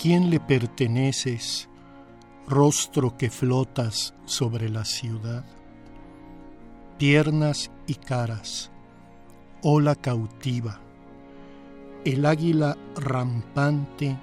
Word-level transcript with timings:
Quién 0.00 0.30
le 0.30 0.40
perteneces, 0.40 1.68
rostro 2.48 3.18
que 3.18 3.28
flotas 3.28 4.14
sobre 4.24 4.70
la 4.70 4.86
ciudad? 4.86 5.44
Piernas 6.96 7.70
y 7.86 7.96
caras, 7.96 8.70
ola 9.60 9.94
cautiva, 9.94 10.80
el 12.06 12.24
águila 12.24 12.78
rampante 12.96 14.16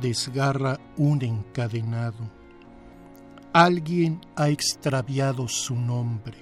desgarra 0.00 0.80
un 0.96 1.22
encadenado. 1.22 2.28
Alguien 3.52 4.20
ha 4.34 4.48
extraviado 4.48 5.46
su 5.46 5.76
nombre. 5.76 6.38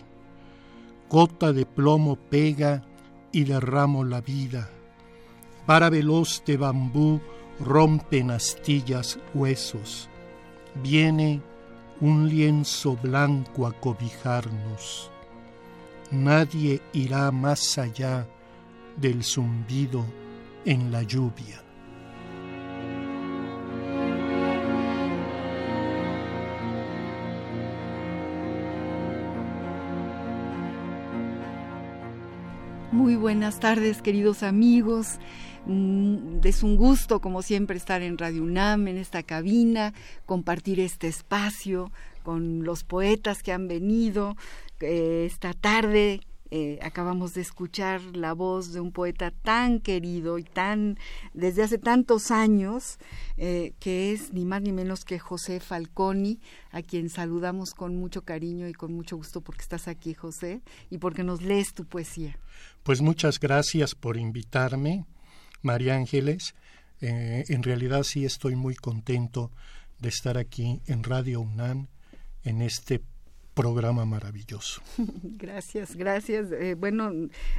Gota 1.11 1.53
de 1.53 1.67
plomo 1.67 2.17
pega 2.17 2.83
y 3.31 3.45
derramo 3.45 4.05
la 4.05 4.23
vida. 4.23 4.71
Para 5.67 5.91
veloz 5.91 6.43
de 6.47 6.57
bambú 6.57 7.21
rompen 7.61 8.31
astillas 8.31 9.19
huesos, 9.35 10.09
viene 10.83 11.43
un 12.01 12.29
lienzo 12.29 12.97
blanco 12.97 13.67
a 13.67 13.73
cobijarnos. 13.73 15.11
Nadie 16.11 16.81
irá 16.93 17.31
más 17.31 17.79
allá 17.79 18.27
del 18.97 19.23
zumbido 19.23 20.05
en 20.65 20.91
la 20.91 21.03
lluvia. 21.03 21.63
Muy 32.93 33.15
buenas 33.15 33.61
tardes, 33.61 34.03
queridos 34.03 34.43
amigos. 34.43 35.21
Mm, 35.67 36.41
es 36.43 36.65
un 36.65 36.77
gusto, 36.77 37.21
como 37.21 37.41
siempre, 37.43 37.77
estar 37.77 38.03
en 38.03 38.19
Radio 38.19 38.43
UNAM, 38.43 38.89
en 38.89 38.97
esta 38.97 39.23
cabina, 39.23 39.95
compartir 40.27 40.81
este 40.81 41.07
espacio 41.07 41.93
con 42.25 42.65
los 42.65 42.83
poetas 42.83 43.45
que 43.45 43.53
han 43.53 43.69
venido 43.69 44.37
eh, 44.81 45.25
esta 45.31 45.55
tarde. 45.55 46.21
Eh, 46.51 46.79
acabamos 46.83 47.35
de 47.35 47.41
escuchar 47.41 48.01
la 48.17 48.33
voz 48.33 48.73
de 48.73 48.81
un 48.81 48.93
poeta 48.93 49.31
tan 49.31 49.81
querido 49.81 50.39
y 50.39 50.45
tan 50.45 50.99
desde 51.33 51.63
hace 51.63 51.79
tantos 51.79 52.31
años 52.31 52.99
eh, 53.37 53.73
que 53.79 54.13
es 54.13 54.33
ni 54.33 54.45
más 54.45 54.63
ni 54.63 54.73
menos 54.73 55.05
que 55.05 55.19
José 55.19 55.61
Falconi 55.61 56.41
a 56.73 56.83
quien 56.83 57.09
saludamos 57.09 57.75
con 57.75 57.97
mucho 57.97 58.23
cariño 58.23 58.69
y 58.69 58.73
con 58.73 58.93
mucho 58.93 59.17
gusto 59.17 59.41
porque 59.41 59.63
estás 59.63 59.89
aquí 59.89 60.15
José 60.15 60.61
y 60.91 60.99
porque 60.99 61.23
nos 61.23 61.43
lees 61.43 61.73
tu 61.73 61.85
poesía 61.85 62.39
pues 62.83 63.01
muchas 63.01 63.39
gracias 63.39 63.95
por 63.95 64.17
invitarme 64.17 65.05
María 65.63 65.95
Ángeles. 65.97 66.55
Eh, 67.01 67.45
en 67.49 67.63
realidad 67.63 68.03
sí 68.03 68.25
estoy 68.25 68.57
muy 68.57 68.75
contento 68.75 69.51
de 69.99 70.09
estar 70.09 70.39
aquí 70.39 70.81
en 70.87 71.03
Radio 71.03 71.41
UNAM 71.41 71.89
en 72.43 72.63
este 72.63 73.03
programa 73.55 74.05
maravilloso. 74.05 74.81
Gracias, 75.23 75.97
gracias. 75.97 76.53
Eh, 76.53 76.75
bueno, 76.75 77.11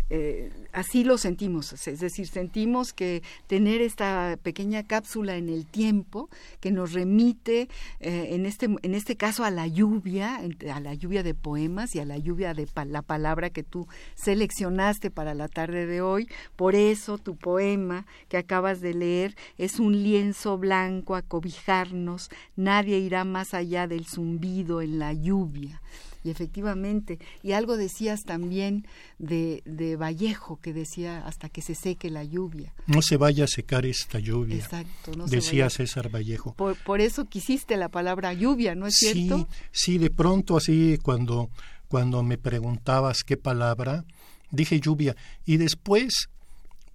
eh, 0.09 0.51
así 0.71 1.03
lo 1.03 1.17
sentimos, 1.17 1.87
es 1.87 1.99
decir, 1.99 2.27
sentimos 2.27 2.93
que 2.93 3.21
tener 3.47 3.81
esta 3.81 4.37
pequeña 4.41 4.83
cápsula 4.83 5.35
en 5.35 5.49
el 5.49 5.65
tiempo 5.65 6.29
que 6.59 6.71
nos 6.71 6.93
remite, 6.93 7.69
eh, 7.99 8.29
en, 8.31 8.45
este, 8.45 8.67
en 8.81 8.95
este 8.95 9.15
caso, 9.15 9.43
a 9.43 9.51
la 9.51 9.67
lluvia, 9.67 10.41
a 10.73 10.79
la 10.79 10.93
lluvia 10.93 11.23
de 11.23 11.33
poemas 11.33 11.95
y 11.95 11.99
a 11.99 12.05
la 12.05 12.17
lluvia 12.17 12.53
de 12.53 12.67
la 12.85 13.01
palabra 13.01 13.49
que 13.49 13.63
tú 13.63 13.87
seleccionaste 14.15 15.11
para 15.11 15.33
la 15.33 15.47
tarde 15.47 15.85
de 15.85 16.01
hoy. 16.01 16.27
Por 16.55 16.75
eso 16.75 17.17
tu 17.17 17.35
poema 17.35 18.05
que 18.29 18.37
acabas 18.37 18.81
de 18.81 18.93
leer 18.93 19.35
es 19.57 19.79
un 19.79 20.03
lienzo 20.03 20.57
blanco 20.57 21.15
a 21.15 21.21
cobijarnos, 21.21 22.29
nadie 22.55 22.99
irá 22.99 23.23
más 23.23 23.53
allá 23.53 23.87
del 23.87 24.05
zumbido 24.05 24.81
en 24.81 24.99
la 24.99 25.13
lluvia. 25.13 25.81
Y 26.23 26.29
efectivamente, 26.29 27.19
y 27.41 27.53
algo 27.53 27.77
decías 27.77 28.21
también 28.23 28.85
de, 29.17 29.63
de 29.65 29.95
Vallejo, 29.95 30.59
que 30.61 30.73
decía 30.73 31.25
hasta 31.25 31.49
que 31.49 31.61
se 31.61 31.75
seque 31.75 32.09
la 32.09 32.23
lluvia. 32.23 32.73
No 32.85 33.01
se 33.01 33.17
vaya 33.17 33.45
a 33.45 33.47
secar 33.47 33.85
esta 33.85 34.19
lluvia. 34.19 34.57
Exacto, 34.57 35.13
no 35.17 35.25
decía 35.25 35.69
César 35.69 36.09
Vallejo. 36.09 36.53
Por, 36.53 36.75
por, 36.83 37.01
eso 37.01 37.25
quisiste 37.25 37.75
la 37.77 37.89
palabra 37.89 38.33
lluvia, 38.33 38.75
¿no 38.75 38.85
es 38.85 38.95
cierto? 38.95 39.37
Sí, 39.37 39.47
sí, 39.71 39.97
de 39.97 40.09
pronto 40.09 40.57
así 40.57 40.99
cuando, 41.01 41.49
cuando 41.87 42.21
me 42.23 42.37
preguntabas 42.37 43.23
qué 43.23 43.37
palabra, 43.37 44.05
dije 44.51 44.79
lluvia. 44.79 45.15
Y 45.45 45.57
después 45.57 46.29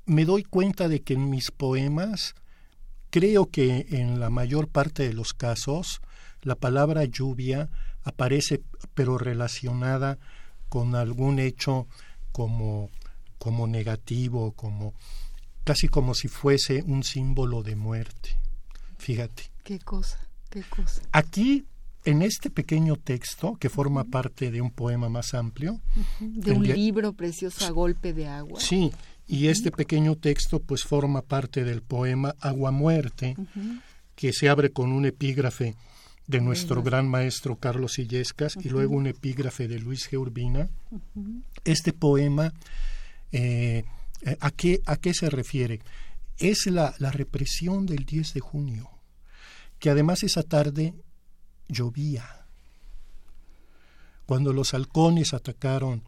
me 0.04 0.24
doy 0.24 0.44
cuenta 0.44 0.88
de 0.88 1.02
que 1.02 1.14
en 1.14 1.28
mis 1.30 1.50
poemas, 1.50 2.34
creo 3.10 3.46
que 3.46 3.86
en 3.90 4.20
la 4.20 4.30
mayor 4.30 4.68
parte 4.68 5.02
de 5.02 5.14
los 5.14 5.32
casos, 5.32 6.00
la 6.42 6.54
palabra 6.54 7.04
lluvia 7.04 7.68
aparece 8.06 8.62
pero 8.94 9.18
relacionada 9.18 10.18
con 10.68 10.94
algún 10.94 11.38
hecho 11.38 11.86
como, 12.32 12.88
como 13.38 13.66
negativo, 13.66 14.52
como 14.52 14.94
casi 15.64 15.88
como 15.88 16.14
si 16.14 16.28
fuese 16.28 16.82
un 16.86 17.02
símbolo 17.02 17.62
de 17.62 17.76
muerte. 17.76 18.38
Fíjate. 18.98 19.50
Qué 19.64 19.80
cosa, 19.80 20.18
qué 20.48 20.62
cosa. 20.62 21.02
Aquí 21.12 21.66
en 22.04 22.22
este 22.22 22.50
pequeño 22.50 22.96
texto, 22.96 23.56
que 23.56 23.68
forma 23.68 24.04
parte 24.04 24.52
de 24.52 24.60
un 24.60 24.70
poema 24.70 25.08
más 25.08 25.34
amplio. 25.34 25.80
De 26.20 26.52
un 26.52 26.66
libro 26.66 27.12
precioso 27.12 27.66
a 27.66 27.70
golpe 27.70 28.12
de 28.12 28.28
agua. 28.28 28.60
Sí, 28.60 28.92
y 29.26 29.48
este 29.48 29.72
pequeño 29.72 30.14
texto 30.14 30.60
pues 30.60 30.84
forma 30.84 31.22
parte 31.22 31.64
del 31.64 31.82
poema 31.82 32.36
Agua 32.38 32.70
Muerte, 32.70 33.36
que 34.14 34.32
se 34.32 34.48
abre 34.48 34.70
con 34.70 34.92
un 34.92 35.04
epígrafe 35.04 35.74
de 36.26 36.40
nuestro 36.40 36.82
gran 36.82 37.08
maestro 37.08 37.56
Carlos 37.56 37.98
Illescas 37.98 38.56
y 38.56 38.68
luego 38.68 38.96
un 38.96 39.06
epígrafe 39.06 39.68
de 39.68 39.78
Luis 39.78 40.10
G. 40.10 40.18
Urbina. 40.18 40.68
Este 41.64 41.92
poema, 41.92 42.52
eh, 43.32 43.84
eh, 44.22 44.36
¿a, 44.40 44.50
qué, 44.50 44.80
¿a 44.86 44.96
qué 44.96 45.14
se 45.14 45.30
refiere? 45.30 45.80
Es 46.38 46.66
la, 46.66 46.94
la 46.98 47.12
represión 47.12 47.86
del 47.86 48.04
10 48.04 48.34
de 48.34 48.40
junio, 48.40 48.90
que 49.78 49.90
además 49.90 50.22
esa 50.22 50.42
tarde 50.42 50.94
llovía. 51.68 52.46
Cuando 54.26 54.52
los 54.52 54.74
halcones 54.74 55.32
atacaron 55.32 56.02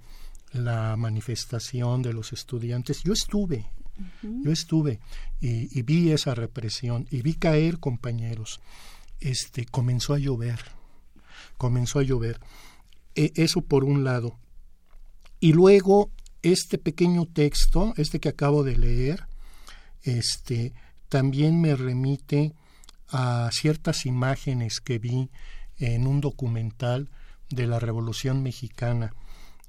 la 0.53 0.97
manifestación 0.97 2.03
de 2.03 2.12
los 2.12 2.33
estudiantes, 2.33 3.03
yo 3.05 3.12
estuve, 3.12 3.67
yo 4.23 4.50
estuve 4.50 4.99
y, 5.41 5.79
y, 5.79 5.82
vi 5.82 6.11
esa 6.11 6.35
represión 6.35 7.06
y 7.11 7.23
vi 7.23 7.35
caer 7.35 7.79
compañeros 7.79 8.61
este, 9.20 9.65
comenzó 9.65 10.15
a 10.15 10.19
llover, 10.19 10.61
comenzó 11.56 11.99
a 11.99 12.03
llover. 12.03 12.41
E, 13.15 13.32
eso 13.37 13.62
por 13.62 13.85
un 13.85 14.05
lado. 14.05 14.38
Y 15.41 15.53
luego 15.53 16.11
este 16.43 16.79
pequeño 16.79 17.26
texto, 17.26 17.94
este 17.97 18.20
que 18.20 18.29
acabo 18.29 18.65
de 18.65 18.76
leer, 18.76 19.26
este, 20.03 20.73
también 21.09 21.61
me 21.61 21.75
remite 21.75 22.55
a 23.09 23.50
ciertas 23.53 24.06
imágenes 24.06 24.81
que 24.81 24.99
vi 24.99 25.31
en 25.79 26.06
un 26.06 26.20
documental 26.20 27.11
de 27.50 27.67
la 27.67 27.79
Revolución 27.79 28.43
Mexicana, 28.43 29.15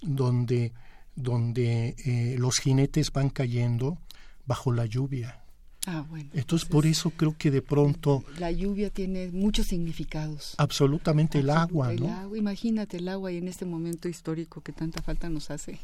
donde, 0.01 0.74
donde 1.16 1.96
eh, 2.06 2.36
los 2.38 2.60
jinetes 2.60 3.12
van 3.12 3.30
cayendo 3.30 3.98
bajo 4.46 4.72
la 4.72 4.86
lluvia 4.86 5.38
Ah, 5.91 6.06
bueno. 6.07 6.30
Entonces, 6.36 6.69
por 6.69 6.86
eso 6.86 7.09
creo 7.09 7.36
que 7.36 7.50
de 7.50 7.63
pronto... 7.63 8.24
La 8.38 8.51
lluvia 8.51 8.91
tiene 8.91 9.30
muchos 9.31 9.65
significados. 9.65 10.53
Absolutamente 10.59 11.39
el 11.39 11.50
agua, 11.50 11.91
el 11.91 12.01
¿no? 12.01 12.13
Agua, 12.13 12.38
imagínate 12.38 12.97
el 12.97 13.07
agua 13.07 13.31
y 13.31 13.38
en 13.38 13.47
este 13.47 13.65
momento 13.65 14.07
histórico 14.07 14.62
que 14.62 14.71
tanta 14.71 15.01
falta 15.01 15.30
nos 15.30 15.50
hace. 15.50 15.80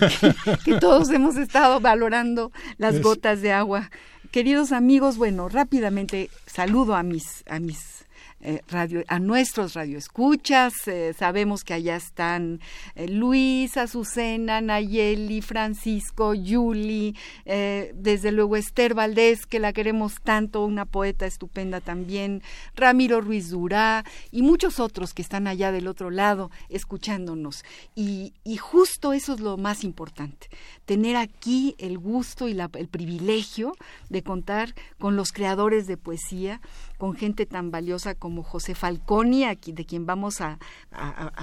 que, 0.64 0.78
todos 0.80 1.10
hemos 1.10 1.36
estado 1.36 1.78
valorando 1.78 2.50
las 2.76 3.00
gotas 3.00 3.40
de 3.40 3.52
agua. 3.52 3.92
Queridos 4.32 4.72
amigos, 4.72 5.16
bueno, 5.16 5.48
rápidamente 5.48 6.28
saludo 6.46 6.96
a 6.96 7.04
mis, 7.04 7.44
a 7.48 7.60
mis 7.60 8.05
eh, 8.42 8.60
radio, 8.68 9.02
a 9.08 9.18
nuestros 9.18 9.72
radioescuchas. 9.72 10.74
Eh, 10.86 11.14
sabemos 11.18 11.64
que 11.64 11.72
allá 11.72 11.96
están 11.96 12.60
eh, 12.94 13.08
Luis, 13.08 13.78
Azucena, 13.78 14.60
Nayeli, 14.60 15.40
Francisco, 15.40 16.34
Yuli, 16.34 17.16
desde 17.46 18.32
luego 18.32 18.56
Esther 18.56 18.94
Valdés, 18.94 19.46
que 19.46 19.58
la 19.58 19.72
queremos 19.72 20.16
tanto, 20.22 20.64
una 20.64 20.84
poeta 20.84 21.26
estupenda 21.26 21.80
también, 21.80 22.42
Ramiro 22.74 23.20
Ruiz 23.20 23.50
Durá 23.50 24.04
y 24.30 24.42
muchos 24.42 24.80
otros 24.80 25.14
que 25.14 25.22
están 25.22 25.46
allá 25.46 25.72
del 25.72 25.86
otro 25.86 26.10
lado 26.10 26.50
escuchándonos. 26.68 27.64
Y, 27.94 28.34
y 28.44 28.58
justo 28.58 29.12
eso 29.12 29.34
es 29.34 29.40
lo 29.40 29.56
más 29.56 29.82
importante, 29.82 30.48
tener 30.84 31.16
aquí 31.16 31.74
el 31.78 31.98
gusto 31.98 32.48
y 32.48 32.54
la, 32.54 32.70
el 32.74 32.88
privilegio 32.88 33.72
de 34.10 34.22
contar 34.22 34.74
con 34.98 35.16
los 35.16 35.32
creadores 35.32 35.86
de 35.86 35.96
poesía, 35.96 36.60
con 36.98 37.14
gente 37.14 37.46
tan 37.46 37.70
valiosa 37.70 38.14
como 38.14 38.25
José 38.42 38.74
Falconi, 38.74 39.44
de 39.44 39.84
quien 39.84 40.06
vamos 40.06 40.40
a, 40.40 40.58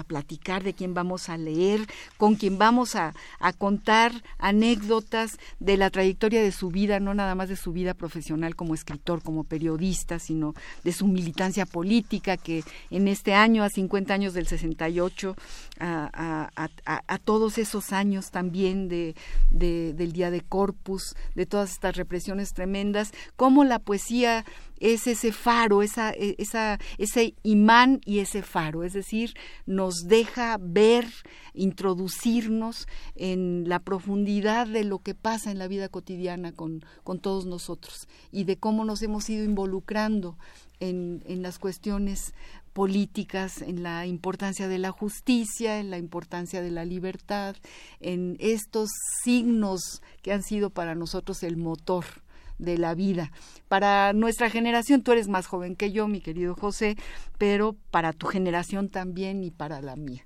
platicar, 0.07 0.63
de 0.63 0.73
quien 0.73 0.93
vamos 0.93 1.29
a 1.29 1.37
leer, 1.37 1.87
con 2.17 2.35
quien 2.35 2.57
vamos 2.57 2.95
a, 2.95 3.13
contar 3.57 4.11
anécdotas 4.39 5.37
de 5.59 5.77
la 5.77 5.89
trayectoria 5.89 6.41
de 6.41 6.51
su 6.51 6.69
vida, 6.69 6.99
no 6.99 7.13
nada 7.13 7.35
más 7.35 7.49
de 7.49 7.55
su 7.55 7.71
vida 7.71 7.93
profesional 7.93 8.55
como 8.55 8.73
escritor, 8.73 9.21
como 9.21 9.43
periodista, 9.43 10.19
sino 10.19 10.53
de 10.83 10.91
su 10.91 11.07
militancia 11.07 11.65
política, 11.65 12.37
que 12.37 12.63
en 12.89 13.07
este 13.07 13.33
año, 13.33 13.63
a 13.63 13.69
50 13.69 14.13
años 14.13 14.33
del 14.33 14.47
68, 14.47 15.35
a, 15.79 17.19
todos 17.23 17.57
esos 17.57 17.93
años 17.93 18.31
también 18.31 18.89
de, 18.89 19.15
del 19.51 20.13
Día 20.13 20.31
de 20.31 20.41
Corpus, 20.41 21.15
de 21.35 21.45
todas 21.45 21.71
estas 21.71 21.95
represiones 21.95 22.53
tremendas, 22.53 23.11
cómo 23.35 23.63
la 23.63 23.79
poesía 23.79 24.45
es 24.83 25.07
ese 25.07 25.31
faro, 25.31 25.81
esa, 25.81 26.11
e, 26.11 26.35
esa, 26.37 26.77
ese 26.97 27.35
imán 27.41 28.01
y 28.05 28.19
ese 28.19 28.43
faro, 28.43 28.83
es 28.83 28.91
decir, 28.91 29.33
nos 29.65 30.07
deja 30.07 30.57
ver, 30.59 31.07
introducirnos 31.53 32.87
en 33.15 33.63
la 33.69 33.79
profundidad 33.79 34.67
de 34.67 34.83
lo 34.83 34.99
que 34.99 35.15
pasa 35.15 35.51
en 35.51 35.57
la 35.57 35.69
vida 35.69 35.87
cotidiana 35.87 36.51
con, 36.51 36.83
con 37.03 37.19
todos 37.19 37.45
nosotros 37.45 38.09
y 38.31 38.43
de 38.43 38.57
cómo 38.57 38.83
nos 38.83 39.01
hemos 39.03 39.29
ido 39.29 39.45
involucrando 39.45 40.37
en, 40.81 41.23
en 41.27 41.41
las 41.41 41.59
cuestiones 41.59 42.33
políticas, 42.73 43.61
en 43.61 43.83
la 43.83 44.05
importancia 44.05 44.67
de 44.67 44.79
la 44.79 44.91
justicia, 44.91 45.79
en 45.79 45.91
la 45.91 45.97
importancia 45.97 46.61
de 46.61 46.71
la 46.71 46.83
libertad, 46.83 47.55
en 48.01 48.35
estos 48.39 48.89
signos 49.23 50.01
que 50.21 50.33
han 50.33 50.43
sido 50.43 50.71
para 50.71 50.93
nosotros 50.93 51.43
el 51.43 51.55
motor 51.55 52.22
de 52.57 52.77
la 52.77 52.95
vida. 52.95 53.31
Para 53.67 54.13
nuestra 54.13 54.49
generación, 54.49 55.01
tú 55.01 55.11
eres 55.11 55.27
más 55.27 55.47
joven 55.47 55.75
que 55.75 55.91
yo, 55.91 56.07
mi 56.07 56.21
querido 56.21 56.55
José, 56.55 56.95
pero 57.37 57.75
para 57.91 58.13
tu 58.13 58.27
generación 58.27 58.89
también 58.89 59.43
y 59.43 59.51
para 59.51 59.81
la 59.81 59.95
mía. 59.95 60.25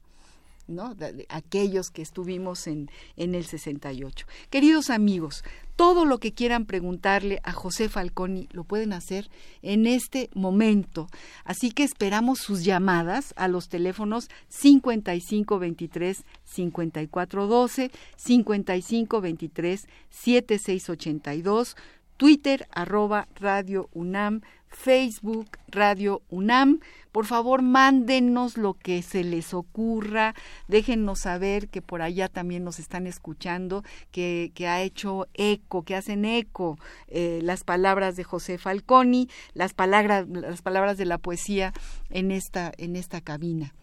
¿no? 0.67 0.95
De, 0.95 1.25
aquellos 1.29 1.89
que 1.89 2.01
estuvimos 2.01 2.67
en, 2.67 2.89
en 3.15 3.35
el 3.35 3.45
68. 3.45 4.27
Queridos 4.49 4.89
amigos, 4.89 5.43
todo 5.75 6.05
lo 6.05 6.17
que 6.17 6.33
quieran 6.33 6.65
preguntarle 6.65 7.39
a 7.43 7.53
José 7.53 7.87
Falconi 7.87 8.49
lo 8.51 8.63
pueden 8.63 8.93
hacer 8.93 9.29
en 9.61 9.85
este 9.85 10.29
momento. 10.33 11.07
Así 11.43 11.71
que 11.71 11.83
esperamos 11.83 12.39
sus 12.39 12.63
llamadas 12.63 13.33
a 13.37 13.47
los 13.47 13.69
teléfonos 13.69 14.27
5523 14.49 16.23
5412, 16.43 17.91
5523 18.15 19.87
7682 20.09 21.75
Twitter 22.17 22.67
arroba 22.71 23.27
Radio 23.39 23.89
UNAM, 23.93 24.41
Facebook 24.69 25.57
Radio 25.67 26.23
UNAM. 26.29 26.79
Por 27.11 27.25
favor, 27.25 27.61
mándenos 27.61 28.57
lo 28.57 28.73
que 28.73 29.01
se 29.01 29.23
les 29.23 29.53
ocurra, 29.53 30.35
déjennos 30.67 31.19
saber 31.19 31.67
que 31.69 31.81
por 31.81 32.01
allá 32.01 32.27
también 32.27 32.63
nos 32.63 32.79
están 32.79 33.07
escuchando, 33.07 33.83
que, 34.11 34.51
ha 34.67 34.81
hecho 34.81 35.27
eco, 35.33 35.83
que 35.83 35.95
hacen 35.95 36.25
eco 36.25 36.77
eh, 37.07 37.39
las 37.43 37.63
palabras 37.63 38.15
de 38.15 38.23
José 38.23 38.57
Falconi, 38.57 39.29
las 39.53 39.73
palabras, 39.73 40.27
las 40.27 40.61
palabras 40.61 40.97
de 40.97 41.05
la 41.05 41.17
poesía 41.17 41.73
en 42.09 42.31
esta, 42.31 42.71
en 42.77 42.95
esta 42.95 43.21
cabina. 43.21 43.73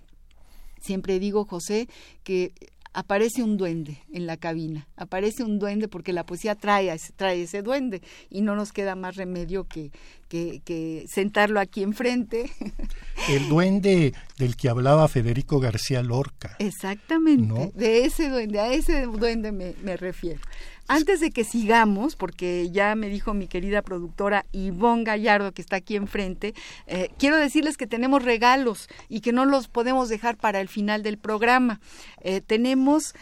Siempre 0.80 1.18
digo, 1.18 1.46
José, 1.46 1.88
que 2.24 2.52
aparece 2.94 3.42
un 3.42 3.56
duende 3.56 3.98
en 4.12 4.26
la 4.26 4.36
cabina, 4.36 4.88
aparece 4.96 5.42
un 5.42 5.58
duende 5.58 5.88
porque 5.88 6.12
la 6.12 6.24
poesía 6.24 6.54
trae, 6.54 6.96
trae 7.16 7.42
ese 7.42 7.60
duende 7.60 8.00
y 8.30 8.40
no 8.40 8.54
nos 8.56 8.72
queda 8.72 8.94
más 8.94 9.16
remedio 9.16 9.64
que, 9.64 9.90
que, 10.28 11.04
sentarlo 11.08 11.60
aquí 11.60 11.82
enfrente. 11.82 12.50
El 13.28 13.48
duende 13.48 14.14
del 14.38 14.56
que 14.56 14.68
hablaba 14.68 15.06
Federico 15.08 15.60
García 15.60 16.02
Lorca. 16.02 16.56
Exactamente, 16.58 17.72
de 17.74 18.04
ese 18.04 18.30
duende, 18.30 18.60
a 18.60 18.72
ese 18.72 19.02
duende 19.02 19.52
me, 19.52 19.74
me 19.82 19.96
refiero. 19.96 20.40
Antes 20.86 21.20
de 21.20 21.30
que 21.30 21.44
sigamos, 21.44 22.14
porque 22.14 22.68
ya 22.70 22.94
me 22.94 23.08
dijo 23.08 23.32
mi 23.32 23.48
querida 23.48 23.80
productora 23.80 24.44
Ivonne 24.52 25.04
Gallardo, 25.04 25.52
que 25.52 25.62
está 25.62 25.76
aquí 25.76 25.96
enfrente, 25.96 26.54
eh, 26.86 27.08
quiero 27.18 27.38
decirles 27.38 27.78
que 27.78 27.86
tenemos 27.86 28.22
regalos 28.22 28.88
y 29.08 29.20
que 29.20 29.32
no 29.32 29.46
los 29.46 29.68
podemos 29.68 30.10
dejar 30.10 30.36
para 30.36 30.60
el 30.60 30.68
final 30.68 31.02
del 31.02 31.16
programa. 31.16 31.80
Eh, 32.20 32.42
tenemos 32.42 33.14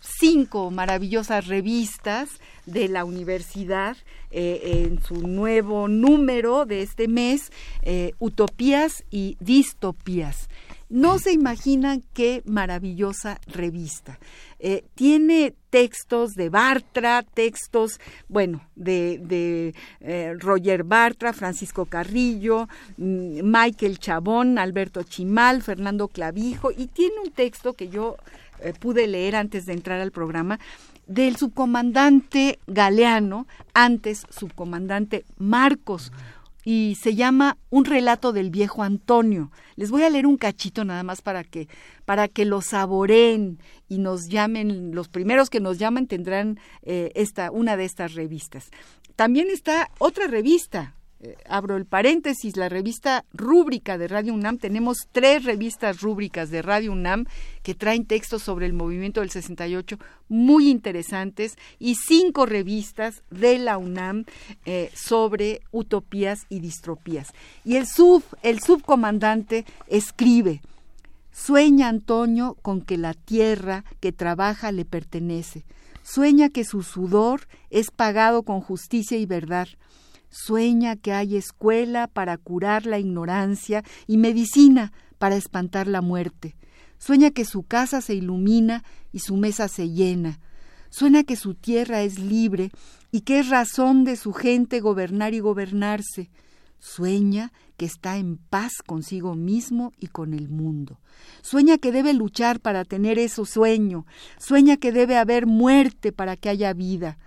cinco 0.00 0.70
maravillosas 0.70 1.48
revistas 1.48 2.28
de 2.66 2.88
la 2.88 3.04
universidad 3.04 3.96
eh, 4.30 4.86
en 4.86 5.02
su 5.02 5.26
nuevo 5.26 5.88
número 5.88 6.66
de 6.66 6.82
este 6.82 7.08
mes, 7.08 7.50
Utopías 8.20 9.02
y 9.10 9.36
Distopías. 9.40 10.48
No 10.92 11.18
se 11.18 11.32
imaginan 11.32 12.04
qué 12.12 12.42
maravillosa 12.44 13.40
revista. 13.46 14.18
Eh, 14.58 14.84
tiene 14.94 15.54
textos 15.70 16.32
de 16.34 16.50
Bartra, 16.50 17.22
textos, 17.22 17.98
bueno, 18.28 18.68
de, 18.76 19.72
eh, 20.00 20.34
Roger 20.38 20.84
Bartra, 20.84 21.32
Francisco 21.32 21.86
Carrillo, 21.86 22.68
mm, 22.98 23.40
Michael 23.42 24.00
Chabón, 24.00 24.58
Alberto 24.58 25.02
Chimal, 25.02 25.62
Fernando 25.62 26.08
Clavijo, 26.08 26.70
y 26.70 26.88
tiene 26.88 27.14
un 27.24 27.30
texto 27.30 27.72
que 27.72 27.88
yo 27.88 28.18
eh, 28.60 28.74
pude 28.78 29.06
leer 29.06 29.34
antes 29.34 29.64
de 29.64 29.72
entrar 29.72 29.98
al 29.98 30.12
programa 30.12 30.60
del 31.06 31.36
subcomandante 31.36 32.58
Galeano, 32.66 33.46
antes 33.72 34.26
subcomandante 34.28 35.24
Marcos, 35.38 36.12
y 36.64 36.96
se 37.00 37.14
llama 37.14 37.58
Un 37.70 37.84
relato 37.84 38.32
del 38.32 38.50
viejo 38.50 38.82
Antonio. 38.82 39.50
Les 39.76 39.90
voy 39.90 40.02
a 40.02 40.10
leer 40.10 40.26
un 40.26 40.36
cachito 40.36 40.84
nada 40.84 41.02
más 41.02 41.22
para 41.22 41.44
que 41.44 41.68
para 42.04 42.28
que 42.28 42.44
lo 42.44 42.60
saboreen 42.60 43.58
y 43.88 43.98
nos 43.98 44.28
llamen, 44.28 44.94
los 44.94 45.08
primeros 45.08 45.50
que 45.50 45.60
nos 45.60 45.78
llamen 45.78 46.06
tendrán 46.06 46.58
eh, 46.82 47.12
esta 47.14 47.50
una 47.50 47.76
de 47.76 47.84
estas 47.84 48.14
revistas. 48.14 48.70
También 49.16 49.48
está 49.50 49.90
otra 49.98 50.26
revista 50.26 50.94
eh, 51.24 51.36
abro 51.48 51.76
el 51.76 51.86
paréntesis, 51.86 52.56
la 52.56 52.68
revista 52.68 53.24
rúbrica 53.32 53.96
de 53.96 54.08
Radio 54.08 54.34
UNAM, 54.34 54.58
tenemos 54.58 55.06
tres 55.12 55.44
revistas 55.44 56.00
rúbricas 56.00 56.50
de 56.50 56.62
Radio 56.62 56.90
UNAM 56.90 57.26
que 57.62 57.76
traen 57.76 58.06
textos 58.06 58.42
sobre 58.42 58.66
el 58.66 58.72
movimiento 58.72 59.20
del 59.20 59.30
68 59.30 59.98
muy 60.28 60.68
interesantes 60.68 61.56
y 61.78 61.94
cinco 61.94 62.44
revistas 62.44 63.22
de 63.30 63.58
la 63.58 63.78
UNAM 63.78 64.24
eh, 64.64 64.90
sobre 64.96 65.60
utopías 65.70 66.40
y 66.48 66.58
distropías. 66.58 67.32
Y 67.64 67.76
el 67.76 67.86
sub, 67.86 68.24
el 68.42 68.60
subcomandante 68.60 69.64
escribe, 69.86 70.60
Sueña 71.30 71.88
Antonio 71.88 72.56
con 72.62 72.82
que 72.82 72.98
la 72.98 73.14
tierra 73.14 73.84
que 74.00 74.10
trabaja 74.10 74.72
le 74.72 74.84
pertenece. 74.84 75.64
Sueña 76.02 76.48
que 76.48 76.64
su 76.64 76.82
sudor 76.82 77.46
es 77.70 77.92
pagado 77.92 78.42
con 78.42 78.60
justicia 78.60 79.18
y 79.18 79.24
verdad 79.24 79.68
Sueña 80.32 80.96
que 80.96 81.12
hay 81.12 81.36
escuela 81.36 82.08
para 82.08 82.38
curar 82.38 82.86
la 82.86 82.98
ignorancia 82.98 83.84
y 84.06 84.16
medicina 84.16 84.92
para 85.18 85.36
espantar 85.36 85.86
la 85.86 86.00
muerte. 86.00 86.56
Sueña 86.98 87.30
que 87.30 87.44
su 87.44 87.64
casa 87.64 88.00
se 88.00 88.14
ilumina 88.14 88.82
y 89.12 89.18
su 89.18 89.36
mesa 89.36 89.68
se 89.68 89.90
llena. 89.90 90.40
Sueña 90.88 91.22
que 91.22 91.36
su 91.36 91.54
tierra 91.54 92.00
es 92.02 92.18
libre 92.18 92.70
y 93.10 93.20
que 93.20 93.40
es 93.40 93.50
razón 93.50 94.04
de 94.04 94.16
su 94.16 94.32
gente 94.32 94.80
gobernar 94.80 95.34
y 95.34 95.40
gobernarse. 95.40 96.30
Sueña 96.78 97.52
que 97.76 97.84
está 97.84 98.16
en 98.16 98.38
paz 98.38 98.72
consigo 98.86 99.34
mismo 99.34 99.92
y 99.98 100.06
con 100.06 100.32
el 100.32 100.48
mundo. 100.48 100.98
Sueña 101.42 101.76
que 101.76 101.92
debe 101.92 102.14
luchar 102.14 102.58
para 102.58 102.84
tener 102.84 103.18
ese 103.18 103.44
sueño. 103.44 104.06
Sueña 104.38 104.78
que 104.78 104.92
debe 104.92 105.18
haber 105.18 105.46
muerte 105.46 106.10
para 106.10 106.36
que 106.36 106.48
haya 106.48 106.72
vida. 106.72 107.18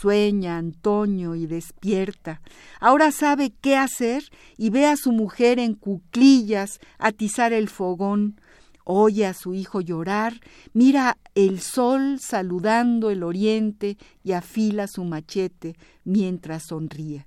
Sueña, 0.00 0.58
Antonio, 0.58 1.34
y 1.34 1.46
despierta. 1.46 2.40
Ahora 2.80 3.10
sabe 3.12 3.52
qué 3.60 3.76
hacer 3.76 4.24
y 4.56 4.70
ve 4.70 4.86
a 4.86 4.96
su 4.96 5.12
mujer 5.12 5.58
en 5.58 5.74
cuclillas 5.74 6.80
atizar 6.98 7.52
el 7.52 7.68
fogón. 7.68 8.40
Oye 8.84 9.24
a 9.26 9.32
su 9.32 9.54
hijo 9.54 9.80
llorar, 9.80 10.40
mira 10.74 11.16
el 11.34 11.60
sol 11.60 12.18
saludando 12.20 13.10
el 13.10 13.22
oriente 13.22 13.96
y 14.22 14.32
afila 14.32 14.86
su 14.86 15.04
machete 15.04 15.74
mientras 16.04 16.64
sonríe. 16.68 17.26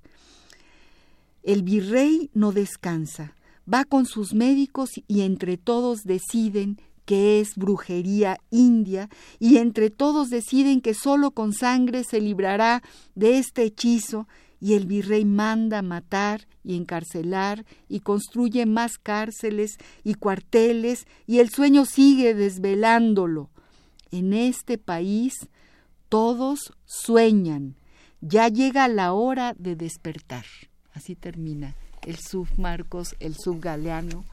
El 1.42 1.62
virrey 1.62 2.30
no 2.34 2.52
descansa, 2.52 3.34
va 3.72 3.84
con 3.84 4.06
sus 4.06 4.34
médicos 4.34 4.90
y 5.08 5.22
entre 5.22 5.56
todos 5.56 6.04
deciden 6.04 6.78
que 7.08 7.40
es 7.40 7.54
brujería 7.56 8.36
india, 8.50 9.08
y 9.38 9.56
entre 9.56 9.88
todos 9.88 10.28
deciden 10.28 10.82
que 10.82 10.92
sólo 10.92 11.30
con 11.30 11.54
sangre 11.54 12.04
se 12.04 12.20
librará 12.20 12.82
de 13.14 13.38
este 13.38 13.62
hechizo, 13.62 14.28
y 14.60 14.74
el 14.74 14.84
virrey 14.84 15.24
manda 15.24 15.80
matar 15.80 16.46
y 16.62 16.76
encarcelar 16.76 17.64
y 17.88 18.00
construye 18.00 18.66
más 18.66 18.98
cárceles 18.98 19.78
y 20.04 20.16
cuarteles, 20.16 21.06
y 21.26 21.38
el 21.38 21.48
sueño 21.48 21.86
sigue 21.86 22.34
desvelándolo. 22.34 23.48
En 24.10 24.34
este 24.34 24.76
país 24.76 25.32
todos 26.10 26.74
sueñan, 26.84 27.76
ya 28.20 28.48
llega 28.48 28.86
la 28.86 29.14
hora 29.14 29.54
de 29.58 29.76
despertar. 29.76 30.44
Así 30.92 31.14
termina 31.14 31.74
el 32.06 32.18
submarcos, 32.18 33.16
el 33.18 33.34
subgaleano 33.34 34.26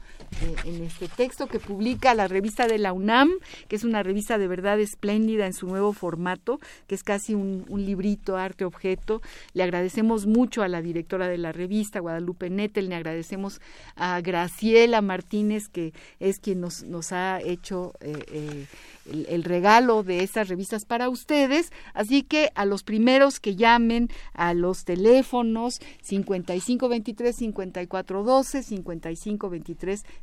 en 0.64 0.82
este 0.82 1.08
texto 1.08 1.46
que 1.46 1.58
publica 1.58 2.14
la 2.14 2.28
revista 2.28 2.66
de 2.66 2.78
la 2.78 2.92
UNAM, 2.92 3.30
que 3.68 3.76
es 3.76 3.84
una 3.84 4.02
revista 4.02 4.38
de 4.38 4.48
verdad 4.48 4.80
espléndida 4.80 5.46
en 5.46 5.52
su 5.52 5.66
nuevo 5.66 5.92
formato, 5.92 6.58
que 6.86 6.94
es 6.94 7.02
casi 7.02 7.34
un, 7.34 7.64
librito 7.68 8.36
arte-objeto. 8.36 9.22
Le 9.52 9.62
agradecemos 9.62 10.26
mucho 10.26 10.62
a 10.62 10.68
la 10.68 10.82
directora 10.82 11.28
de 11.28 11.38
la 11.38 11.52
revista, 11.52 12.00
Guadalupe 12.00 12.50
Nettel, 12.50 12.88
le 12.88 12.96
agradecemos 12.96 13.60
a 13.94 14.20
Graciela 14.20 15.02
Martínez, 15.02 15.68
que 15.68 15.92
es 16.20 16.38
quien 16.38 16.60
nos, 16.60 16.82
nos 16.84 17.12
ha 17.12 17.40
hecho... 17.40 17.92
Eh, 18.00 18.24
eh, 18.30 18.66
el, 19.10 19.42
regalo 19.44 20.02
de 20.02 20.22
estas 20.22 20.48
revistas 20.48 20.84
para 20.84 21.08
ustedes. 21.08 21.72
Así 21.94 22.22
que 22.22 22.50
a 22.54 22.66
los 22.66 22.82
primeros 22.82 23.40
que 23.40 23.56
llamen 23.56 24.10
a 24.34 24.52
los 24.54 24.84
teléfonos 24.84 25.80
5523-5412, 26.06 28.62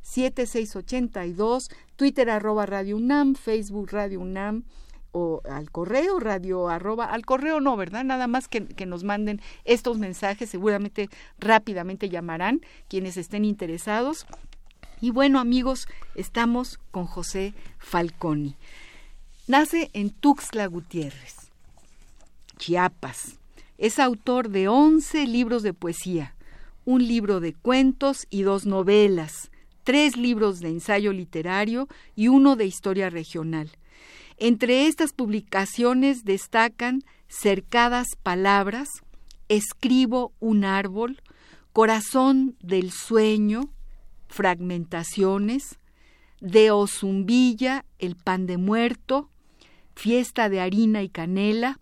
5523-7682, 0.04 1.70
Twitter 1.96 2.30
arroba 2.30 2.66
Radio 2.66 2.98
UNAM, 2.98 3.36
Facebook 3.36 3.92
Radio 3.92 4.20
UNAM 4.22 4.64
o 5.14 5.42
al 5.46 5.70
correo 5.70 6.20
radio 6.20 6.70
arroba 6.70 7.06
al 7.06 7.24
correo 7.24 7.62
no 7.62 7.78
verdad 7.78 8.04
nada 8.04 8.26
más 8.26 8.48
que, 8.48 8.66
que, 8.66 8.88
nos 8.88 9.04
manden 9.04 9.42
estos 9.64 10.00
mensajes 10.00 10.50
seguramente 10.50 11.08
rápidamente 11.40 12.10
llamarán 12.10 12.62
quienes 12.88 13.16
estén 13.18 13.46
interesados. 13.46 14.26
Y 15.02 15.12
bueno 15.12 15.40
amigos 15.40 15.88
estamos 16.16 16.80
con 16.92 17.06
José 17.06 17.54
Falconi. 17.78 18.56
Nace 19.48 19.92
en 19.94 20.10
Tuxtla 20.10 20.68
Gutiérrez, 20.68 21.52
Chiapas. 22.58 23.36
Es 23.78 24.00
autor 24.00 24.50
de 24.50 24.70
11 24.70 25.28
libros 25.28 25.62
de 25.64 25.74
poesía, 25.74 26.34
un 26.86 27.06
libro 27.06 27.42
de 27.42 27.54
cuentos 27.54 28.28
y 28.30 28.44
dos 28.44 28.66
novelas, 28.66 29.52
tres 29.84 30.18
libros 30.18 30.60
de 30.60 30.70
ensayo 30.70 31.14
literario 31.14 31.88
y 32.16 32.28
uno 32.28 32.56
de 32.56 32.66
historia 32.66 33.10
regional. 33.10 33.70
Entre 34.38 34.88
estas 34.88 35.14
publicaciones 35.14 36.26
destacan 36.26 37.04
Cercadas 37.28 38.08
Palabras, 38.22 38.90
Escribo 39.50 40.34
un 40.40 40.66
árbol, 40.66 41.22
Corazón 41.72 42.56
del 42.62 42.92
sueño, 42.92 43.70
Fragmentaciones, 44.28 45.80
De 46.40 46.72
Ozumbilla, 46.72 47.86
El 48.00 48.16
pan 48.16 48.46
de 48.48 48.58
muerto, 48.58 49.30
Fiesta 49.96 50.50
de 50.50 50.60
harina 50.60 51.04
y 51.04 51.10
canela, 51.10 51.80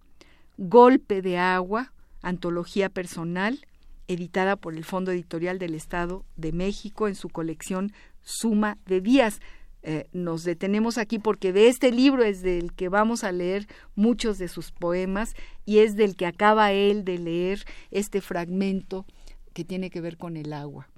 Golpe 0.58 1.22
de 1.22 1.38
agua, 1.38 1.93
antología 2.22 2.89
personal, 2.89 3.65
editada 4.12 4.56
por 4.56 4.75
el 4.75 4.84
Fondo 4.84 5.12
Editorial 5.12 5.60
del 5.60 5.74
Estado 5.74 6.25
de 6.36 6.51
México 6.51 7.08
en 7.08 7.15
su 7.15 7.30
colección 7.30 7.94
Suma 8.22 8.77
de 8.86 9.01
Días. 9.01 9.39
Eh, 9.84 10.08
nos 10.12 10.44
detenemos 10.44 10.98
aquí 10.98 11.18
porque 11.18 11.53
de 11.53 11.68
este 11.68 11.91
libro 11.91 12.24
es 12.24 12.44
del 12.44 12.74
que 12.74 12.89
vamos 12.89 13.24
a 13.24 13.32
leer 13.32 13.68
muchos 13.96 14.38
de 14.38 14.48
sus 14.48 14.72
poemas 14.72 15.34
y 15.65 15.80
es 15.80 15.96
del 15.96 16.15
que 16.15 16.27
acaba 16.27 16.72
él 16.72 17.03
de 17.03 17.18
leer 17.18 17.65
este 17.89 18.22
fragmento 18.22 19.06
que 19.53 19.63
tiene 19.63 19.89
que 19.89 20.01
ver 20.01 20.18
con 20.18 20.38
el 20.38 20.53
agua. 20.53 20.91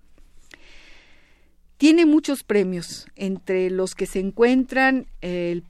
Tiene 1.77 2.06
muchos 2.06 2.44
premios, 2.44 3.08
entre 3.15 3.70
los 3.70 3.94
que 3.96 4.06
se 4.06 4.20
encuentran 4.20 5.08
el, 5.22 5.63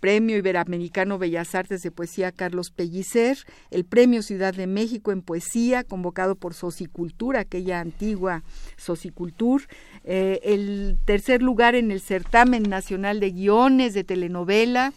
Premio 0.00 0.36
Iberoamericano 0.36 1.18
Bellas 1.18 1.54
Artes 1.54 1.82
de 1.82 1.90
Poesía 1.90 2.32
Carlos 2.32 2.70
Pellicer, 2.70 3.38
el 3.70 3.86
Premio 3.86 4.22
Ciudad 4.22 4.52
de 4.52 4.66
México 4.66 5.10
en 5.10 5.22
Poesía, 5.22 5.84
convocado 5.84 6.34
por 6.34 6.52
Socicultura, 6.52 7.40
aquella 7.40 7.80
antigua 7.80 8.42
Socicultur, 8.76 9.62
eh, 10.04 10.40
el 10.42 10.98
tercer 11.06 11.40
lugar 11.40 11.76
en 11.76 11.90
el 11.90 12.02
Certamen 12.02 12.64
Nacional 12.64 13.20
de 13.20 13.30
Guiones 13.30 13.94
de 13.94 14.04
Telenovela, 14.04 14.92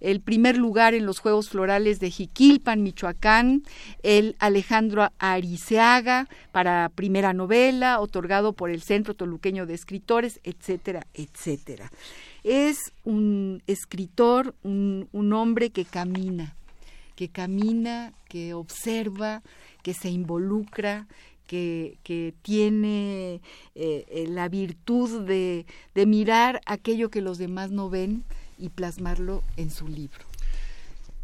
el 0.00 0.20
primer 0.20 0.56
lugar 0.56 0.94
en 0.94 1.06
los 1.06 1.18
Juegos 1.18 1.48
Florales 1.48 2.00
de 2.00 2.10
Jiquilpan, 2.10 2.82
Michoacán, 2.82 3.62
el 4.02 4.36
Alejandro 4.38 5.10
Ariceaga 5.18 6.28
para 6.52 6.88
primera 6.94 7.32
novela, 7.32 8.00
otorgado 8.00 8.52
por 8.52 8.70
el 8.70 8.82
Centro 8.82 9.14
Toluqueño 9.14 9.66
de 9.66 9.74
Escritores, 9.74 10.40
etcétera, 10.44 11.06
etcétera. 11.14 11.90
Es 12.44 12.92
un 13.04 13.62
escritor, 13.66 14.54
un, 14.62 15.08
hombre 15.32 15.70
que 15.70 15.84
camina, 15.84 16.56
que 17.16 17.28
camina, 17.28 18.12
que 18.28 18.54
observa, 18.54 19.42
que 19.82 19.94
se 19.94 20.08
involucra, 20.08 21.06
que, 21.46 21.98
tiene 22.42 23.40
eh, 23.74 24.26
la 24.28 24.48
virtud 24.48 25.26
de, 25.26 25.66
mirar 26.06 26.60
aquello 26.66 27.10
que 27.10 27.20
los 27.20 27.38
demás 27.38 27.70
no 27.70 27.90
ven 27.90 28.24
y 28.58 28.70
plasmarlo 28.70 29.42
en 29.56 29.70
su 29.70 29.88
libro. 29.88 30.24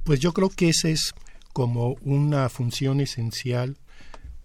Pues 0.05 0.21
yo 0.21 0.33
creo 0.33 0.51
que 0.51 0.69
esa 0.69 0.89
es 0.89 1.15
como 1.53 1.97
una 2.03 2.49
función 2.49 3.01
esencial 3.01 3.77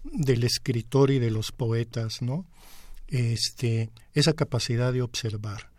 del 0.04 0.44
escritor 0.44 1.10
y 1.10 1.18
de 1.18 1.30
los 1.30 1.52
poetas, 1.52 2.22
¿no? 2.22 2.46
Este, 3.08 3.90
esa 4.14 4.32
capacidad 4.32 4.92
de 4.92 5.02
observar 5.02 5.70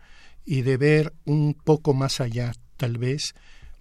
y 0.44 0.62
de 0.62 0.76
ver 0.76 1.12
un 1.24 1.54
poco 1.54 1.94
más 1.94 2.20
allá, 2.20 2.52
tal 2.76 2.98
vez, 2.98 3.34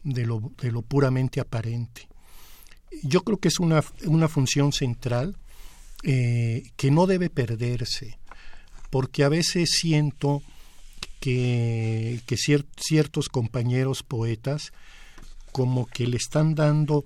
de 0.04 0.26
lo, 0.26 0.52
de 0.62 0.72
lo 0.72 0.82
puramente 0.82 1.40
aparente. 1.40 2.08
Yo 3.04 3.22
creo 3.24 3.38
que 3.38 3.50
es 3.50 3.60
una, 3.60 3.84
una 4.06 4.28
función 4.28 4.72
central 4.72 5.38
eh, 6.04 6.64
que 6.76 6.92
no 6.92 7.08
debe 7.08 7.30
perderse, 7.30 8.18
porque 8.90 9.24
a 9.24 9.30
veces 9.30 9.70
siento 9.72 10.42
que, 11.22 12.20
ciertos 12.76 13.30
compañeros 13.30 14.04
poetas 14.04 14.74
como 15.54 15.86
que 15.86 16.08
le 16.08 16.18
están 16.18 16.56
dando 16.56 17.06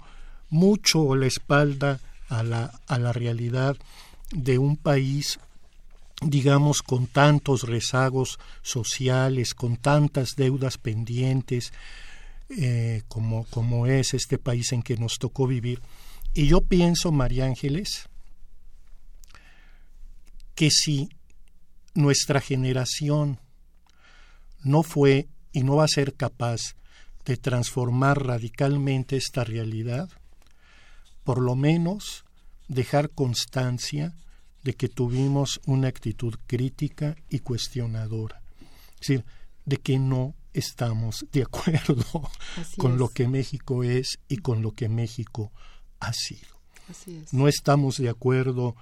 mucho 0.49 1.15
la 1.15 1.27
espalda 1.27 1.99
a 2.29 2.41
la, 2.41 2.79
a 2.87 2.97
la 2.97 3.11
realidad 3.11 3.75
de 4.31 4.57
un 4.57 4.77
país 4.77 5.39
digamos, 6.21 6.81
con 6.81 7.07
tantos 7.07 7.63
rezagos 7.63 8.39
sociales, 8.61 9.53
con 9.53 9.75
tantas 9.75 10.35
deudas 10.37 10.77
pendientes, 10.77 11.73
eh, 12.49 13.03
como, 13.09 13.45
como 13.45 13.85
es 13.85 14.13
este 14.13 14.37
país 14.37 14.71
en 14.71 14.81
que 14.81 14.95
nos 14.95 15.17
tocó 15.19 15.45
vivir. 15.45 15.81
Y 16.33 16.47
yo 16.47 16.61
pienso, 16.61 17.11
María 17.11 17.45
Ángeles, 17.45 18.07
que 20.55 20.69
si 20.71 21.09
nuestra 21.93 22.39
generación 22.39 23.39
no 24.65 24.83
fue 24.83 25.29
y 25.53 25.63
no 25.63 25.77
va 25.77 25.85
a 25.85 25.87
ser 25.87 26.15
capaz 26.15 26.75
de 27.23 27.37
transformar 27.37 28.25
radicalmente 28.25 29.15
esta 29.15 29.43
realidad, 29.43 30.09
por 31.23 31.39
lo 31.39 31.55
menos 31.55 32.25
dejar 32.67 33.11
constancia 33.11 34.13
de 34.63 34.73
que 34.73 34.89
tuvimos 34.89 35.61
una 35.65 35.87
actitud 35.87 36.35
crítica 36.47 37.15
y 37.29 37.39
cuestionadora. 37.39 38.41
Es 38.95 39.07
decir, 39.07 39.25
de 39.65 39.77
que 39.77 39.99
no 39.99 40.35
estamos 40.53 41.25
de 41.31 41.43
acuerdo 41.43 42.29
con 42.77 42.97
lo 42.97 43.09
que 43.09 43.27
México 43.27 43.83
es 43.83 44.19
y 44.27 44.37
con 44.37 44.61
lo 44.63 44.71
que 44.71 44.89
México 44.89 45.51
ha 45.99 46.11
sido. 46.11 46.55
No 47.31 47.47
estamos 47.47 47.97
de 47.97 48.09
acuerdo 48.09 48.75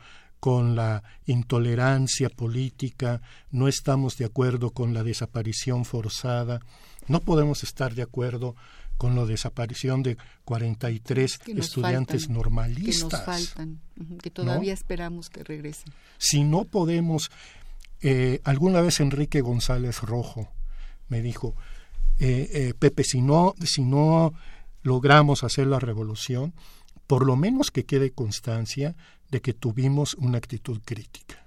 con 0.44 0.76
la 0.76 1.04
intolerancia 1.26 2.28
política, 2.28 3.22
no 3.50 3.70
estamos 3.70 4.18
de 4.18 4.26
acuerdo 4.26 4.72
con 4.72 4.94
la 4.94 5.02
desaparición 5.02 5.86
forzada, 5.86 6.60
no 7.08 7.22
podemos 7.22 7.64
estar 7.64 7.96
de 7.96 8.02
acuerdo 8.02 8.54
con 8.98 9.16
la 9.16 9.24
desaparición 9.24 10.04
de 10.04 10.18
43 10.44 11.40
estudiantes 11.48 12.28
normalistas. 12.28 13.08
Que 13.08 13.16
nos 13.16 13.24
faltan, 13.24 13.80
que 14.22 14.30
todavía 14.32 14.74
esperamos 14.74 15.30
que 15.30 15.46
regresen. 15.46 15.94
Si 16.18 16.44
no 16.44 16.66
podemos, 16.66 17.32
eh, 18.02 18.42
alguna 18.44 18.82
vez 18.82 19.00
Enrique 19.00 19.40
González 19.40 20.02
Rojo 20.02 20.50
me 21.08 21.22
dijo, 21.22 21.56
eh, 22.20 22.50
eh, 22.52 22.74
Pepe, 22.78 23.06
si 23.06 23.22
no, 23.22 23.56
si 23.64 23.82
no 23.82 24.34
logramos 24.82 25.46
hacer 25.46 25.68
la 25.68 25.80
revolución, 25.80 26.54
por 27.08 27.26
lo 27.26 27.38
menos 27.38 27.72
que 27.72 27.86
quede 27.86 28.12
constancia 28.12 28.98
de 29.34 29.42
que 29.42 29.54
tuvimos 29.54 30.14
una 30.14 30.38
actitud 30.38 30.80
crítica. 30.86 31.44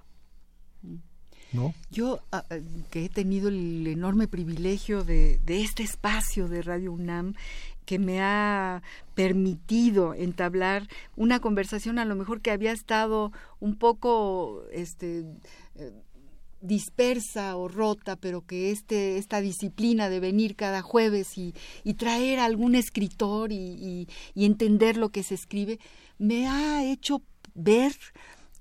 ¿No? 1.52 1.72
Yo, 1.88 2.18
ah, 2.32 2.44
ah, 2.50 2.56
que 2.90 3.04
he 3.04 3.08
tenido 3.08 3.48
el 3.48 3.86
enorme 3.86 4.26
privilegio 4.26 5.04
de, 5.04 5.40
este 5.46 5.84
espacio 5.84 6.48
de 6.48 6.62
Radio 6.62 6.92
UNAM, 6.92 7.34
que 7.84 8.00
me 8.00 8.20
ha 8.20 8.82
permitido 9.14 10.12
entablar 10.14 10.88
una 11.14 11.38
conversación 11.38 12.00
a 12.00 12.04
lo 12.04 12.16
mejor 12.16 12.40
que 12.40 12.50
había 12.50 12.72
estado 12.72 13.30
un 13.60 13.76
poco 13.76 14.64
este, 14.72 15.24
eh, 15.76 15.92
dispersa 16.60 17.56
o 17.56 17.68
rota, 17.68 18.16
pero 18.16 18.44
que 18.44 18.72
este, 18.72 19.16
esta 19.16 19.40
disciplina 19.40 20.08
de 20.08 20.18
venir 20.18 20.56
cada 20.56 20.82
jueves 20.82 21.38
y, 21.38 21.54
traer 21.94 22.40
a 22.40 22.46
algún 22.46 22.74
escritor 22.74 23.52
y, 23.52 24.08
entender 24.34 24.96
lo 24.96 25.10
que 25.10 25.22
se 25.22 25.36
escribe, 25.36 25.78
me 26.18 26.48
ha 26.48 26.84
hecho 26.84 27.22
ver 27.56 27.96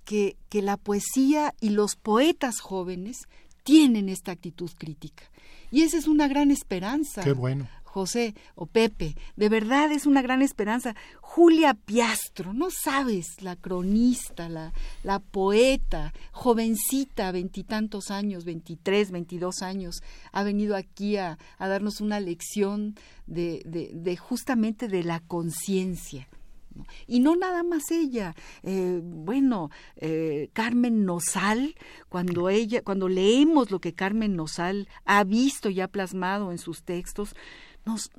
que, 0.04 0.38
que 0.50 0.62
la 0.62 0.78
poesía 0.78 1.54
y 1.62 1.70
los 1.70 1.96
poetas 1.96 2.60
jóvenes 2.60 3.28
tienen 3.64 4.10
esta 4.10 4.32
actitud 4.32 4.72
crítica. 4.78 5.24
Y 5.72 5.82
esa 5.82 5.98
es 5.98 6.08
una 6.08 6.28
gran 6.28 6.52
esperanza. 6.52 7.24
Qué 7.24 7.34
bueno. 7.34 7.68
José 7.84 8.36
o 8.56 8.66
Pepe. 8.66 9.16
De 9.38 9.48
verdad 9.48 9.90
es 9.92 10.06
una 10.06 10.22
gran 10.22 10.42
esperanza. 10.42 10.96
Julia 11.22 11.74
Piastro, 11.74 12.54
no 12.54 12.68
sabes, 12.70 13.42
la 13.42 13.56
cronista, 13.56 14.50
la, 14.50 14.74
la 15.04 15.20
poeta, 15.20 16.14
jovencita, 16.32 17.32
veintitantos 17.32 18.12
años, 18.12 18.44
veintitrés, 18.44 19.12
veintidós 19.12 19.62
años, 19.62 20.04
ha 20.34 20.44
venido 20.44 20.76
aquí 20.76 21.16
a, 21.16 21.38
a 21.58 21.68
darnos 21.70 22.02
una 22.02 22.20
lección 22.20 22.96
de, 23.28 23.64
de, 23.66 23.92
de 23.94 24.18
justamente 24.18 24.90
de 24.90 25.04
la 25.04 25.22
conciencia. 25.22 26.28
Y 27.08 27.20
no 27.20 27.36
nada 27.36 27.64
más 27.64 27.92
ella. 27.92 28.36
Eh, 28.64 29.00
bueno, 29.04 29.70
eh, 29.96 30.50
Carmen 30.54 31.06
Nosal, 31.06 31.76
cuando 32.10 32.50
ella, 32.50 32.82
cuando 32.84 33.08
leemos 33.08 33.72
lo 33.72 33.80
que 33.80 33.94
Carmen 33.94 34.36
Nosal 34.36 34.88
ha 35.06 35.24
visto 35.24 35.70
y 35.70 35.82
ha 35.82 35.88
plasmado 35.88 36.52
en 36.52 36.58
sus 36.58 36.84
textos, 36.84 37.36
nos, 37.86 38.10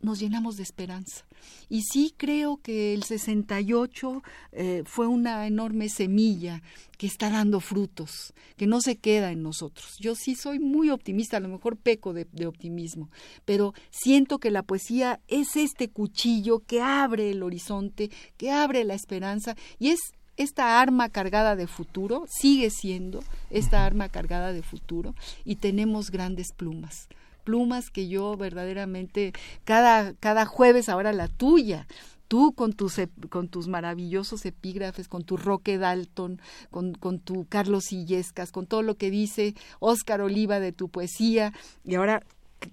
nos 0.00 0.20
llenamos 0.20 0.56
de 0.56 0.62
esperanza. 0.62 1.24
Y 1.68 1.82
sí 1.82 2.14
creo 2.16 2.58
que 2.58 2.94
el 2.94 3.02
68 3.02 4.22
eh, 4.52 4.82
fue 4.86 5.06
una 5.06 5.46
enorme 5.46 5.88
semilla 5.88 6.62
que 6.96 7.06
está 7.06 7.30
dando 7.30 7.60
frutos, 7.60 8.32
que 8.56 8.66
no 8.66 8.80
se 8.80 8.96
queda 8.96 9.30
en 9.32 9.42
nosotros. 9.42 9.96
Yo 9.98 10.14
sí 10.14 10.34
soy 10.34 10.58
muy 10.58 10.90
optimista, 10.90 11.36
a 11.36 11.40
lo 11.40 11.48
mejor 11.48 11.76
peco 11.76 12.12
de, 12.12 12.26
de 12.32 12.46
optimismo, 12.46 13.10
pero 13.44 13.74
siento 13.90 14.38
que 14.38 14.50
la 14.50 14.62
poesía 14.62 15.20
es 15.28 15.56
este 15.56 15.90
cuchillo 15.90 16.60
que 16.60 16.80
abre 16.80 17.30
el 17.30 17.42
horizonte, 17.42 18.10
que 18.36 18.50
abre 18.50 18.84
la 18.84 18.94
esperanza 18.94 19.56
y 19.78 19.88
es 19.88 20.00
esta 20.36 20.80
arma 20.80 21.08
cargada 21.08 21.56
de 21.56 21.66
futuro, 21.66 22.24
sigue 22.28 22.70
siendo 22.70 23.24
esta 23.50 23.84
arma 23.84 24.08
cargada 24.08 24.52
de 24.52 24.62
futuro 24.62 25.16
y 25.44 25.56
tenemos 25.56 26.12
grandes 26.12 26.52
plumas 26.52 27.08
plumas 27.48 27.88
que 27.88 28.08
yo 28.08 28.36
verdaderamente 28.36 29.32
cada, 29.64 30.12
cada 30.12 30.44
jueves 30.44 30.90
ahora 30.90 31.14
la 31.14 31.28
tuya. 31.28 31.86
Tú 32.28 32.52
con 32.52 32.74
tus, 32.74 33.00
con 33.30 33.48
tus 33.48 33.68
maravillosos 33.68 34.44
epígrafes, 34.44 35.08
con 35.08 35.24
tu 35.24 35.38
Roque 35.38 35.78
Dalton, 35.78 36.42
con, 36.70 36.92
con 36.92 37.20
tu 37.20 37.46
Carlos 37.46 37.90
Illescas, 37.90 38.52
con 38.52 38.66
todo 38.66 38.82
lo 38.82 38.96
que 38.96 39.10
dice 39.10 39.54
Óscar 39.80 40.20
Oliva 40.20 40.60
de 40.60 40.72
tu 40.72 40.90
poesía, 40.90 41.54
y 41.86 41.94
ahora 41.94 42.22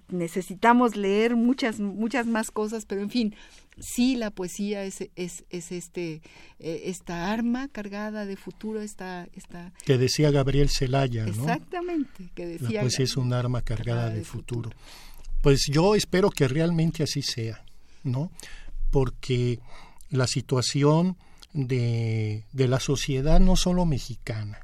necesitamos 0.08 0.96
leer 0.96 1.36
muchas, 1.36 1.80
muchas 1.80 2.26
más 2.26 2.50
cosas, 2.50 2.86
pero 2.86 3.02
en 3.02 3.10
fin, 3.10 3.34
sí 3.78 4.16
la 4.16 4.30
poesía 4.30 4.84
es, 4.84 5.08
es, 5.16 5.44
es 5.50 5.72
este, 5.72 6.22
eh, 6.58 6.82
esta 6.84 7.32
arma 7.32 7.68
cargada 7.68 8.26
de 8.26 8.36
futuro, 8.36 8.80
esta, 8.80 9.28
esta... 9.34 9.72
Que 9.84 9.98
decía 9.98 10.30
Gabriel 10.30 10.68
Celaya, 10.70 11.24
¿no? 11.24 11.30
Exactamente, 11.30 12.30
que 12.34 12.46
decía... 12.46 12.68
La 12.70 12.80
poesía 12.82 13.04
es 13.04 13.16
un 13.16 13.32
arma 13.32 13.62
cargada, 13.62 14.10
de, 14.10 14.24
futuro. 14.24 14.70
Pues 15.42 15.66
yo 15.70 15.94
espero 15.94 16.30
que 16.30 16.48
realmente 16.48 17.02
así 17.02 17.22
sea, 17.22 17.64
¿no? 18.02 18.30
Porque 18.90 19.60
la 20.10 20.26
situación 20.26 21.16
de, 21.52 22.44
de 22.52 22.68
la 22.68 22.80
sociedad 22.80 23.40
no 23.40 23.56
solo 23.56 23.84
mexicana, 23.84 24.60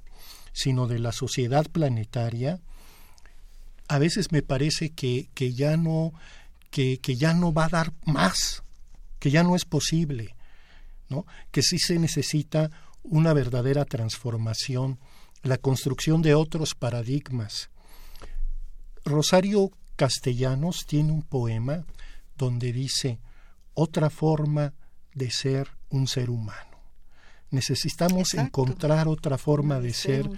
sino 0.53 0.87
de 0.87 0.99
la 0.99 1.13
sociedad 1.13 1.67
planetaria, 1.71 2.61
a 3.89 3.99
veces 3.99 4.33
me 4.33 4.43
parece 4.43 4.91
que, 4.91 5.29
que 5.35 5.53
ya 5.53 5.77
no 5.77 6.13
que, 6.71 6.99
que, 6.99 7.17
ya 7.17 7.35
no 7.35 7.53
va 7.53 7.67
a 7.67 7.69
dar 7.69 7.93
más 8.07 8.63
que 9.23 9.31
ya 9.31 9.45
no 9.45 9.55
es 9.55 9.65
posible, 9.65 10.35
¿no? 11.09 11.27
que 11.53 11.63
sí 11.63 11.79
se 11.79 11.97
necesita 12.01 12.73
una 13.05 13.33
verdadera 13.33 13.85
transformación, 13.85 14.99
la 15.45 15.59
construcción 15.59 16.23
de 16.23 16.35
otros 16.35 16.75
paradigmas. 16.75 17.71
Rosario 19.05 19.71
Castellanos 19.95 20.87
tiene 20.89 21.13
un 21.13 21.23
poema 21.23 21.85
donde 22.37 22.73
dice 22.73 23.21
otra 23.75 24.11
forma 24.11 24.75
de 25.15 25.31
ser 25.31 25.69
un 25.89 26.09
ser 26.09 26.29
humano. 26.29 26.72
Necesitamos 27.53 28.35
encontrar 28.35 29.07
otra 29.07 29.39
forma 29.39 29.79
de, 29.79 29.93
ser, 29.93 30.29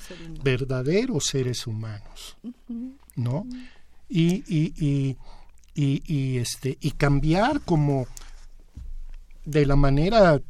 verdaderos 0.42 1.24
seres 1.24 1.66
humanos, 1.66 2.36
¿no? 3.16 3.46
y, 4.08 4.44
y, 4.46 5.16
y, 5.74 6.02
y, 6.06 6.38
este, 6.38 6.78
y 6.80 6.92
cambiar 6.92 7.60
como 7.62 8.06
de 9.44 9.66
la 9.66 9.76
manera 9.76 10.40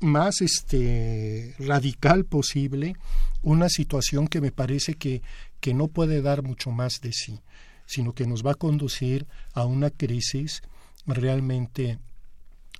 más 0.00 0.40
este, 0.40 1.54
radical 1.58 2.24
posible 2.24 2.94
una 3.42 3.68
situación 3.68 4.28
que 4.28 4.40
me 4.40 4.52
parece 4.52 4.94
que, 4.94 5.22
que 5.60 5.74
no 5.74 5.88
puede 5.88 6.22
dar 6.22 6.42
mucho 6.42 6.70
más 6.70 7.00
de 7.00 7.12
sí, 7.12 7.40
sino 7.86 8.12
que 8.12 8.26
nos 8.26 8.44
va 8.44 8.52
a 8.52 8.56
conducir 8.56 9.26
a 9.54 9.64
una 9.64 9.90
crisis 9.90 10.62
realmente, 11.06 11.98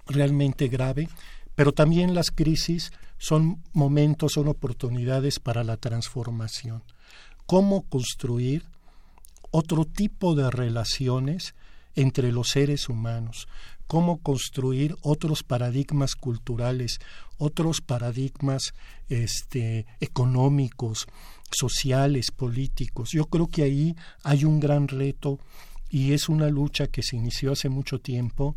realmente 0.07 0.69
grave, 0.69 1.09
pero 1.55 1.73
también 1.73 2.15
las 2.15 2.31
crisis 2.31 2.93
son 3.19 3.63
momentos, 3.73 4.33
son 4.33 4.49
oportunidades 4.49 5.41
para 5.41 5.65
la 5.65 5.77
transformación. 5.77 6.83
¿Cómo 7.47 7.83
construir 7.83 8.65
otro 9.51 9.85
tipo 9.85 10.35
de 10.35 10.51
relaciones 10.51 11.55
entre 11.95 12.33
los 12.33 12.49
seres 12.49 12.89
humanos? 12.89 13.47
cómo 13.87 14.19
construir 14.19 14.97
otros 15.03 15.43
paradigmas 15.43 16.15
culturales, 16.15 16.99
otros 17.39 17.81
paradigmas 17.81 18.73
este, 19.09 19.87
económicos, 20.01 21.07
sociales, 21.51 22.31
políticos. 22.31 23.11
Yo 23.13 23.27
creo 23.27 23.49
que 23.49 23.63
ahí 23.63 23.97
hay 24.23 24.45
un 24.45 24.61
gran 24.61 24.89
reto 24.89 25.39
y 25.89 26.13
es 26.13 26.29
una 26.29 26.49
lucha 26.49 26.87
que 26.87 27.03
se 27.03 27.17
inició 27.17 27.53
hace 27.53 27.69
mucho 27.69 28.01
tiempo 28.01 28.57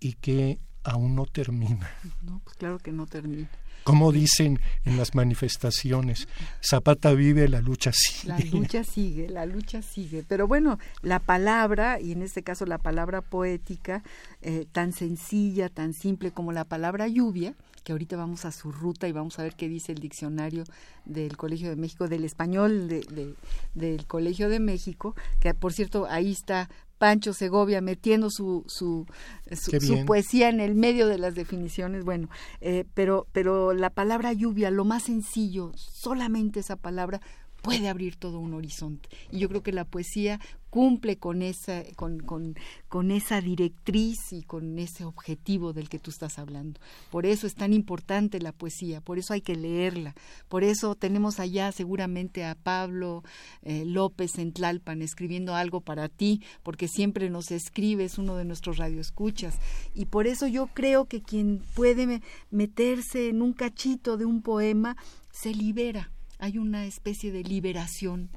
y 0.00 0.14
que 0.14 0.58
aún 0.84 1.14
no 1.14 1.26
termina. 1.26 1.90
No, 2.22 2.40
pues 2.44 2.56
claro 2.56 2.78
que 2.78 2.92
no 2.92 3.06
termina 3.06 3.48
como 3.88 4.12
dicen 4.12 4.60
en 4.84 4.98
las 4.98 5.14
manifestaciones, 5.14 6.28
Zapata 6.62 7.14
vive, 7.14 7.48
la 7.48 7.62
lucha 7.62 7.90
sigue. 7.90 8.28
La 8.28 8.38
lucha 8.38 8.84
sigue, 8.84 9.30
la 9.30 9.46
lucha 9.46 9.80
sigue. 9.80 10.22
Pero 10.28 10.46
bueno, 10.46 10.78
la 11.00 11.20
palabra, 11.20 11.98
y 11.98 12.12
en 12.12 12.20
este 12.20 12.42
caso 12.42 12.66
la 12.66 12.76
palabra 12.76 13.22
poética, 13.22 14.02
eh, 14.42 14.66
tan 14.72 14.92
sencilla, 14.92 15.70
tan 15.70 15.94
simple 15.94 16.32
como 16.32 16.52
la 16.52 16.66
palabra 16.66 17.08
lluvia, 17.08 17.54
que 17.82 17.92
ahorita 17.92 18.18
vamos 18.18 18.44
a 18.44 18.52
su 18.52 18.72
ruta 18.72 19.08
y 19.08 19.12
vamos 19.12 19.38
a 19.38 19.42
ver 19.42 19.54
qué 19.54 19.70
dice 19.70 19.92
el 19.92 20.00
diccionario 20.00 20.64
del 21.06 21.38
Colegio 21.38 21.70
de 21.70 21.76
México, 21.76 22.08
del 22.08 22.26
español 22.26 22.88
de, 22.88 23.34
del 23.72 24.06
Colegio 24.06 24.50
de 24.50 24.60
México, 24.60 25.16
que 25.40 25.54
por 25.54 25.72
cierto 25.72 26.06
ahí 26.10 26.32
está 26.32 26.68
Pancho 26.98 27.32
Segovia 27.32 27.80
metiendo 27.80 28.30
su, 28.30 28.64
su, 28.66 29.06
su, 29.52 30.04
poesía 30.04 30.48
en 30.48 30.60
el 30.60 30.74
medio 30.74 31.06
de 31.06 31.18
las 31.18 31.34
definiciones, 31.34 32.04
bueno, 32.04 32.28
eh, 32.60 32.84
pero, 32.94 33.26
pero 33.32 33.72
la 33.72 33.90
palabra 33.90 34.32
lluvia, 34.32 34.70
lo 34.70 34.84
más 34.84 35.04
sencillo, 35.04 35.72
solamente 35.76 36.60
esa 36.60 36.76
palabra 36.76 37.20
puede 37.62 37.88
abrir 37.88 38.16
todo 38.16 38.38
un 38.38 38.54
horizonte. 38.54 39.08
Y 39.30 39.38
yo 39.38 39.48
creo 39.48 39.62
que 39.62 39.72
la 39.72 39.84
poesía 39.84 40.40
cumple 40.70 41.16
con 41.16 41.42
esa, 41.42 41.82
con, 41.96 42.18
con, 42.20 43.10
esa 43.10 43.40
directriz 43.40 44.32
y 44.32 44.42
con 44.42 44.78
ese 44.78 45.04
objetivo 45.04 45.72
del 45.72 45.88
que 45.88 45.98
tú 45.98 46.10
estás 46.10 46.38
hablando. 46.38 46.78
Por 47.10 47.26
eso 47.26 47.46
es 47.46 47.54
tan 47.54 47.72
importante 47.72 48.40
la 48.40 48.52
poesía, 48.52 49.00
por 49.00 49.18
eso 49.18 49.32
hay 49.32 49.40
que 49.40 49.56
leerla, 49.56 50.14
por 50.48 50.64
eso 50.64 50.94
tenemos 50.94 51.40
allá 51.40 51.72
seguramente 51.72 52.44
a 52.44 52.54
Pablo 52.54 53.22
eh, 53.62 53.84
López 53.86 54.38
en 54.38 54.52
Tlalpan 54.52 55.00
escribiendo 55.00 55.54
algo 55.54 55.80
para 55.80 56.08
ti, 56.08 56.42
porque 56.62 56.86
siempre 56.86 57.30
nos 57.30 57.50
escribe, 57.50 58.04
es 58.04 58.18
uno 58.18 58.36
de 58.36 58.44
nuestros 58.44 58.76
radioescuchas. 58.76 59.58
Y 59.94 60.06
por 60.06 60.26
eso 60.26 60.46
yo 60.46 60.66
creo 60.66 61.06
que 61.06 61.22
quien 61.22 61.62
puede 61.74 62.20
meterse 62.50 63.30
en 63.30 63.40
un 63.40 63.54
cachito 63.54 64.16
de 64.16 64.26
un 64.26 64.42
poema 64.42 64.96
se 65.30 65.54
libera 65.54 66.10
hay 66.38 66.58
una 66.58 66.86
especie 66.86 67.32
de 67.32 67.42
liberación 67.42 68.30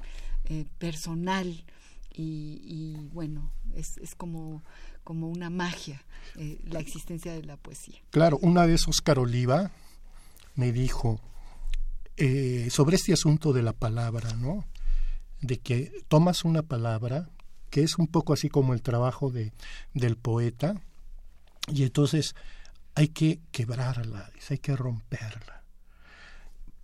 eh, 0.44 0.66
personal 0.78 1.64
y, 2.14 3.08
bueno, 3.12 3.52
es, 3.74 3.96
es, 3.96 4.14
como, 4.14 4.62
como 5.02 5.28
una 5.28 5.48
magia 5.48 6.04
eh, 6.36 6.58
la 6.64 6.80
existencia 6.80 7.32
de 7.32 7.42
la 7.42 7.56
poesía. 7.56 8.02
Claro, 8.10 8.38
una 8.42 8.66
vez 8.66 8.86
Oscar 8.86 9.18
Oliva 9.18 9.70
me 10.56 10.72
dijo 10.72 11.20
eh, 12.18 12.68
sobre 12.70 12.96
este 12.96 13.14
asunto 13.14 13.54
de 13.54 13.62
la 13.62 13.72
palabra, 13.72 14.34
¿no? 14.34 14.66
De 15.40 15.58
que 15.58 15.90
tomas 16.08 16.44
una 16.44 16.62
palabra, 16.62 17.30
que 17.70 17.82
es 17.82 17.96
un 17.96 18.08
poco 18.08 18.34
así 18.34 18.50
como 18.50 18.74
el 18.74 18.82
trabajo 18.82 19.30
de, 19.30 19.52
del 19.94 20.16
poeta, 20.16 20.82
y 21.68 21.84
entonces 21.84 22.34
hay 22.94 23.08
que 23.08 23.40
quebrarla, 23.52 24.30
hay 24.50 24.58
que 24.58 24.76
romperla 24.76 25.61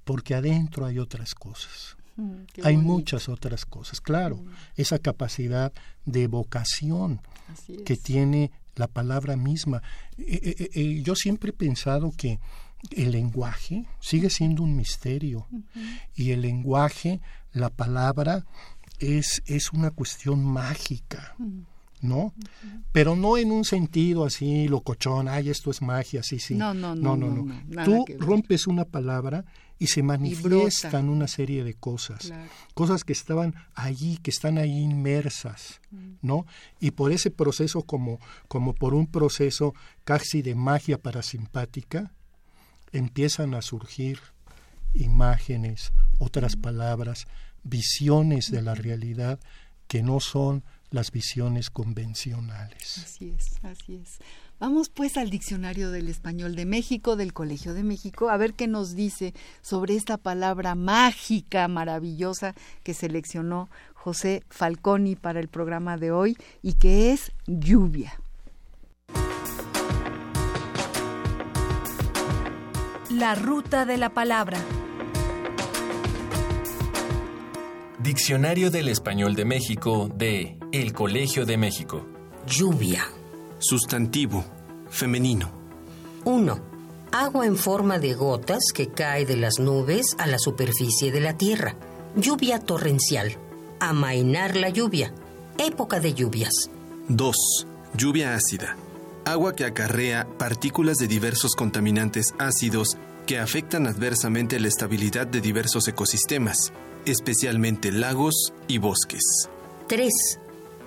porque 0.09 0.35
adentro 0.35 0.87
hay 0.87 0.99
otras 0.99 1.35
cosas. 1.35 1.99
Mm, 2.17 2.33
hay 2.65 2.79
muchas 2.79 3.29
otras 3.29 3.67
cosas. 3.67 4.01
Claro, 4.01 4.37
mm. 4.37 4.49
esa 4.77 4.99
capacidad 4.99 5.71
de 6.07 6.27
vocación 6.29 7.21
que 7.85 7.95
tiene 7.99 8.51
la 8.75 8.87
palabra 8.87 9.37
misma. 9.37 9.83
Eh, 10.17 10.57
eh, 10.59 10.71
eh, 10.73 11.03
yo 11.03 11.15
siempre 11.15 11.51
he 11.51 11.53
pensado 11.53 12.11
que 12.17 12.41
el 12.91 13.11
lenguaje 13.11 13.85
sigue 14.01 14.31
siendo 14.31 14.63
un 14.63 14.77
misterio 14.77 15.47
y 16.15 16.31
el 16.31 16.41
lenguaje, 16.41 17.21
la 17.53 17.69
palabra, 17.69 18.47
es, 19.01 19.43
es 19.45 19.75
una 19.75 19.91
cuestión 19.91 20.43
mágica. 20.43 21.35
Mm. 21.37 21.61
¿no? 22.01 22.33
Pero 22.93 23.17
no 23.17 23.37
en 23.37 23.51
un 23.51 23.65
sentido 23.65 24.25
así 24.25 24.69
locochón, 24.69 25.29
ay, 25.29 25.51
esto 25.51 25.71
es 25.71 25.83
magia, 25.83 26.23
sí, 26.23 26.39
sí. 26.39 26.55
No, 26.55 26.73
no, 26.73 26.95
no. 26.95 27.17
no, 27.17 27.29
no, 27.29 27.85
Tú 27.85 28.05
rompes 28.19 28.67
una 28.67 28.85
palabra 28.85 29.45
y 29.79 29.87
se 29.87 30.03
manifiestan 30.03 31.09
una 31.09 31.29
serie 31.29 31.63
de 31.63 31.75
cosas, 31.75 32.33
cosas 32.75 33.05
que 33.05 33.13
estaban 33.13 33.55
allí, 33.75 34.19
que 34.19 34.31
están 34.31 34.59
ahí 34.59 34.79
inmersas, 34.79 35.81
mm. 35.91 36.15
¿no? 36.23 36.47
Y 36.81 36.91
por 36.91 37.13
ese 37.13 37.31
proceso, 37.31 37.83
como, 37.83 38.19
como 38.49 38.75
por 38.75 38.95
un 38.95 39.07
proceso 39.07 39.75
casi 40.05 40.43
de 40.43 40.57
magia 40.57 40.99
parasimpática, 40.99 42.13
empiezan 42.93 43.55
a 43.55 43.63
surgir 43.63 44.21
imágenes, 44.95 45.93
otras 46.19 46.57
mm. 46.57 46.61
palabras, 46.61 47.27
visiones 47.63 48.51
de 48.51 48.63
la 48.63 48.75
realidad 48.75 49.39
que 49.87 50.03
no 50.03 50.21
son 50.21 50.65
las 50.91 51.13
visiones 51.13 51.71
convencionales. 51.71 52.99
Así 52.99 53.31
es, 53.37 53.63
así 53.63 53.97
es. 53.97 54.19
Vamos 54.61 54.89
pues 54.89 55.17
al 55.17 55.31
diccionario 55.31 55.93
del 55.93 56.09
español 56.09 56.57
de 56.57 56.67
México, 56.67 57.15
del 57.15 57.33
Colegio 57.33 57.75
de 57.75 57.85
México, 57.85 58.29
a 58.29 58.37
ver 58.37 58.55
qué 58.55 58.67
nos 58.67 58.97
dice 58.97 59.33
sobre 59.63 59.95
esta 59.95 60.17
palabra 60.17 60.75
mágica, 60.75 61.69
maravillosa 61.69 62.57
que 62.83 62.93
seleccionó 62.93 63.69
José 63.95 64.43
Falconi 64.49 65.15
para 65.15 65.39
el 65.39 65.47
programa 65.47 65.97
de 65.97 66.11
hoy 66.11 66.37
y 66.61 66.75
que 66.75 67.13
es 67.13 67.31
lluvia. 67.47 68.21
La 73.11 73.37
ruta 73.37 73.87
de 73.87 73.97
la 73.97 74.11
palabra. 74.11 74.59
Diccionario 78.01 78.73
del 78.73 78.89
Español 78.89 79.37
de 79.37 79.45
México 79.45 80.09
de 80.13 80.59
El 80.73 80.93
Colegio 80.93 81.47
de 81.47 81.57
México. 81.57 82.07
Lluvia. 82.47 83.18
Sustantivo. 83.59 84.45
Femenino. 84.91 85.51
1. 86.25 86.61
Agua 87.13 87.47
en 87.47 87.57
forma 87.57 87.99
de 87.99 88.15
gotas 88.15 88.61
que 88.75 88.89
cae 88.89 89.27
de 89.27 89.37
las 89.37 89.59
nubes 89.59 90.15
a 90.19 90.27
la 90.27 90.39
superficie 90.39 91.11
de 91.11 91.21
la 91.21 91.37
tierra. 91.37 91.75
Lluvia 92.17 92.59
torrencial. 92.59 93.37
Amainar 93.81 94.57
la 94.57 94.69
lluvia. 94.69 95.13
Época 95.59 96.01
de 96.01 96.15
lluvias. 96.15 96.71
2. 97.09 97.67
Lluvia 97.95 98.35
ácida. 98.35 98.77
Agua 99.25 99.55
que 99.55 99.65
acarrea 99.65 100.27
partículas 100.39 100.97
de 100.97 101.09
diversos 101.09 101.55
contaminantes 101.55 102.35
ácidos 102.39 102.97
que 103.27 103.39
afectan 103.39 103.87
adversamente 103.87 104.59
la 104.59 104.69
estabilidad 104.69 105.27
de 105.27 105.41
diversos 105.41 105.87
ecosistemas, 105.89 106.73
especialmente 107.05 107.93
lagos 107.93 108.53
y 108.69 108.79
bosques. 108.79 109.49
3. 109.87 110.11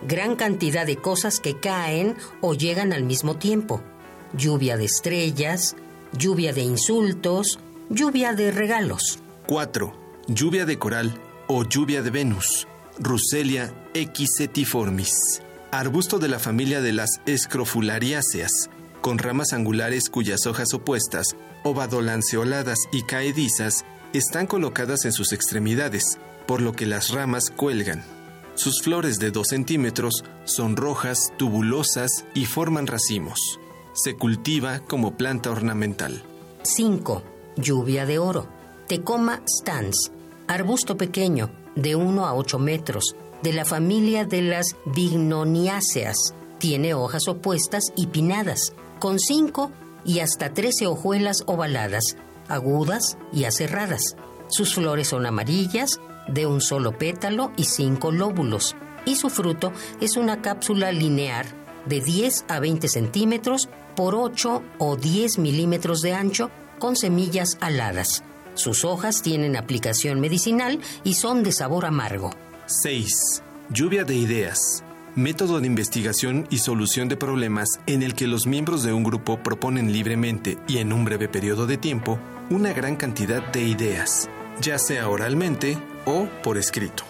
Gran 0.08 0.36
cantidad 0.36 0.86
de 0.86 0.98
cosas 0.98 1.40
que 1.40 1.60
caen 1.60 2.16
o 2.42 2.56
llegan 2.56 2.92
al 2.92 3.04
mismo 3.04 3.38
tiempo. 3.38 3.82
Lluvia 4.34 4.76
de 4.76 4.86
estrellas, 4.86 5.76
lluvia 6.18 6.54
de 6.54 6.62
insultos, 6.62 7.60
lluvia 7.90 8.34
de 8.34 8.52
regalos. 8.52 9.20
4. 9.48 9.94
Lluvia 10.28 10.66
de 10.66 10.80
coral 10.80 11.14
o 11.48 11.64
lluvia 11.64 12.02
de 12.02 12.10
Venus. 12.10 12.68
Russelia 12.98 13.74
equisetiformis. 13.94 15.42
Arbusto 15.72 16.18
de 16.18 16.30
la 16.30 16.40
familia 16.40 16.82
de 16.82 16.94
las 16.94 17.22
escrofulariáceas, 17.26 18.70
con 19.02 19.18
ramas 19.18 19.54
angulares 19.54 20.10
cuyas 20.10 20.46
hojas 20.46 20.74
opuestas, 20.74 21.28
ovadolanceoladas 21.64 22.80
y 22.92 23.04
caedizas, 23.04 23.86
están 24.14 24.48
colocadas 24.48 25.06
en 25.06 25.14
sus 25.14 25.32
extremidades, 25.32 26.20
por 26.48 26.62
lo 26.62 26.74
que 26.74 26.86
las 26.86 27.12
ramas 27.12 27.50
cuelgan. 27.50 28.04
Sus 28.64 28.84
flores 28.84 29.18
de 29.18 29.32
2 29.32 29.48
centímetros 29.48 30.24
son 30.44 30.76
rojas, 30.76 31.34
tubulosas 31.38 32.26
y 32.36 32.46
forman 32.46 32.86
racimos. 32.86 33.60
Se 33.94 34.16
cultiva 34.16 34.82
como 34.82 35.18
planta 35.18 35.50
ornamental. 35.50 36.22
5. 36.62 37.24
Lluvia 37.56 38.06
de 38.06 38.20
oro. 38.20 38.48
Tecoma 38.88 39.42
stans. 39.50 40.12
Arbusto 40.48 40.96
pequeño, 40.96 41.50
de 41.76 41.96
1 41.96 42.28
a 42.28 42.36
8 42.36 42.60
metros, 42.60 43.16
de 43.42 43.52
la 43.52 43.66
familia 43.66 44.26
de 44.26 44.44
las 44.44 44.76
bignoniáceas. 44.86 46.36
Tiene 46.60 46.94
hojas 46.94 47.28
opuestas 47.30 47.86
y 47.96 48.06
pinadas, 48.08 48.74
con 49.00 49.18
5 49.18 49.72
y 50.06 50.20
hasta 50.20 50.54
13 50.54 50.86
hojuelas 50.86 51.38
ovaladas, 51.48 52.16
agudas 52.48 53.18
y 53.34 53.46
aserradas. 53.46 54.16
Sus 54.50 54.76
flores 54.76 55.08
son 55.08 55.26
amarillas, 55.26 56.00
de 56.28 56.46
un 56.46 56.62
solo 56.62 56.98
pétalo 56.98 57.52
y 57.58 57.66
cinco 57.66 58.12
lóbulos, 58.12 58.76
y 59.06 59.16
su 59.16 59.30
fruto 59.30 59.72
es 60.00 60.18
una 60.18 60.42
cápsula 60.42 60.92
linear 60.92 61.46
de 61.86 62.02
10 62.02 62.46
a 62.48 62.60
20 62.60 62.88
centímetros 62.88 63.70
por 63.96 64.16
8 64.16 64.64
o 64.78 64.96
10 64.96 65.40
milímetros 65.40 66.02
de 66.02 66.14
ancho 66.14 66.52
con 66.80 66.96
semillas 66.96 67.58
aladas. 67.62 68.24
Sus 68.54 68.84
hojas 68.86 69.22
tienen 69.22 69.56
aplicación 69.56 70.20
medicinal 70.20 70.80
y 71.04 71.14
son 71.14 71.44
de 71.44 71.52
sabor 71.52 71.86
amargo. 71.86 72.32
6. 72.66 73.44
Lluvia 73.70 74.04
de 74.04 74.16
ideas. 74.16 74.84
Método 75.16 75.60
de 75.60 75.68
investigación 75.68 76.48
y 76.50 76.60
solución 76.60 77.10
de 77.10 77.18
problemas 77.18 77.68
en 77.86 78.02
el 78.02 78.14
que 78.14 78.28
los 78.28 78.48
miembros 78.48 78.84
de 78.84 78.94
un 78.94 79.04
grupo 79.04 79.42
proponen 79.44 79.92
libremente 79.92 80.58
y 80.68 80.78
en 80.78 80.94
un 80.94 81.04
breve 81.04 81.28
periodo 81.28 81.68
de 81.68 81.78
tiempo 81.78 82.20
una 82.50 82.74
gran 82.74 82.96
cantidad 82.96 83.46
de 83.52 83.64
ideas, 83.64 84.30
ya 84.62 84.78
sea 84.78 85.10
oralmente 85.10 85.78
o 86.06 86.28
por 86.44 86.58
escrito. 86.58 87.04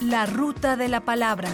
La 0.00 0.26
ruta 0.26 0.76
de 0.76 0.88
la 0.88 1.00
palabra. 1.00 1.50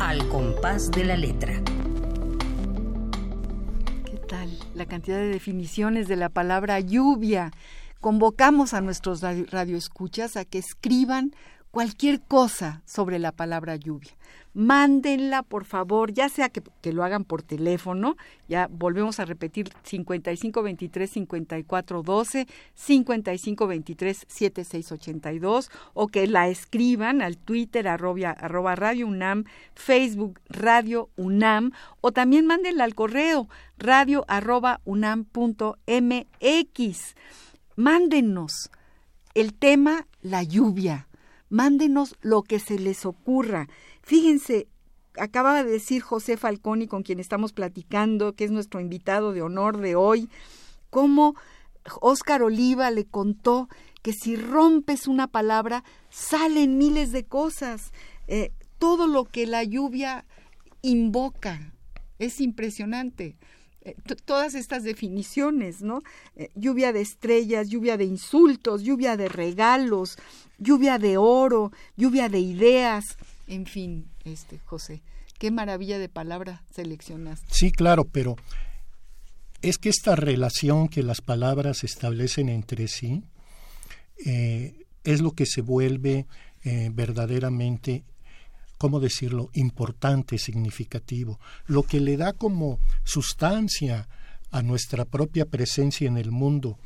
Al 0.00 0.28
compás 0.28 0.90
de 0.90 1.04
la 1.04 1.16
letra. 1.16 1.62
la 4.78 4.86
cantidad 4.86 5.16
de 5.18 5.26
definiciones 5.26 6.06
de 6.06 6.14
la 6.16 6.28
palabra 6.28 6.78
lluvia. 6.78 7.50
Convocamos 8.00 8.74
a 8.74 8.80
nuestros 8.80 9.22
radioescuchas 9.22 10.36
a 10.36 10.44
que 10.44 10.58
escriban 10.58 11.32
cualquier 11.70 12.20
cosa 12.20 12.82
sobre 12.86 13.18
la 13.18 13.32
palabra 13.32 13.76
lluvia. 13.76 14.12
Mándenla, 14.54 15.42
por 15.42 15.64
favor, 15.64 16.12
ya 16.12 16.28
sea 16.28 16.48
que, 16.48 16.62
lo 16.92 17.04
hagan 17.04 17.24
por 17.24 17.42
teléfono, 17.42 18.16
ya 18.48 18.66
volvemos 18.70 19.20
a 19.20 19.24
repetir 19.24 19.70
5523 19.84 21.10
5412, 21.10 22.46
5523 22.74 24.24
7682, 24.26 25.70
o 25.94 26.08
que 26.08 26.26
la 26.26 26.48
escriban 26.48 27.22
al 27.22 27.36
Twitter 27.36 27.86
arroba 27.86 28.74
Radio 28.74 29.06
UNAM, 29.06 29.44
Facebook 29.74 30.40
Radio 30.48 31.10
UNAM, 31.16 31.72
o 32.00 32.12
también 32.12 32.46
mándenla 32.46 32.84
al 32.84 32.94
correo 32.94 33.48
radio 33.76 34.24
arroba 34.28 34.80
unam.mx. 34.84 35.74
Mándenos 37.78 38.70
el 39.34 39.54
tema 39.54 40.08
la 40.20 40.42
lluvia 40.42 41.06
Mándenos 41.48 42.16
lo 42.22 42.42
que 42.42 42.58
se 42.58 42.76
les 42.76 43.06
ocurra. 43.06 43.68
Fíjense, 44.02 44.66
acaba 45.16 45.62
de 45.62 45.70
decir 45.70 46.02
José 46.02 46.36
Falconi, 46.36 46.88
con 46.88 47.04
quien 47.04 47.20
estamos 47.20 47.52
platicando, 47.52 48.32
que 48.32 48.42
es 48.42 48.50
nuestro 48.50 48.80
invitado 48.80 49.32
de 49.32 49.42
honor 49.42 49.78
de 49.78 49.94
hoy, 49.94 50.28
cómo 50.90 51.36
Óscar 52.00 52.42
Oliva 52.42 52.90
le 52.90 53.04
contó 53.04 53.68
que 54.02 54.12
si 54.12 54.34
rompes 54.34 55.06
una 55.06 55.28
palabra, 55.28 55.84
salen 56.10 56.78
miles 56.78 57.12
de 57.12 57.26
cosas. 57.26 57.92
Eh, 58.26 58.50
todo 58.78 59.06
lo 59.06 59.24
que 59.24 59.46
la 59.46 59.62
lluvia 59.62 60.26
invoca. 60.82 61.72
Es 62.18 62.40
impresionante. 62.40 63.36
Eh, 63.82 63.94
todas 64.24 64.54
estas 64.54 64.82
definiciones, 64.82 65.82
¿no? 65.82 66.02
Eh, 66.34 66.50
lluvia 66.54 66.92
de 66.92 67.00
estrellas, 67.00 67.68
lluvia 67.68 67.96
de 67.96 68.04
insultos, 68.04 68.82
lluvia 68.82 69.16
de 69.16 69.28
regalos, 69.28 70.18
lluvia 70.58 70.98
de 70.98 71.16
oro, 71.16 71.70
lluvia 71.96 72.28
de 72.28 72.40
ideas, 72.40 73.04
en 73.46 73.66
fin, 73.66 74.08
este 74.24 74.58
José, 74.64 75.00
qué 75.38 75.52
maravilla 75.52 75.98
de 75.98 76.08
palabra 76.08 76.64
seleccionaste. 76.70 77.46
Sí, 77.50 77.70
claro, 77.70 78.04
pero 78.04 78.34
es 79.62 79.78
que 79.78 79.90
esta 79.90 80.16
relación 80.16 80.88
que 80.88 81.04
las 81.04 81.20
palabras 81.20 81.84
establecen 81.84 82.48
entre 82.48 82.88
sí 82.88 83.22
eh, 84.26 84.86
es 85.04 85.20
lo 85.20 85.32
que 85.32 85.46
se 85.46 85.60
vuelve 85.60 86.26
verdaderamente, 86.92 88.04
¿cómo 88.78 89.00
decirlo?, 89.00 89.50
importante, 89.52 90.38
significativo, 90.38 91.38
lo 91.66 91.82
que 91.82 92.00
le 92.00 92.16
da 92.16 92.32
como 92.32 92.78
sustancia 93.04 94.08
a 94.50 94.62
nuestra 94.62 95.04
propia 95.04 95.44
presencia 95.44 96.08
en 96.08 96.16
el 96.16 96.30
mundo. 96.30 96.78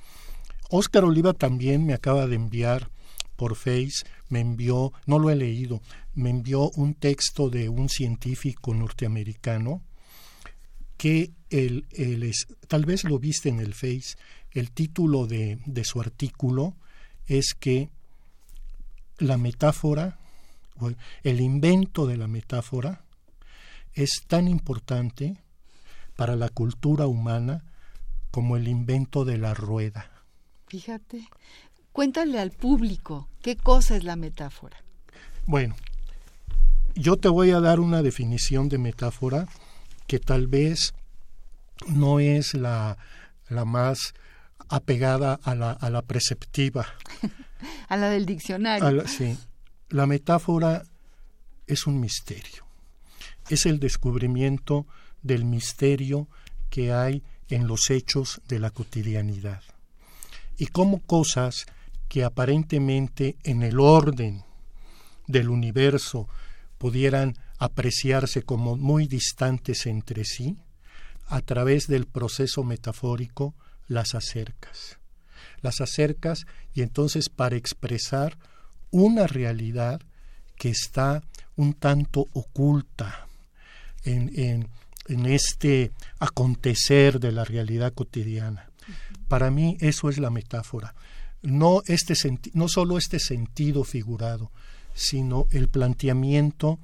Óscar 0.70 1.05
Oliva 1.05 1.33
también 1.33 1.87
me 1.87 1.94
acaba 1.94 2.26
de 2.26 2.37
enviar 2.37 2.90
por 3.37 3.57
Face 3.57 4.05
me 4.28 4.40
envió, 4.40 4.92
no 5.05 5.18
lo 5.18 5.31
he 5.31 5.37
leído, 5.37 5.83
me 6.14 6.31
envió 6.31 6.70
un 6.70 6.94
texto 6.94 7.50
de 7.50 7.68
un 7.68 7.88
científico 7.88 8.72
norteamericano 8.72 9.83
que 10.96 11.33
el, 11.50 11.85
es, 11.90 12.46
tal 12.66 12.87
vez 12.87 13.05
lo 13.05 13.18
viste 13.18 13.50
en 13.50 13.61
el 13.61 13.74
Face, 13.74 14.16
el 14.52 14.70
título 14.70 15.26
de, 15.26 15.59
de 15.66 15.85
su 15.85 16.00
artículo 16.00 16.76
es 17.26 17.55
que 17.59 17.90
la 19.18 19.37
metáfora, 19.37 20.18
el 21.22 21.40
invento 21.40 22.06
de 22.06 22.16
la 22.16 22.28
metáfora, 22.28 23.04
es 23.94 24.22
tan 24.26 24.48
importante 24.48 25.36
para 26.16 26.36
la 26.36 26.48
cultura 26.48 27.06
humana 27.06 27.64
como 28.30 28.56
el 28.56 28.68
invento 28.68 29.24
de 29.24 29.38
la 29.38 29.54
rueda. 29.54 30.10
Fíjate, 30.66 31.26
Cuéntale 31.92 32.40
al 32.40 32.50
público 32.50 33.28
qué 33.42 33.56
cosa 33.56 33.96
es 33.96 34.04
la 34.04 34.16
metáfora. 34.16 34.82
Bueno, 35.46 35.76
yo 36.94 37.16
te 37.18 37.28
voy 37.28 37.50
a 37.50 37.60
dar 37.60 37.80
una 37.80 38.02
definición 38.02 38.70
de 38.70 38.78
metáfora 38.78 39.46
que 40.06 40.18
tal 40.18 40.46
vez 40.46 40.94
no 41.86 42.18
es 42.18 42.54
la, 42.54 42.96
la 43.48 43.66
más 43.66 44.14
apegada 44.68 45.38
a 45.42 45.54
la, 45.54 45.72
a 45.72 45.90
la 45.90 46.00
preceptiva. 46.00 46.86
a 47.88 47.96
la 47.98 48.08
del 48.08 48.24
diccionario. 48.24 49.06
sí. 49.06 49.36
La 49.92 50.07
metáfora 50.07 50.85
es 51.66 51.87
un 51.87 52.00
misterio. 52.00 52.64
Es 53.50 53.66
el 53.66 53.78
descubrimiento 53.78 54.87
del 55.20 55.44
misterio 55.44 56.28
que 56.70 56.94
hay 56.94 57.22
en 57.50 57.66
los 57.66 57.90
hechos 57.90 58.40
de 58.48 58.59
la 58.59 58.70
cotidianidad. 58.70 59.62
Y 60.57 60.68
cómo 60.68 61.02
cosas 61.02 61.66
que 62.09 62.24
aparentemente 62.24 63.37
en 63.42 63.62
el 63.62 63.81
orden 63.81 64.44
del 65.26 65.50
universo 65.50 66.26
pudieran 66.78 67.37
apreciarse 67.59 68.44
como 68.44 68.78
muy 68.78 69.07
distantes 69.07 69.85
entre 69.85 70.24
sí, 70.24 70.57
a 71.26 71.42
través 71.42 71.87
del 71.87 72.07
proceso 72.07 72.64
metafórico 72.64 73.55
las 73.88 74.14
acercas. 74.14 74.98
Las 75.61 75.83
acercas 75.83 76.46
y 76.72 76.81
entonces 76.81 77.28
para 77.28 77.57
expresar 77.57 78.38
una 78.92 79.26
realidad 79.26 80.00
que 80.57 80.68
está 80.68 81.24
un 81.57 81.74
tanto 81.74 82.28
oculta 82.33 83.26
en, 84.05 84.31
en, 84.38 84.68
en 85.09 85.26
este 85.26 85.90
acontecer 86.20 87.18
de 87.18 87.33
la 87.33 87.44
realidad 87.44 87.92
cotidiana. 87.92 88.70
Para 89.28 89.50
mí 89.50 89.76
eso 89.81 90.09
es 90.09 90.18
la 90.18 90.31
metáfora. 90.31 90.94
No, 91.42 91.83
este 91.87 92.14
no 92.55 92.68
solo 92.68 92.98
este 92.98 93.18
sentido 93.18 93.83
figurado, 93.83 94.52
sino 94.94 95.46
el 95.50 95.68
planteamiento 95.68 96.78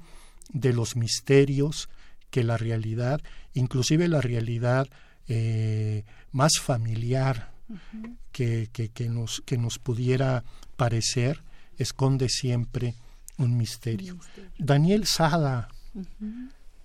de 0.51 0.73
los 0.73 0.95
misterios 0.95 1.89
que 2.29 2.43
la 2.43 2.57
realidad, 2.57 3.21
inclusive 3.53 4.07
la 4.07 4.21
realidad 4.21 4.87
eh, 5.27 6.03
más 6.31 6.59
familiar 6.59 7.51
que, 8.31 8.69
que, 8.71 9.09
nos, 9.09 9.41
que 9.45 9.57
nos 9.57 9.77
pudiera 9.77 10.43
parecer, 10.75 11.41
esconde 11.79 12.29
siempre 12.29 12.93
un 13.37 13.57
misterio. 13.57 14.19
Daniel 14.57 15.07
Sada, 15.07 15.69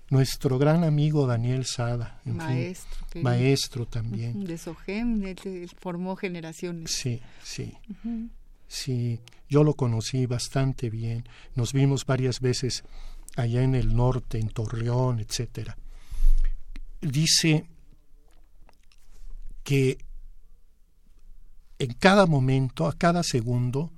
nuestro 0.08 0.58
gran 0.58 0.84
amigo 0.84 1.26
Daniel 1.26 1.66
Sada, 1.66 2.20
maestro, 2.24 3.22
maestro 3.22 3.86
también. 3.86 4.44
De 4.44 4.56
Sogem, 4.56 5.22
él, 5.24 5.70
formó 5.78 6.16
generaciones. 6.16 6.92
Sí, 6.92 7.20
sí. 7.42 7.74
Sí, 8.68 9.20
yo 9.48 9.62
lo 9.62 9.74
conocí 9.74 10.26
bastante 10.26 10.90
bien. 10.90 11.24
Nos 11.54 11.72
vimos 11.72 12.06
varias 12.06 12.40
veces 12.40 12.84
allá 13.36 13.62
en 13.62 13.74
el 13.74 13.94
norte, 13.94 14.38
en 14.38 14.48
Torreón, 14.48 15.20
etcétera. 15.20 15.76
Dice 17.00 17.66
que 19.62 19.98
en 21.78 21.92
cada 21.94 22.26
momento, 22.26 22.86
a 22.86 22.92
cada 22.92 23.22
segundo, 23.22 23.92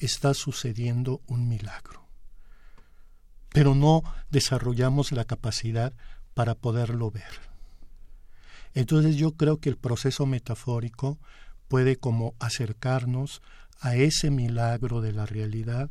está 0.00 0.34
sucediendo 0.34 1.20
un 1.26 1.48
milagro 1.48 2.00
pero 3.52 3.74
no 3.74 4.02
desarrollamos 4.30 5.12
la 5.12 5.24
capacidad 5.24 5.92
para 6.34 6.54
poderlo 6.54 7.10
ver. 7.10 7.50
Entonces 8.74 9.16
yo 9.16 9.32
creo 9.32 9.58
que 9.58 9.68
el 9.68 9.76
proceso 9.76 10.26
metafórico 10.26 11.18
puede 11.68 11.96
como 11.96 12.34
acercarnos 12.38 13.42
a 13.80 13.96
ese 13.96 14.30
milagro 14.30 15.00
de 15.00 15.12
la 15.12 15.26
realidad 15.26 15.90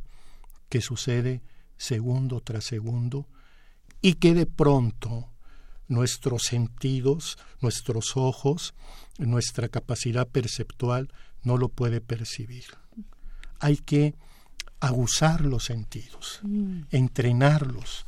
que 0.68 0.80
sucede 0.80 1.42
segundo 1.76 2.40
tras 2.40 2.64
segundo 2.64 3.26
y 4.00 4.14
que 4.14 4.34
de 4.34 4.46
pronto 4.46 5.28
nuestros 5.88 6.44
sentidos, 6.44 7.36
nuestros 7.60 8.16
ojos, 8.16 8.74
nuestra 9.18 9.68
capacidad 9.68 10.26
perceptual 10.26 11.12
no 11.42 11.58
lo 11.58 11.68
puede 11.68 12.00
percibir. 12.00 12.79
Hay 13.60 13.76
que 13.76 14.14
aguzar 14.80 15.42
los 15.42 15.64
sentidos, 15.64 16.40
mm. 16.42 16.82
entrenarlos 16.90 18.06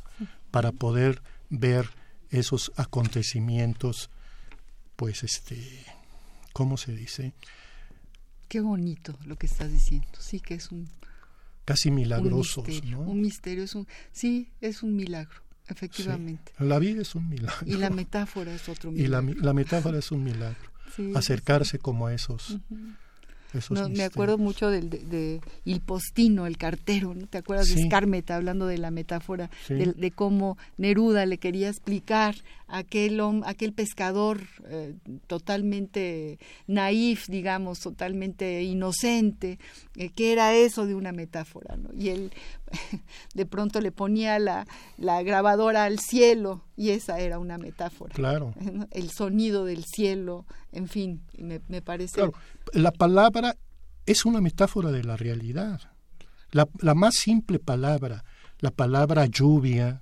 para 0.51 0.71
poder 0.71 1.21
ver 1.49 1.89
esos 2.29 2.71
acontecimientos, 2.75 4.09
pues 4.95 5.23
este, 5.23 5.85
¿cómo 6.51 6.77
se 6.77 6.95
dice? 6.95 7.33
Qué 8.47 8.59
bonito 8.59 9.17
lo 9.25 9.35
que 9.35 9.45
estás 9.45 9.71
diciendo, 9.71 10.19
sí 10.19 10.39
que 10.39 10.55
es 10.55 10.71
un 10.71 10.89
casi 11.65 11.91
milagrosos, 11.91 12.57
un 12.57 12.65
misterio, 12.65 12.97
¿no? 12.97 13.03
Un 13.03 13.21
misterio 13.21 13.63
es 13.63 13.75
un, 13.75 13.87
sí, 14.11 14.51
es 14.61 14.83
un 14.83 14.95
milagro, 14.95 15.41
efectivamente. 15.67 16.51
la 16.59 16.79
vida 16.79 17.01
es 17.01 17.15
un 17.15 17.29
milagro. 17.29 17.65
Y 17.65 17.77
la 17.77 17.89
metáfora 17.89 18.53
es 18.53 18.67
otro 18.67 18.91
milagro. 18.91 19.31
Y 19.31 19.41
la, 19.41 19.53
metáfora 19.53 19.99
es 19.99 20.11
un 20.11 20.23
milagro. 20.23 20.71
Acercarse 21.15 21.79
como 21.79 22.07
a 22.07 22.13
esos 22.13 22.59
me 23.89 24.03
acuerdo 24.03 24.37
mucho 24.37 24.69
del, 24.69 24.89
de, 24.89 25.41
Il 25.65 25.81
Postino, 25.81 26.45
el 26.45 26.57
cartero, 26.57 27.13
¿no? 27.13 27.27
¿Te 27.27 27.39
acuerdas 27.39 27.73
de 27.73 27.85
Scarmeta 27.85 28.35
hablando 28.35 28.67
de 28.67 28.77
la 28.77 28.91
metáfora 28.91 29.49
de, 29.67 30.11
cómo 30.11 30.57
Neruda 30.77 31.25
le 31.25 31.37
quería 31.37 31.69
explicar 31.69 32.35
a 32.67 32.79
aquel, 32.79 33.21
aquel 33.45 33.73
pescador 33.73 34.41
eh, 34.65 34.95
totalmente 35.27 36.39
naif, 36.67 37.27
digamos, 37.27 37.79
totalmente 37.79 38.63
inocente, 38.63 39.59
qué 39.93 40.31
era 40.33 40.53
eso 40.53 40.85
de 40.85 40.95
una 40.95 41.11
metáfora, 41.11 41.75
¿no? 41.77 41.89
Y 41.93 42.09
él 42.09 42.31
de 43.33 43.45
pronto 43.45 43.81
le 43.81 43.91
ponía 43.91 44.39
la, 44.39 44.65
la 44.97 45.21
grabadora 45.23 45.85
al 45.85 45.99
cielo 45.99 46.63
y 46.75 46.89
esa 46.89 47.19
era 47.19 47.39
una 47.39 47.57
metáfora. 47.57 48.13
Claro. 48.13 48.53
El 48.91 49.11
sonido 49.11 49.65
del 49.65 49.85
cielo, 49.85 50.45
en 50.71 50.87
fin, 50.87 51.21
me, 51.37 51.61
me 51.67 51.81
parece... 51.81 52.15
Claro, 52.15 52.33
la 52.73 52.91
palabra 52.91 53.55
es 54.05 54.25
una 54.25 54.41
metáfora 54.41 54.91
de 54.91 55.03
la 55.03 55.15
realidad. 55.15 55.81
La, 56.51 56.67
la 56.79 56.95
más 56.95 57.15
simple 57.15 57.59
palabra, 57.59 58.23
la 58.59 58.71
palabra 58.71 59.25
lluvia, 59.27 60.01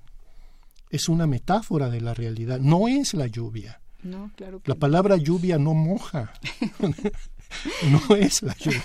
es 0.90 1.08
una 1.08 1.26
metáfora 1.26 1.90
de 1.90 2.02
la 2.02 2.14
realidad, 2.14 2.60
no 2.60 2.88
es 2.88 3.14
la 3.14 3.28
lluvia. 3.28 3.82
No, 4.04 4.32
claro 4.36 4.62
la 4.66 4.76
palabra 4.76 5.16
lluvia 5.16 5.60
no 5.60 5.74
moja, 5.74 6.34
no 6.80 8.16
es 8.16 8.42
la 8.42 8.56
lluvia. 8.56 8.84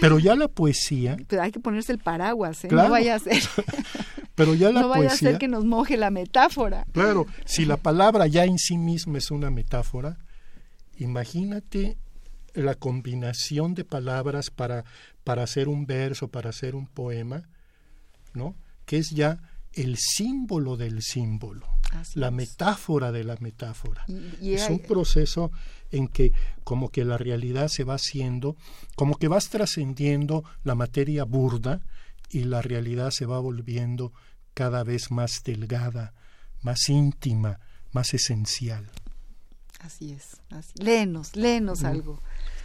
Pero 0.00 0.18
ya 0.18 0.34
la 0.34 0.48
poesía. 0.48 1.16
Pero 1.26 1.42
hay 1.42 1.50
que 1.50 1.60
ponerse 1.60 1.92
el 1.92 1.98
paraguas, 1.98 2.64
¿eh? 2.64 2.68
No 2.70 2.88
vaya 2.88 3.14
a 3.14 3.18
ser. 3.18 3.42
Pero 4.34 4.54
ya 4.54 4.70
la 4.70 4.80
no 4.82 4.88
vaya 4.88 5.08
a 5.08 5.16
ser 5.16 5.38
que 5.38 5.48
nos 5.48 5.64
moje 5.64 5.96
la 5.96 6.10
metáfora. 6.10 6.86
Claro, 6.92 7.26
si 7.44 7.64
la 7.64 7.76
palabra 7.76 8.26
ya 8.26 8.44
en 8.44 8.58
sí 8.58 8.78
misma 8.78 9.18
es 9.18 9.30
una 9.30 9.50
metáfora, 9.50 10.18
imagínate 10.96 11.96
la 12.54 12.74
combinación 12.74 13.74
de 13.74 13.84
palabras 13.84 14.50
para, 14.50 14.84
para 15.24 15.42
hacer 15.42 15.68
un 15.68 15.86
verso, 15.86 16.28
para 16.28 16.50
hacer 16.50 16.74
un 16.74 16.86
poema, 16.86 17.48
¿no? 18.34 18.54
Que 18.84 18.98
es 18.98 19.10
ya 19.10 19.38
el 19.74 19.96
símbolo 19.96 20.76
del 20.76 21.02
símbolo, 21.02 21.66
la 22.14 22.30
metáfora 22.30 23.12
de 23.12 23.24
la 23.24 23.36
metáfora. 23.40 24.04
es 24.40 24.68
un 24.68 24.80
proceso 24.80 25.50
en 25.90 26.08
que 26.08 26.32
como 26.64 26.90
que 26.90 27.04
la 27.04 27.18
realidad 27.18 27.68
se 27.68 27.84
va 27.84 27.94
haciendo, 27.94 28.56
como 28.94 29.16
que 29.16 29.28
vas 29.28 29.48
trascendiendo 29.48 30.44
la 30.64 30.74
materia 30.74 31.24
burda 31.24 31.80
y 32.30 32.44
la 32.44 32.62
realidad 32.62 33.10
se 33.10 33.26
va 33.26 33.38
volviendo 33.38 34.12
cada 34.54 34.84
vez 34.84 35.10
más 35.10 35.42
delgada, 35.44 36.14
más 36.62 36.88
íntima, 36.88 37.60
más 37.92 38.12
esencial. 38.12 38.90
Así 39.80 40.12
es. 40.12 40.36
Léenos, 40.74 41.36
léenos 41.36 41.84
algo. 41.84 42.20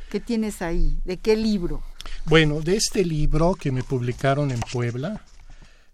¿Qué 0.10 0.20
tienes 0.20 0.62
ahí? 0.62 1.00
¿De 1.06 1.18
qué 1.18 1.36
libro? 1.36 1.82
Bueno, 2.26 2.62
de 2.62 2.76
este 2.76 3.06
libro 3.06 3.56
que 3.56 3.72
me 3.72 3.84
publicaron 3.84 4.52
en 4.52 4.60
Puebla, 4.60 5.24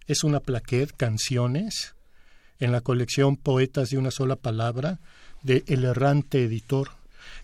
es 0.07 0.23
una 0.23 0.39
plaquette, 0.39 0.95
canciones, 0.95 1.95
en 2.59 2.71
la 2.71 2.81
colección 2.81 3.37
Poetas 3.37 3.89
de 3.89 3.97
una 3.97 4.11
sola 4.11 4.35
palabra, 4.35 4.99
de 5.43 5.63
El 5.67 5.85
Errante 5.85 6.43
Editor 6.43 6.89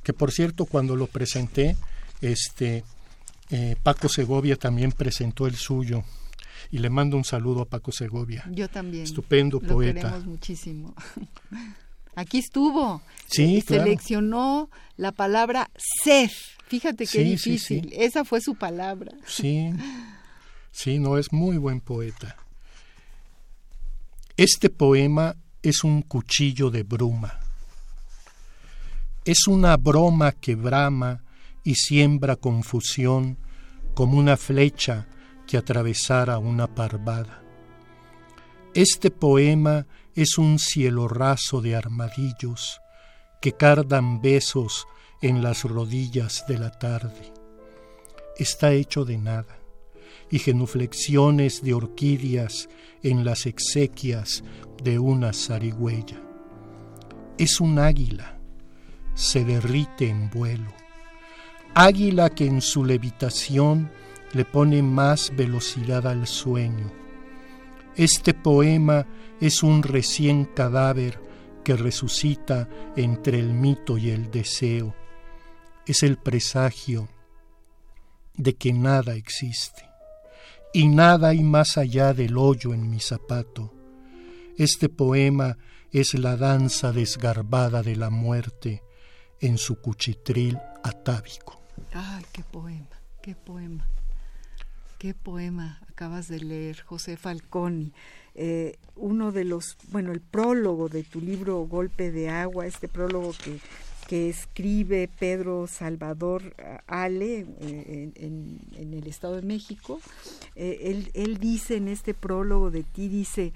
que 0.06 0.14
por 0.14 0.32
cierto 0.32 0.66
cuando 0.66 0.96
lo 0.96 1.08
presenté, 1.08 1.76
este 2.22 2.84
eh, 3.50 3.76
Paco 3.82 4.08
Segovia 4.08 4.56
también 4.56 4.92
presentó 4.92 5.48
el 5.48 5.56
suyo 5.56 6.04
y 6.72 6.78
le 6.78 6.90
mando 6.90 7.18
un 7.18 7.24
saludo 7.26 7.64
a 7.64 7.66
Paco 7.66 7.92
Segovia. 7.92 8.44
Yo 8.52 8.68
también. 8.70 9.04
Estupendo 9.04 9.60
lo 9.60 9.68
poeta. 9.68 10.02
Queremos 10.02 10.26
muchísimo. 10.26 10.94
Aquí 12.16 12.38
estuvo. 12.38 13.02
Sí, 13.28 13.58
eh, 13.58 13.64
Seleccionó 13.68 14.70
la 14.96 15.12
palabra 15.12 15.70
ser. 16.04 16.32
Fíjate 16.68 17.08
qué 17.08 17.24
difícil. 17.24 17.92
Esa 17.92 18.26
fue 18.26 18.42
su 18.42 18.56
palabra. 18.56 19.12
Sí. 19.26 19.72
Sí, 20.72 21.00
no 21.00 21.18
es 21.18 21.34
muy 21.34 21.58
buen 21.58 21.82
poeta. 21.82 22.38
Este 24.38 24.70
poema 24.70 25.36
es 25.62 25.84
un 25.84 26.02
cuchillo 26.02 26.70
de 26.70 26.84
bruma 26.84 27.40
es 29.26 29.48
una 29.48 29.76
broma 29.76 30.34
que 30.34 30.54
brama 30.54 31.24
y 31.64 31.74
siembra 31.74 32.36
confusión 32.36 33.38
como 33.96 34.20
una 34.20 34.38
flecha 34.38 35.08
que 35.48 35.58
atravesara 35.58 36.38
una 36.38 36.68
parvada. 36.68 37.42
Este 38.76 39.10
poema 39.10 39.88
es 40.14 40.38
un 40.38 40.60
cielo 40.60 41.08
raso 41.08 41.60
de 41.60 41.76
armadillos 41.76 42.80
que 43.42 43.54
cardan 43.54 44.22
besos 44.22 44.88
en 45.24 45.42
las 45.42 45.64
rodillas 45.64 46.46
de 46.48 46.60
la 46.60 46.70
tarde. 46.70 47.34
Está 48.38 48.74
hecho 48.74 49.06
de 49.06 49.18
nada 49.18 49.58
y 50.30 50.40
genuflexiones 50.40 51.62
de 51.62 51.74
orquídeas 51.74 52.70
en 53.04 53.26
las 53.26 53.46
exequias 53.46 54.44
de 54.84 55.00
una 55.00 55.34
zarigüeya. 55.34 56.22
Es 57.38 57.60
un 57.60 57.80
águila 57.80 58.36
se 59.16 59.46
derrite 59.46 60.10
en 60.10 60.30
vuelo. 60.30 60.72
Águila 61.74 62.30
que 62.30 62.46
en 62.46 62.62
su 62.62 62.86
levitación 62.86 63.90
le 64.34 64.46
pone 64.46 64.84
más 64.84 65.34
velocidad 65.36 66.06
al 66.06 66.28
sueño. 66.28 66.92
Este 67.96 68.34
poema 68.34 69.08
es 69.40 69.64
un 69.64 69.82
recién 69.82 70.46
cadáver 70.46 71.20
que 71.64 71.76
resucita 71.76 72.70
entre 72.96 73.40
el 73.40 73.54
mito 73.54 73.98
y 73.98 74.12
el 74.12 74.30
deseo. 74.30 74.94
Es 75.86 76.04
el 76.04 76.18
presagio 76.18 77.08
de 78.36 78.56
que 78.56 78.74
nada 78.74 79.16
existe 79.16 79.95
y 80.76 80.90
nada 80.90 81.30
hay 81.30 81.42
más 81.42 81.78
allá 81.78 82.14
del 82.14 82.38
hoyo 82.38 82.74
en 82.74 82.90
mi 82.90 83.00
zapato. 83.00 83.74
Este 84.58 84.90
poema 84.90 85.58
es 85.90 86.14
la 86.16 86.36
danza 86.36 86.92
desgarbada 86.92 87.82
de 87.82 87.96
la 87.96 88.10
muerte 88.10 88.84
en 89.40 89.58
su 89.58 89.80
cuchitril 89.80 90.60
atávico. 90.84 91.62
Ay, 91.94 92.26
qué 92.34 92.44
poema, 92.44 93.00
qué 93.22 93.36
poema, 93.36 93.88
qué 95.00 95.14
poema 95.14 95.80
acabas 95.90 96.28
de 96.28 96.42
leer, 96.42 96.82
José 96.82 97.16
Falconi. 97.16 97.94
Eh, 98.34 98.78
uno 98.98 99.32
de 99.32 99.46
los, 99.46 99.78
bueno, 99.92 100.12
el 100.12 100.20
prólogo 100.20 100.90
de 100.90 101.04
tu 101.04 101.22
libro 101.22 101.60
Golpe 101.68 102.12
de 102.12 102.28
Agua, 102.28 102.66
este 102.66 102.90
prólogo 102.90 103.32
que, 103.32 103.62
que 104.08 104.30
escribe 104.30 105.10
Pedro 105.20 105.68
Salvador 105.68 106.56
eh, 106.58 106.78
Ale 106.88 107.46
eh, 107.60 108.12
en, 108.16 108.60
el 108.94 109.08
Estado 109.08 109.36
de 109.36 109.42
México, 109.42 110.00
él, 110.56 111.10
él, 111.14 111.38
dice 111.38 111.78
en 111.78 111.88
este 111.88 112.14
prólogo 112.14 112.72
de 112.72 112.84
ti, 112.84 113.08
dice, 113.10 113.52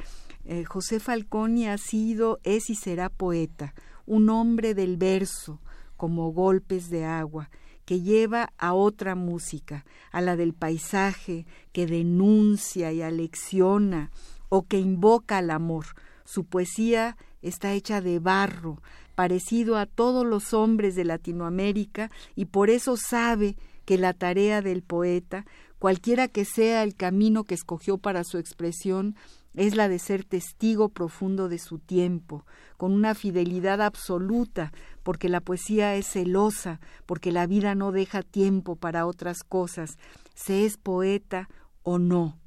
José 0.67 0.99
Falconi 0.99 1.67
ha 1.67 1.77
sido, 1.77 2.39
es 2.43 2.69
y 2.69 2.75
será 2.75 3.09
poeta, 3.09 3.73
un 4.05 4.29
hombre 4.29 4.73
del 4.73 4.97
verso, 4.97 5.59
como 5.95 6.31
golpes 6.31 6.89
de 6.89 7.05
agua, 7.05 7.49
que 7.85 8.01
lleva 8.01 8.53
a 8.57 8.73
otra 8.73 9.15
música, 9.15 9.83
a 10.11 10.21
la 10.21 10.35
del 10.35 10.53
paisaje, 10.53 11.45
que 11.71 11.87
denuncia 11.87 12.91
y 12.91 13.01
alecciona, 13.01 14.11
o 14.49 14.67
que 14.67 14.79
invoca 14.79 15.39
al 15.39 15.49
amor. 15.51 15.85
Su 16.23 16.43
poesía 16.43 17.17
está 17.41 17.73
hecha 17.73 18.01
de 18.01 18.19
barro, 18.19 18.81
parecido 19.15 19.77
a 19.77 19.85
todos 19.85 20.25
los 20.25 20.53
hombres 20.53 20.95
de 20.95 21.05
Latinoamérica, 21.05 22.09
y 22.35 22.45
por 22.45 22.69
eso 22.69 22.95
sabe 22.97 23.55
que 23.85 23.97
la 23.97 24.13
tarea 24.13 24.61
del 24.61 24.81
poeta, 24.81 25.45
cualquiera 25.79 26.27
que 26.27 26.45
sea 26.45 26.83
el 26.83 26.95
camino 26.95 27.43
que 27.43 27.55
escogió 27.55 27.97
para 27.97 28.23
su 28.23 28.37
expresión, 28.37 29.15
es 29.55 29.75
la 29.75 29.89
de 29.89 29.99
ser 29.99 30.23
testigo 30.23 30.89
profundo 30.89 31.49
de 31.49 31.59
su 31.59 31.79
tiempo, 31.79 32.45
con 32.77 32.93
una 32.93 33.15
fidelidad 33.15 33.81
absoluta, 33.81 34.71
porque 35.03 35.27
la 35.27 35.41
poesía 35.41 35.95
es 35.95 36.07
celosa, 36.07 36.79
porque 37.05 37.31
la 37.31 37.47
vida 37.47 37.75
no 37.75 37.91
deja 37.91 38.21
tiempo 38.21 38.75
para 38.75 39.05
otras 39.05 39.43
cosas, 39.43 39.97
se 40.35 40.65
es 40.65 40.77
poeta 40.77 41.49
o 41.83 41.97
no. 41.97 42.37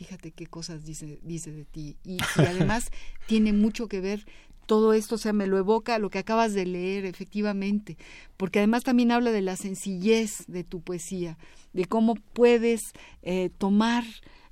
Fíjate 0.00 0.30
qué 0.30 0.46
cosas 0.46 0.86
dice, 0.86 1.20
dice 1.22 1.52
de 1.52 1.66
ti. 1.66 1.98
Y, 2.04 2.16
además 2.36 2.90
tiene 3.26 3.52
mucho 3.52 3.86
que 3.86 4.00
ver 4.00 4.24
todo 4.64 4.94
esto, 4.94 5.16
o 5.16 5.18
sea, 5.18 5.34
me 5.34 5.46
lo 5.46 5.58
evoca 5.58 5.98
lo 5.98 6.08
que 6.08 6.18
acabas 6.18 6.54
de 6.54 6.64
leer, 6.64 7.04
efectivamente, 7.04 7.98
porque 8.38 8.60
además 8.60 8.82
también 8.82 9.12
habla 9.12 9.30
de 9.30 9.42
la 9.42 9.56
sencillez 9.56 10.46
de 10.46 10.64
tu 10.64 10.80
poesía, 10.80 11.36
de 11.74 11.84
cómo 11.84 12.14
puedes 12.14 12.92
eh, 13.20 13.50
tomar 13.58 14.04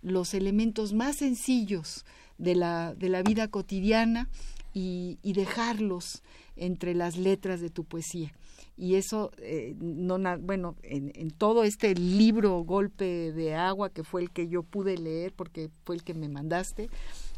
los 0.02 0.34
elementos 0.34 0.92
más 0.92 1.16
sencillos 1.16 2.04
de 2.37 2.54
la, 2.54 2.94
de 2.94 3.08
la 3.08 3.22
vida 3.22 3.48
cotidiana 3.48 4.28
y, 4.74 5.16
dejarlos 5.22 6.22
entre 6.56 6.94
las 6.94 7.16
letras 7.16 7.62
de 7.62 7.70
tu 7.70 7.84
poesía. 7.84 8.34
Y 8.78 8.94
eso, 8.94 9.32
eh, 9.38 9.74
no, 9.80 10.18
bueno, 10.38 10.76
en, 10.84 11.10
en, 11.16 11.30
todo 11.30 11.64
este 11.64 11.94
libro 11.96 12.62
Golpe 12.62 13.32
de 13.32 13.56
Agua, 13.56 13.90
que 13.90 14.04
fue 14.04 14.22
el 14.22 14.30
que 14.30 14.46
yo 14.46 14.62
pude 14.62 14.96
leer 14.96 15.32
porque 15.34 15.68
fue 15.84 15.96
el 15.96 16.04
que 16.04 16.14
me 16.14 16.28
mandaste, 16.28 16.88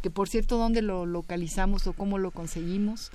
que 0.03 0.11
por 0.11 0.29
cierto, 0.29 0.59
¿dónde 0.59 0.83
lo 0.83 1.07
localizamos 1.07 1.87
o 1.87 1.95
cómo 1.95 2.19
lo 2.19 2.31
conseguimos? 2.31 3.11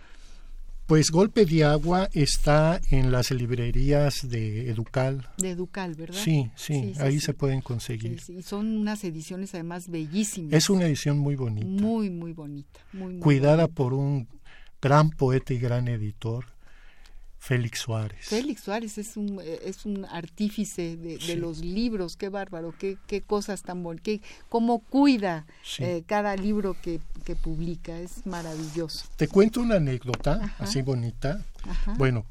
Pues 0.87 1.09
Golpe 1.09 1.45
de 1.45 1.63
Agua 1.63 2.09
está 2.13 2.79
en 2.91 3.11
las 3.11 3.31
librerías 3.31 4.29
de 4.29 4.69
Educal. 4.69 5.27
De 5.37 5.49
Educal, 5.49 5.95
¿verdad? 5.95 6.19
Sí, 6.19 6.51
sí, 6.55 6.93
ahí 6.99 7.19
se 7.19 7.33
pueden 7.33 7.61
conseguir. 7.61 8.21
Y 8.27 8.43
son 8.43 8.77
unas 8.77 9.03
ediciones 9.03 9.55
además 9.55 9.89
bellísimas. 9.89 10.53
Es 10.53 10.69
una 10.69 10.85
edición 10.85 11.17
muy 11.17 11.35
bonita. 11.35 11.65
Muy, 11.65 12.11
muy 12.11 12.33
bonita. 12.33 12.79
Muy, 12.93 13.17
Cuidada 13.17 13.67
por 13.67 13.95
un 13.95 14.27
gran 14.79 15.09
poeta 15.09 15.55
y 15.55 15.57
gran 15.57 15.87
editor, 15.87 16.45
Félix 17.45 17.81
Suárez. 17.81 18.25
Félix 18.25 18.63
Suárez 18.63 18.97
es 18.97 19.17
un, 19.17 19.39
es 19.39 19.85
un 19.85 20.03
artífice 20.05 20.97
de, 20.97 21.35
los 21.35 21.59
libros, 21.59 22.17
qué 22.17 22.29
bárbaro, 22.29 22.73
qué, 22.79 22.97
qué 23.05 23.21
cosas 23.21 23.61
tan 23.61 23.83
bonitas, 23.83 24.27
cómo 24.49 24.79
cuida 24.79 25.45
eh, 25.77 26.01
cada 26.07 26.35
libro 26.35 26.75
que, 26.81 26.99
que, 27.23 27.35
publica, 27.35 27.99
es 27.99 28.25
maravilloso. 28.25 29.05
Te 29.15 29.27
cuento 29.27 29.61
una 29.61 29.75
anécdota 29.75 30.55
así 30.57 30.81
bonita. 30.81 31.45
Bueno, 31.99 32.25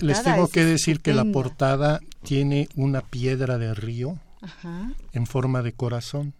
les 0.00 0.24
tengo 0.24 0.48
que 0.48 0.64
decir 0.64 1.00
que 1.00 1.14
la 1.14 1.24
portada 1.24 2.00
tiene 2.24 2.68
una 2.74 3.02
piedra 3.02 3.56
de 3.56 3.72
río 3.72 4.18
en 5.12 5.28
forma 5.28 5.62
de 5.62 5.72
corazón. 5.72 6.34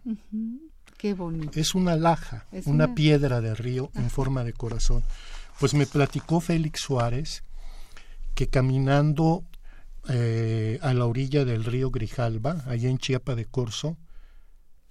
Qué 0.97 1.13
bonito. 1.13 1.57
Es 1.57 1.75
una 1.75 1.95
laja, 1.95 2.45
una, 2.65 2.93
piedra 2.93 3.39
de 3.39 3.55
río 3.55 3.89
en 3.95 4.09
forma 4.09 4.43
de 4.43 4.51
corazón. 4.51 5.01
Pues 5.59 5.73
me 5.73 5.85
platicó 5.85 6.39
Félix 6.39 6.81
Suárez 6.81 7.43
que 8.35 8.47
caminando 8.47 9.43
eh, 10.09 10.77
a 10.81 10.93
la 10.93 11.05
orilla 11.05 11.45
del 11.45 11.63
río 11.63 11.89
Grijalba, 11.89 12.63
allá 12.67 12.89
en 12.89 12.97
Chiapa 12.97 13.33
de 13.33 13.45
Corzo, 13.45 13.97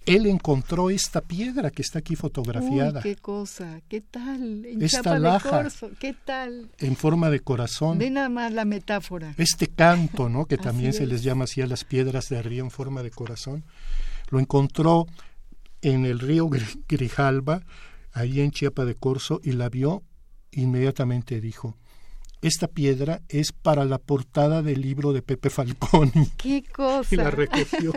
él 0.05 0.27
encontró 0.27 0.89
esta 0.89 1.21
piedra 1.21 1.71
que 1.71 1.81
está 1.81 1.99
aquí 1.99 2.15
fotografiada. 2.15 3.01
qué 3.01 3.15
cosa, 3.15 3.81
qué 3.87 4.01
tal, 4.01 4.65
en 4.65 4.81
esta 4.81 5.01
Chiapa 5.01 5.19
laja, 5.19 5.57
de 5.57 5.63
Corzo, 5.63 5.89
qué 5.99 6.13
tal. 6.13 6.69
En 6.79 6.95
forma 6.95 7.29
de 7.29 7.39
corazón. 7.39 7.97
Ve 7.97 8.09
nada 8.09 8.29
más 8.29 8.51
la 8.51 8.65
metáfora. 8.65 9.33
Este 9.37 9.67
canto, 9.67 10.29
¿no? 10.29 10.45
Que 10.45 10.57
también 10.57 10.93
se 10.93 11.07
les 11.07 11.23
llama 11.23 11.45
así 11.45 11.61
a 11.61 11.67
las 11.67 11.85
piedras 11.85 12.29
de 12.29 12.41
río 12.41 12.63
en 12.63 12.71
forma 12.71 13.01
de 13.03 13.11
corazón. 13.11 13.63
Lo 14.29 14.39
encontró 14.39 15.07
en 15.81 16.05
el 16.05 16.19
río 16.19 16.49
Grijalba, 16.87 17.63
ahí 18.11 18.41
en 18.41 18.51
Chiapa 18.51 18.85
de 18.85 18.95
Corzo, 18.95 19.39
y 19.43 19.53
la 19.53 19.69
vio 19.69 20.03
inmediatamente 20.55 21.41
dijo, 21.41 21.75
esta 22.41 22.67
piedra 22.67 23.21
es 23.29 23.51
para 23.51 23.85
la 23.85 23.97
portada 23.97 24.61
del 24.61 24.81
libro 24.81 25.13
de 25.13 25.21
Pepe 25.21 25.49
Falconi. 25.49 26.29
¡Qué 26.37 26.63
cosa! 26.63 27.07
Y 27.13 27.17
la 27.17 27.31
recogió. 27.31 27.91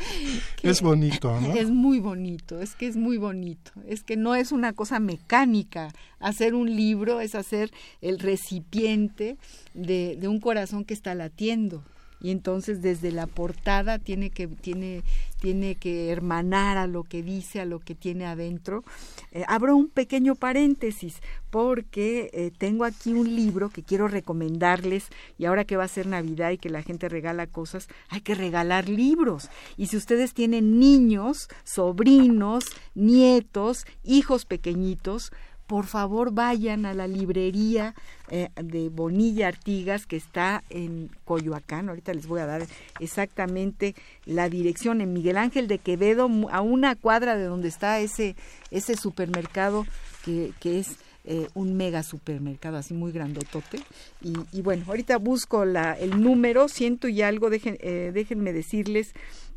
es 0.62 0.80
bonito, 0.80 1.38
¿no? 1.40 1.54
Es 1.54 1.70
muy 1.70 2.00
bonito, 2.00 2.60
es 2.60 2.74
que 2.74 2.86
es 2.86 2.96
muy 2.96 3.18
bonito. 3.18 3.72
Es 3.86 4.02
que 4.02 4.16
no 4.16 4.34
es 4.34 4.52
una 4.52 4.72
cosa 4.72 4.98
mecánica. 4.98 5.92
Hacer 6.20 6.54
un 6.54 6.74
libro 6.74 7.20
es 7.20 7.34
hacer 7.34 7.70
el 8.00 8.18
recipiente 8.18 9.36
de, 9.74 10.16
de 10.18 10.28
un 10.28 10.40
corazón 10.40 10.84
que 10.84 10.94
está 10.94 11.14
latiendo 11.14 11.84
y 12.22 12.30
entonces 12.30 12.82
desde 12.82 13.12
la 13.12 13.26
portada 13.26 13.98
tiene 13.98 14.30
que 14.30 14.46
tiene 14.46 15.02
tiene 15.40 15.74
que 15.74 16.10
hermanar 16.10 16.78
a 16.78 16.86
lo 16.86 17.02
que 17.02 17.24
dice 17.24 17.60
a 17.60 17.64
lo 17.64 17.80
que 17.80 17.96
tiene 17.96 18.26
adentro. 18.26 18.84
Eh, 19.32 19.42
abro 19.48 19.74
un 19.74 19.88
pequeño 19.88 20.36
paréntesis 20.36 21.20
porque 21.50 22.30
eh, 22.32 22.52
tengo 22.56 22.84
aquí 22.84 23.12
un 23.12 23.34
libro 23.34 23.68
que 23.68 23.82
quiero 23.82 24.06
recomendarles 24.06 25.08
y 25.38 25.46
ahora 25.46 25.64
que 25.64 25.76
va 25.76 25.82
a 25.82 25.88
ser 25.88 26.06
navidad 26.06 26.52
y 26.52 26.58
que 26.58 26.70
la 26.70 26.82
gente 26.82 27.08
regala 27.08 27.48
cosas 27.48 27.88
hay 28.08 28.20
que 28.20 28.36
regalar 28.36 28.88
libros. 28.88 29.50
Y 29.76 29.88
si 29.88 29.96
ustedes 29.96 30.32
tienen 30.32 30.78
niños 30.78 31.48
sobrinos 31.64 32.64
nietos 32.94 33.84
hijos 34.04 34.44
pequeñitos 34.44 35.32
por 35.72 35.86
favor 35.86 36.32
vayan 36.32 36.84
a 36.84 36.92
la 36.92 37.06
librería 37.06 37.94
eh, 38.28 38.50
de 38.62 38.90
Bonilla 38.90 39.48
Artigas 39.48 40.04
que 40.04 40.16
está 40.16 40.62
en 40.68 41.08
Coyoacán. 41.24 41.88
Ahorita 41.88 42.12
les 42.12 42.26
voy 42.26 42.40
a 42.42 42.46
dar 42.46 42.66
exactamente 43.00 43.94
la 44.26 44.50
dirección 44.50 45.00
en 45.00 45.14
Miguel 45.14 45.38
Ángel 45.38 45.68
de 45.68 45.78
Quevedo, 45.78 46.28
a 46.50 46.60
una 46.60 46.94
cuadra 46.94 47.38
de 47.38 47.44
donde 47.44 47.68
está 47.68 48.00
ese, 48.00 48.36
ese 48.70 48.96
supermercado 48.96 49.86
que, 50.26 50.52
que 50.60 50.78
es 50.78 50.98
eh, 51.24 51.48
un 51.54 51.74
mega 51.74 52.02
supermercado 52.02 52.76
así 52.76 52.92
muy 52.92 53.10
grandotote. 53.10 53.80
Y, 54.20 54.34
y 54.52 54.60
bueno, 54.60 54.84
ahorita 54.88 55.16
busco 55.16 55.62
el 55.62 56.20
número, 56.22 56.68
ciento 56.68 57.08
y 57.08 57.22
algo, 57.22 57.48
dejen, 57.48 57.78
eh, 57.80 58.10
déjenme 58.12 58.52
decirles, 58.52 59.14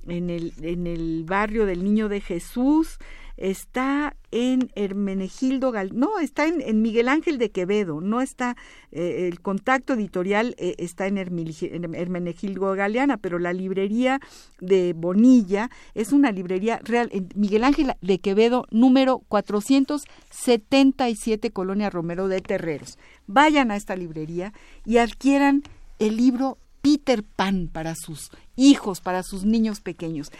en 0.07 0.29
el, 0.29 0.53
en 0.61 0.87
el 0.87 1.23
barrio 1.25 1.65
del 1.65 1.83
Niño 1.83 2.09
de 2.09 2.21
Jesús, 2.21 2.99
está 3.37 4.15
en 4.31 4.71
Hermenegildo 4.75 5.71
Gal 5.71 5.91
no 5.93 6.19
está 6.19 6.47
en, 6.47 6.81
Miguel 6.81 7.07
Ángel 7.09 7.37
de 7.37 7.51
Quevedo 7.51 7.99
no 7.99 8.21
está 8.21 8.55
eh, 8.91 9.27
el 9.27 9.41
contacto 9.41 9.91
editorial 9.93 10.55
eh, 10.57 10.75
está 10.77 11.07
en, 11.07 11.17
Hermenegildo 11.17 12.73
Galeana 12.75 13.17
pero 13.17 13.39
la 13.39 13.51
librería 13.51 14.21
de 14.61 14.93
Bonilla 14.93 15.69
es 15.95 16.13
una 16.13 16.31
librería 16.31 16.79
real 16.83 17.09
en 17.11 17.27
Miguel 17.35 17.65
Ángel 17.65 17.91
de 18.01 18.19
Quevedo 18.19 18.67
número 18.71 19.19
477 19.27 21.51
Colonia 21.51 21.89
Romero 21.89 22.29
de 22.29 22.41
Terreros. 22.41 22.99
Vayan 23.27 23.71
a 23.71 23.75
esta 23.75 23.95
librería 23.95 24.53
y 24.85 24.97
adquieran 24.97 25.63
el 25.99 26.17
libro 26.17 26.57
Peter 26.85 27.23
Pan 27.23 27.67
para 27.67 27.95
sus 27.95 28.29
hijos, 28.55 29.01
para 29.01 29.23
sus 29.23 29.43
niños 29.43 29.81
pequeños. 29.81 30.31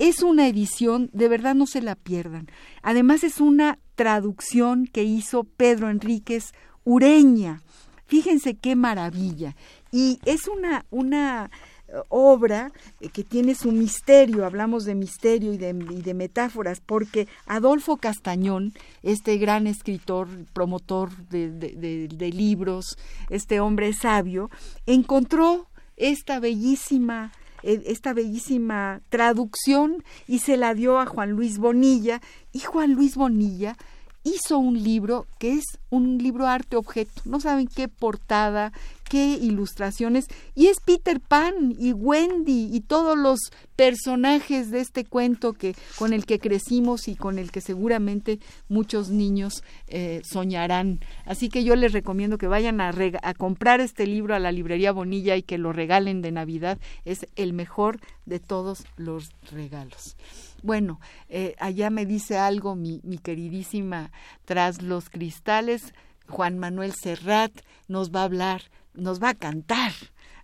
Es 0.00 0.24
una 0.24 0.48
edición, 0.48 1.08
de 1.12 1.28
verdad 1.28 1.54
no 1.54 1.64
se 1.64 1.80
la 1.80 1.94
pierdan. 1.94 2.48
Además 2.82 3.22
es 3.22 3.40
una 3.40 3.78
traducción 3.94 4.88
que 4.88 5.04
hizo 5.04 5.44
Pedro 5.44 5.90
Enríquez 5.90 6.54
Ureña. 6.82 7.62
Fíjense 8.06 8.56
qué 8.56 8.74
maravilla. 8.74 9.54
Y 9.92 10.18
es 10.24 10.48
una, 10.48 10.86
una 10.90 11.52
eh, 11.86 11.92
obra 12.08 12.72
eh, 12.98 13.08
que 13.08 13.22
tiene 13.22 13.54
su 13.54 13.70
misterio, 13.70 14.44
hablamos 14.44 14.84
de 14.84 14.96
misterio 14.96 15.52
y 15.52 15.56
de, 15.56 16.14
metáforas, 16.14 16.80
porque 16.80 17.28
Adolfo 17.46 17.96
Castañón, 17.96 18.72
este 19.04 19.38
gran 19.38 19.68
escritor, 19.68 20.26
promotor 20.52 21.16
de 21.28 22.32
libros, 22.34 22.98
este 23.30 23.60
hombre 23.60 23.92
sabio, 23.92 24.50
encontró 24.84 25.68
esta 26.02 26.40
bellísima 26.40 27.32
eh, 27.62 27.82
esta 27.86 28.12
bellísima 28.12 29.00
traducción 29.08 30.02
y 30.26 30.40
se 30.40 30.56
la 30.56 30.74
dio 30.74 30.98
a 30.98 31.06
Juan 31.06 31.30
Luis 31.30 31.58
Bonilla 31.58 32.20
y 32.52 32.58
Juan 32.60 32.92
Luis 32.92 33.14
Bonilla 33.14 33.76
hizo 34.24 34.58
un 34.58 34.82
libro 34.82 35.26
que 35.38 35.54
es 35.54 35.64
un 35.90 36.18
libro 36.18 36.46
arte 36.46 36.76
objeto. 36.76 37.22
No 37.24 37.40
saben 37.40 37.68
qué 37.68 37.88
portada, 37.88 38.72
qué 39.02 39.34
ilustraciones. 39.34 40.26
Y 40.54 40.66
es 40.66 40.80
Peter 40.80 41.20
Pan 41.20 41.74
y 41.78 41.92
Wendy 41.92 42.70
y 42.72 42.80
todos 42.80 43.16
los 43.16 43.40
personajes 43.76 44.70
de 44.70 44.80
este 44.80 45.04
cuento 45.04 45.52
que 45.52 45.74
con 45.98 46.12
el 46.12 46.26
que 46.26 46.38
crecimos 46.38 47.08
y 47.08 47.16
con 47.16 47.38
el 47.38 47.50
que 47.50 47.60
seguramente 47.60 48.38
muchos 48.68 49.10
niños 49.10 49.64
eh, 49.88 50.22
soñarán. 50.24 51.00
Así 51.24 51.48
que 51.48 51.64
yo 51.64 51.76
les 51.76 51.92
recomiendo 51.92 52.38
que 52.38 52.46
vayan 52.46 52.80
a, 52.80 52.92
comprar 53.36 53.80
este 53.80 54.06
libro 54.06 54.34
a 54.34 54.38
la 54.38 54.52
librería 54.52 54.92
Bonilla 54.92 55.36
y 55.36 55.42
que 55.42 55.58
lo 55.58 55.72
regalen 55.72 56.22
de 56.22 56.32
Navidad. 56.32 56.78
Es 57.04 57.26
el 57.36 57.52
mejor 57.52 58.00
de 58.26 58.40
todos 58.40 58.84
los 58.96 59.30
regalos. 59.50 60.16
Bueno, 60.62 61.00
eh, 61.28 61.54
allá 61.58 61.90
me 61.90 62.06
dice 62.06 62.38
algo 62.38 62.76
mi 62.76 63.00
queridísima 63.22 64.12
Tras 64.44 64.82
los 64.82 65.10
Cristales, 65.10 65.92
Juan 66.28 66.58
Manuel 66.58 66.92
Serrat 66.92 67.52
nos 67.88 68.10
va 68.10 68.20
a 68.20 68.24
hablar, 68.24 68.62
nos 68.94 69.22
va 69.22 69.30
a 69.30 69.34
cantar 69.34 69.92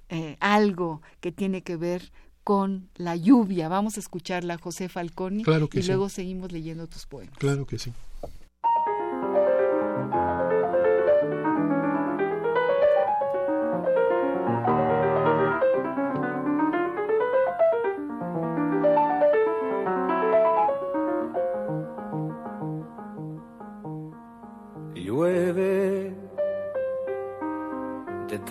eh, 0.09 0.37
algo 0.41 1.03
que 1.21 1.33
tiene 1.33 1.63
que 1.63 1.77
ver 1.77 2.11
con 2.45 2.89
la 2.95 3.15
lluvia. 3.15 3.69
Vamos 3.69 3.97
a 3.97 4.01
escucharla, 4.01 4.57
José 4.59 4.89
Falconi, 4.89 5.45
y 5.73 5.83
luego 5.83 6.09
seguimos 6.09 6.51
leyendo 6.51 6.87
tus 6.87 7.07
poemas. 7.07 7.37
Claro 7.39 7.67
que 7.67 7.79
sí. 7.79 7.93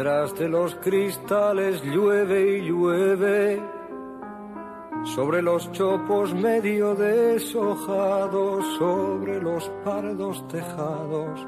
Detrás 0.07 0.39
de 0.39 0.47
los 0.47 0.73
cristales 0.75 1.83
llueve 1.83 2.59
y 2.59 2.61
llueve, 2.61 3.61
sobre 5.03 5.41
los 5.41 5.69
chopos 5.73 6.33
medio 6.33 6.95
deshojados, 6.95 8.65
sobre 8.77 9.41
los 9.41 9.69
pardos 9.83 10.47
tejados, 10.47 11.45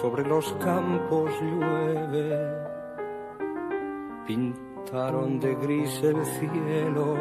sobre 0.00 0.26
los 0.26 0.50
campos 0.64 1.30
llueve. 1.42 2.38
Pintaron 4.26 5.38
de 5.38 5.54
gris 5.56 6.02
el 6.04 6.24
cielo 6.24 7.16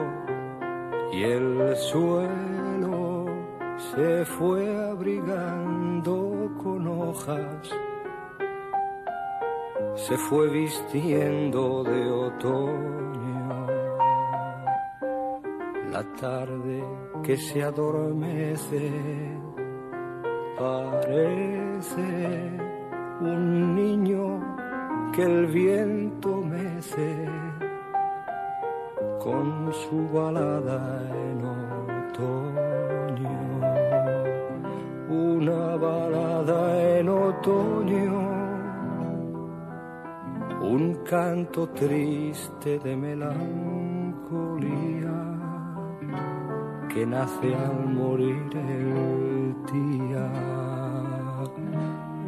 y 1.12 1.24
el 1.24 1.76
suelo 1.76 3.26
se 3.76 4.24
fue 4.24 4.90
abrigando 4.92 6.50
con 6.64 6.88
hojas 6.88 7.70
se 9.98 10.16
fue 10.16 10.48
vistiendo 10.50 11.84
de 11.84 12.10
otoño. 12.10 13.68
La 15.92 16.04
tarde 16.22 16.84
que 17.24 17.36
se 17.36 17.64
adormece 17.64 18.92
parece 20.58 22.08
un 23.22 23.76
niño 23.76 24.40
que 25.14 25.24
el 25.24 25.48
viento 25.48 26.42
mece 26.42 27.28
con 29.20 29.74
su 29.74 30.08
balada 30.14 31.02
en 31.12 31.44
otoño. 31.44 32.78
Una 35.10 35.76
balada 35.78 37.00
en 37.00 37.10
otoño, 37.10 38.27
canto 41.10 41.68
triste 41.70 42.80
de 42.80 42.96
melancolía 42.98 43.38
que 46.94 47.06
nace 47.06 47.56
al 47.56 47.88
morir 47.94 48.50
el 48.54 49.56
día. 49.72 50.30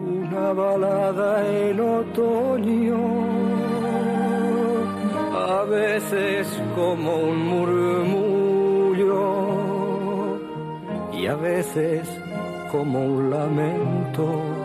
Una 0.01 0.53
balada 0.53 1.45
en 1.45 1.79
otoño, 1.81 2.99
a 5.35 5.63
veces 5.65 6.47
como 6.73 7.17
un 7.17 7.37
murmullo 7.51 9.25
y 11.11 11.27
a 11.27 11.35
veces 11.35 12.07
como 12.71 13.03
un 13.03 13.29
lamento 13.29 14.58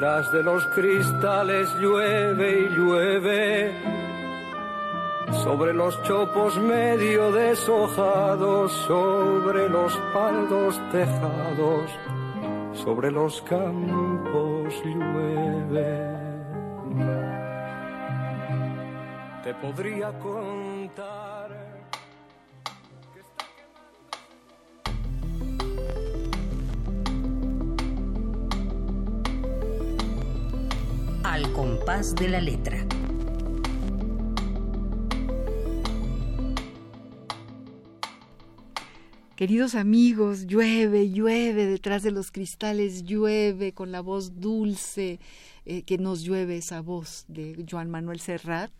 detrás 0.00 0.32
de 0.32 0.42
los 0.42 0.66
cristales 0.68 1.74
llueve 1.78 2.60
y 2.60 2.68
llueve. 2.74 3.72
Sobre 5.44 5.74
los 5.74 6.02
chopos 6.04 6.56
medio 6.58 7.30
deshojados, 7.32 8.72
sobre 8.72 9.68
los 9.68 9.94
paldos 10.14 10.80
tejados, 10.90 11.90
sobre 12.72 13.10
los 13.10 13.42
campos 13.42 14.74
llueve. 14.82 16.16
Te 19.44 19.54
podría 19.54 20.18
contar. 20.18 21.39
Al 31.40 31.54
compás 31.54 32.14
de 32.16 32.28
la 32.28 32.38
letra. 32.42 32.86
Queridos 39.36 39.74
amigos, 39.74 40.46
llueve, 40.46 41.08
llueve, 41.08 41.64
detrás 41.64 42.02
de 42.02 42.10
los 42.10 42.30
cristales 42.30 43.04
llueve 43.04 43.72
con 43.72 43.90
la 43.90 44.02
voz 44.02 44.38
dulce, 44.38 45.18
eh, 45.64 45.82
que 45.82 45.98
nos 45.98 46.22
llueve 46.22 46.56
esa 46.56 46.80
voz 46.80 47.24
de 47.28 47.64
Joan 47.68 47.90
Manuel 47.90 48.20
Serrat 48.20 48.70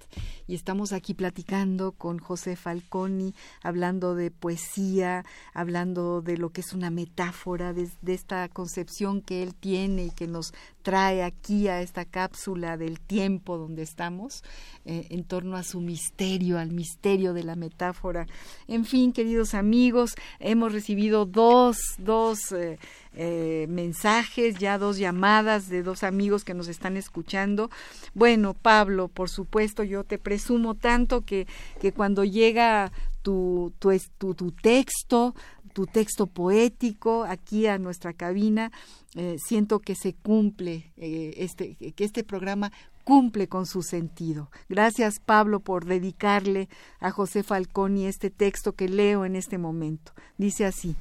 y 0.47 0.55
estamos 0.55 0.93
aquí 0.93 1.15
platicando 1.15 1.93
con 1.93 2.19
José 2.19 2.57
Falconi, 2.57 3.35
hablando 3.63 4.15
de 4.15 4.31
poesía, 4.31 5.25
hablando 5.55 6.23
de 6.23 6.37
lo 6.37 6.51
que 6.51 6.63
es 6.63 6.73
una 6.73 6.91
metáfora, 6.91 7.73
de, 7.73 7.89
esta 8.07 8.49
concepción 8.49 9.21
que 9.23 9.43
él 9.43 9.55
tiene 9.55 10.07
y 10.07 10.11
que 10.11 10.27
nos 10.27 10.53
trae 10.83 11.23
aquí 11.23 11.69
a 11.69 11.83
esta 11.83 12.05
cápsula 12.05 12.77
del 12.77 12.99
tiempo 12.99 13.59
donde 13.59 13.83
estamos, 13.83 14.43
eh, 14.85 15.07
en 15.11 15.25
torno 15.25 15.57
a 15.57 15.63
su 15.63 15.81
misterio, 15.81 16.59
al 16.59 16.73
misterio 16.73 17.33
de 17.33 17.45
la 17.45 17.55
metáfora. 17.55 18.27
En 18.67 18.85
fin, 18.85 19.13
queridos 19.13 19.55
amigos, 19.55 20.15
hemos 20.39 20.73
recibido 20.73 21.27
dos, 21.27 21.79
dos 21.99 22.53
eh, 22.53 22.79
eh, 23.15 23.67
mensajes, 23.69 24.59
ya 24.59 24.79
dos 24.79 24.99
llamadas 24.99 25.69
de 25.69 25.83
dos 25.83 26.03
amigos 26.03 26.45
que 26.45 26.55
nos 26.55 26.69
están 26.69 26.97
escuchando. 26.97 27.71
Bueno, 28.15 28.55
Pablo, 28.55 29.09
por 29.09 29.29
supuesto, 29.29 29.83
yo 29.83 30.05
te 30.05 30.19
presumo 30.19 30.75
tanto 30.75 31.23
que, 31.23 31.47
que 31.81 31.93
cuando 31.93 32.25
llega 32.25 32.93
tu, 33.23 33.73
tu, 33.79 33.91
tu, 34.35 34.53
texto, 34.53 35.35
tu 35.73 35.87
texto 35.87 36.27
poético 36.27 37.25
aquí 37.25 37.67
a 37.67 37.79
nuestra 37.79 38.13
cabina, 38.13 38.71
eh, 39.15 39.37
siento 39.45 39.81
que 39.81 39.95
se 39.95 40.15
cumple, 40.15 40.93
eh, 40.97 41.35
este, 41.37 41.75
que 41.75 42.05
este 42.05 42.25
programa 42.25 42.73
cumple 43.05 43.49
con 43.49 43.67
su 43.67 43.83
sentido. 43.83 44.51
Gracias 44.69 45.19
Pablo 45.19 45.61
por 45.61 45.85
dedicarle 45.85 46.69
a 47.01 47.11
José 47.11 47.43
Falconi 47.43 48.07
este 48.07 48.31
texto 48.31 48.75
que 48.75 48.89
leo 48.89 49.25
en 49.25 49.35
este 49.37 49.59
momento. 49.59 50.13
Dice 50.39 50.65
así, 50.65 50.95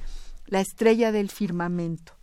la 0.49 0.61
estrella 0.61 1.11
del 1.11 1.29
firmamento. 1.29 2.13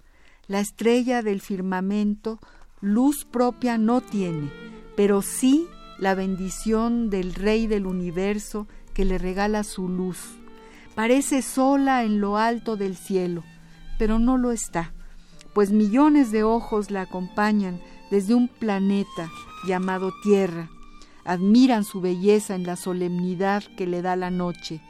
La 0.49 0.61
estrella 0.61 1.23
del 1.23 1.41
firmamento 1.41 2.41
luz 2.81 3.25
propia 3.25 3.79
no 3.79 4.01
tiene, 4.01 4.51
pero 4.97 5.23
sí 5.23 5.67
la 5.99 6.15
bendición 6.15 7.09
del 7.09 7.35
Rey 7.35 7.67
del 7.67 7.87
universo 7.87 8.67
que 8.95 9.05
le 9.05 9.19
regala 9.19 9.63
su 9.63 9.89
luz. 9.89 10.19
Parece 10.95 11.43
sola 11.43 12.05
en 12.05 12.21
lo 12.21 12.37
alto 12.37 12.77
del 12.77 12.97
cielo, 12.97 13.45
pero 13.99 14.19
no 14.19 14.39
lo 14.39 14.51
está, 14.51 14.93
pues 15.55 15.71
millones 15.71 16.33
de 16.33 16.43
ojos 16.43 16.91
la 16.91 17.03
acompañan 17.03 17.81
desde 18.11 18.35
un 18.35 18.49
planeta 18.49 19.31
llamado 19.67 20.13
Tierra. 20.23 20.69
Admiran 21.25 21.85
su 21.85 22.01
belleza 22.01 22.55
en 22.55 22.65
la 22.65 22.77
solemnidad 22.77 23.63
que 23.77 23.87
le 23.87 24.03
da 24.03 24.17
la 24.17 24.31
noche, 24.31 24.81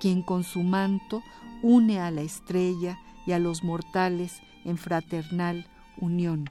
quien 0.00 0.22
con 0.22 0.44
su 0.44 0.62
manto 0.62 1.22
une 1.64 1.98
a 1.98 2.10
la 2.10 2.20
estrella 2.20 2.98
y 3.26 3.32
a 3.32 3.38
los 3.38 3.64
mortales 3.64 4.42
en 4.66 4.76
fraternal 4.76 5.66
unión. 5.96 6.50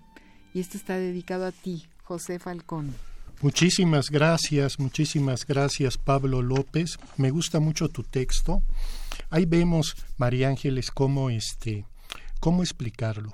Y 0.55 0.59
esto 0.59 0.75
está 0.75 0.97
dedicado 0.97 1.45
a 1.45 1.51
ti, 1.51 1.85
José 2.03 2.39
Falcón. 2.39 2.95
Muchísimas 3.41 4.09
gracias, 4.09 4.79
muchísimas 4.79 5.45
gracias 5.45 5.99
Pablo 5.99 6.41
López. 6.41 6.97
Me 7.17 7.29
gusta 7.29 7.59
mucho 7.59 7.89
tu 7.89 8.01
texto. 8.01 8.63
Ahí 9.29 9.45
vemos, 9.45 9.95
María 10.17 10.47
Ángeles, 10.47 10.89
cómo 10.89 11.29
este, 11.29 11.85
cómo 12.39 12.63
explicarlo. 12.63 13.33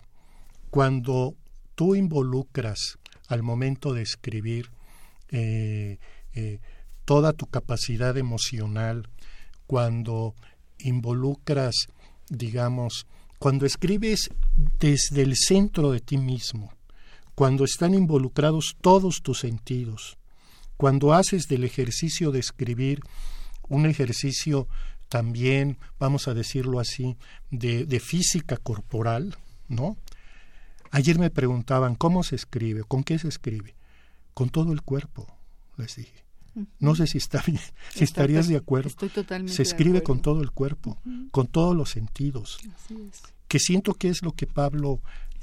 Cuando 0.70 1.36
tú 1.76 1.96
involucras 1.96 3.00
al 3.30 3.42
momento 3.42 3.94
de 3.94 4.02
escribir 4.02 4.70
eh, 5.30 5.98
eh, 6.34 6.60
toda 7.06 7.32
tu 7.32 7.46
capacidad 7.46 8.18
emocional, 8.18 9.08
cuando 9.66 10.34
involucras, 10.80 11.88
digamos, 12.30 13.06
cuando 13.38 13.66
escribes 13.66 14.30
desde 14.80 15.22
el 15.22 15.36
centro 15.36 15.92
de 15.92 16.00
ti 16.00 16.18
mismo, 16.18 16.74
cuando 17.36 17.64
están 17.64 17.94
involucrados 17.94 18.76
todos 18.82 19.22
tus 19.22 19.40
sentidos, 19.40 20.18
cuando 20.78 21.14
haces 21.14 21.48
del 21.48 21.64
ejercicio 21.64 22.32
de 22.32 22.40
escribir 22.40 23.02
un 23.68 23.86
ejercicio 23.86 24.68
también, 25.08 25.78
vamos 26.00 26.28
a 26.28 26.34
decirlo 26.34 26.80
así, 26.80 27.18
de, 27.50 27.86
de 27.86 28.00
física 28.00 28.58
corporal, 28.58 29.38
¿no? 29.68 29.98
Ayer 30.92 31.20
me 31.20 31.30
preguntaban, 31.30 31.96
¿cómo 31.96 32.24
se 32.24 32.36
escribe? 32.36 32.84
¿Con 32.84 33.04
qué 33.04 33.20
se 33.20 33.28
escribe? 33.28 33.76
Con 34.34 34.50
todo 34.50 34.74
el 34.74 34.82
cuerpo, 34.82 35.28
les 35.78 35.96
dije. 35.96 36.29
No 36.80 36.96
sé 36.96 37.08
si 37.08 37.18
está 37.18 37.42
bien, 37.46 37.60
si 37.94 38.04
estarías 38.04 38.48
de 38.48 38.58
acuerdo. 38.58 38.90
Estoy 38.90 39.10
totalmente 39.10 39.54
se 39.54 39.62
escribe 39.62 40.00
de 40.00 40.04
con 40.04 40.22
todo 40.22 40.42
el 40.42 40.52
cuerpo, 40.52 40.98
con 41.32 41.48
todos 41.48 41.76
los 41.76 41.90
sentidos. 41.90 42.60
Así 42.76 42.96
es. 43.10 43.22
Que 43.48 43.60
siento 43.60 43.96
que 43.96 44.10
es 44.10 44.22
lo 44.22 44.34
que 44.34 44.46
Pablo 44.46 45.02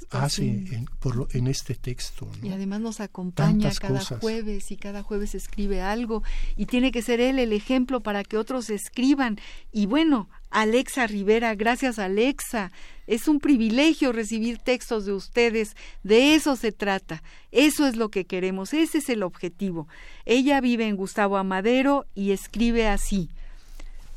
hace 0.09 0.41
Así. 0.51 0.65
en, 0.75 0.85
por 0.99 1.15
lo- 1.15 1.27
en 1.33 1.47
este 1.47 1.75
texto. 1.75 2.29
¿no? 2.41 2.47
Y 2.47 2.51
además 2.51 2.79
nos 2.81 2.99
acompaña 2.99 3.51
Tantas 3.51 3.79
cada 3.79 3.99
cosas. 3.99 4.19
jueves 4.21 4.71
y 4.71 4.77
cada 4.77 5.03
jueves 5.03 5.35
escribe 5.35 5.81
algo 5.81 6.23
y 6.55 6.65
tiene 6.67 6.91
que 6.91 7.01
ser 7.01 7.19
él 7.19 7.39
el 7.39 7.51
ejemplo 7.53 8.01
para 8.01 8.23
que 8.23 8.37
otros 8.37 8.69
escriban. 8.69 9.39
Y 9.71 9.85
bueno, 9.85 10.29
Alexa 10.49 11.07
Rivera, 11.07 11.55
gracias 11.55 11.99
Alexa. 11.99 12.71
Es 13.05 13.27
un 13.27 13.39
privilegio 13.39 14.11
recibir 14.11 14.57
textos 14.59 15.05
de 15.05 15.13
ustedes. 15.13 15.75
De 16.03 16.35
eso 16.35 16.55
se 16.55 16.71
trata. 16.71 17.23
Eso 17.51 17.87
es 17.87 17.95
lo 17.95 18.09
que 18.09 18.25
queremos. 18.25 18.73
Ese 18.73 18.97
es 18.99 19.09
el 19.09 19.23
objetivo. 19.23 19.87
Ella 20.25 20.59
vive 20.61 20.87
en 20.87 20.95
Gustavo 20.97 21.37
Amadero 21.37 22.05
y 22.15 22.31
escribe 22.31 22.87
así. 22.87 23.29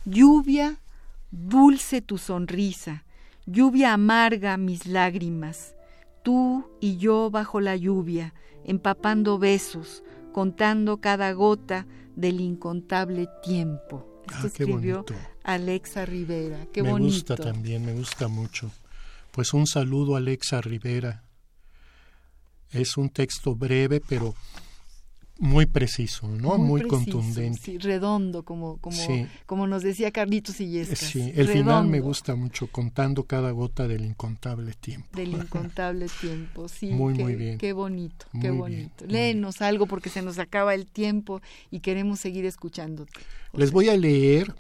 Lluvia, 0.05 0.79
dulce 1.31 2.01
tu 2.01 2.19
sonrisa. 2.19 3.05
Lluvia 3.47 3.93
amarga 3.93 4.57
mis 4.57 4.87
lágrimas 4.87 5.75
tú 6.23 6.71
y 6.81 6.97
yo 6.99 7.31
bajo 7.31 7.61
la 7.61 7.77
lluvia, 7.77 8.35
empapando 8.65 9.39
besos, 9.39 10.03
contando 10.33 11.01
cada 11.01 11.33
gota 11.33 11.87
del 12.17 12.41
incontable 12.41 13.29
tiempo. 13.43 14.23
texto 14.27 14.45
Ah, 14.45 14.47
escribió 14.47 15.03
bonito. 15.03 15.15
Alexa 15.43 16.07
Rivera. 16.07 16.67
Qué 16.73 16.83
me 16.83 16.91
bonito. 16.91 17.15
gusta 17.15 17.37
también, 17.37 17.85
me 17.85 17.95
gusta 17.95 18.29
mucho. 18.29 18.71
Pues 19.33 19.55
un 19.55 19.67
saludo 19.67 20.15
a 20.15 20.19
Alexa 20.19 20.61
Rivera. 20.61 21.25
Es 22.71 22.97
un 22.97 23.11
texto 23.11 23.57
breve, 23.57 24.01
pero 24.07 24.35
muy 25.41 25.65
preciso, 25.65 26.29
¿no? 26.29 26.59
Muy, 26.59 26.83
preciso, 26.83 26.97
contundente. 27.13 27.59
sí, 27.63 27.79
redondo, 27.79 28.43
como, 28.45 28.77
como, 28.77 28.95
Sí. 28.97 29.27
como 29.47 29.67
nos 29.67 29.83
decía 29.83 30.11
Carlitos 30.11 30.61
Illescas. 30.61 30.99
Sí, 30.99 31.33
el 31.35 31.49
final 31.49 31.87
me 31.87 32.01
gusta 32.01 32.35
mucho, 32.35 32.67
contando 32.67 33.25
cada 33.25 33.51
gota 33.51 33.89
del 33.89 34.05
incontable 34.05 34.75
tiempo. 34.75 35.09
Del 35.17 35.31
incontable 35.33 36.09
tiempo, 36.21 36.69
sí. 36.69 36.91
Muy, 36.91 37.15
qué, 37.15 37.23
muy 37.23 37.35
bien. 37.37 37.57
Qué 37.59 37.73
bonito, 37.73 38.27
qué 38.33 38.39
Muy 38.39 38.43
bien, 38.51 38.59
bonito. 38.59 39.05
muy 39.07 39.13
Léenos 39.15 39.63
algo 39.63 39.87
porque 39.87 40.11
se 40.11 40.21
nos 40.21 40.39
acaba 40.39 40.75
el 40.75 40.87
tiempo 40.87 41.41
y 41.71 41.81
queremos 41.81 42.21
seguir 42.21 42.45
escuchándote. 42.45 43.13
Les 43.55 43.71
voy 43.73 43.89
a 43.89 43.97
leer, 43.97 44.55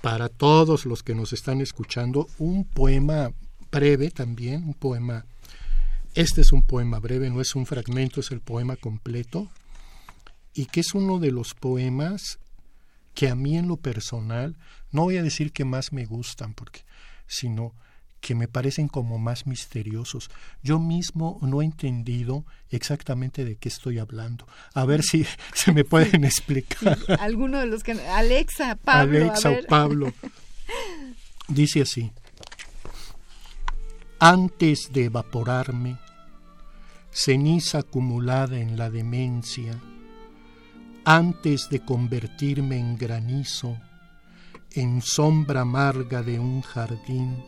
para 0.00 0.28
todos 0.28 0.86
los 0.86 1.02
que 1.02 1.16
nos 1.16 1.32
están 1.32 1.60
escuchando, 1.60 2.28
un 2.38 2.64
poema 2.64 3.32
breve 3.72 4.12
también, 4.12 4.62
un 4.62 4.74
poema. 4.74 5.26
Este 6.14 6.42
es 6.42 6.52
un 6.52 6.62
poema 6.62 7.00
breve, 7.00 7.30
no 7.30 7.40
es 7.40 7.56
un 7.56 7.66
fragmento, 7.66 8.20
es 8.20 8.30
el 8.30 8.40
poema 8.40 8.76
completo, 8.76 9.48
y 10.54 10.66
que 10.66 10.80
es 10.80 10.94
uno 10.94 11.18
de 11.18 11.32
los 11.32 11.54
poemas 11.54 12.38
que 13.14 13.28
a 13.28 13.34
mí 13.34 13.56
en 13.56 13.68
lo 13.68 13.76
personal, 13.76 14.56
no 14.90 15.02
voy 15.02 15.16
a 15.16 15.22
decir 15.22 15.52
que 15.52 15.64
más 15.64 15.92
me 15.92 16.04
gustan, 16.04 16.54
porque, 16.54 16.84
sino 17.26 17.74
que 18.20 18.34
me 18.34 18.48
parecen 18.48 18.88
como 18.88 19.18
más 19.18 19.46
misteriosos. 19.46 20.30
Yo 20.62 20.78
mismo 20.78 21.38
no 21.42 21.60
he 21.60 21.64
entendido 21.66 22.46
exactamente 22.70 23.44
de 23.44 23.56
qué 23.56 23.68
estoy 23.68 23.98
hablando. 23.98 24.46
A 24.72 24.86
ver 24.86 25.02
si 25.02 25.26
se 25.54 25.72
me 25.72 25.84
pueden 25.84 26.24
explicar. 26.24 26.98
Alguno 27.20 27.60
de 27.60 27.66
los 27.66 27.82
que... 27.82 27.92
Alexa, 27.92 28.76
Pablo, 28.76 29.18
Alexa 29.18 29.48
a 29.50 29.52
o. 29.52 29.62
Pablo. 29.68 30.14
Dice 31.48 31.82
así. 31.82 32.12
Antes 34.18 34.90
de 34.92 35.04
evaporarme, 35.04 35.98
ceniza 37.10 37.80
acumulada 37.80 38.58
en 38.58 38.78
la 38.78 38.88
demencia, 38.88 39.78
antes 41.04 41.68
de 41.68 41.80
convertirme 41.80 42.78
en 42.78 42.96
granizo, 42.96 43.76
en 44.72 45.02
sombra 45.02 45.60
amarga 45.60 46.22
de 46.22 46.38
un 46.38 46.62
jardín, 46.62 47.44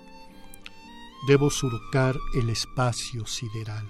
debo 1.27 1.49
surcar 1.49 2.17
el 2.35 2.51
espacio 2.51 3.25
sideral, 3.27 3.89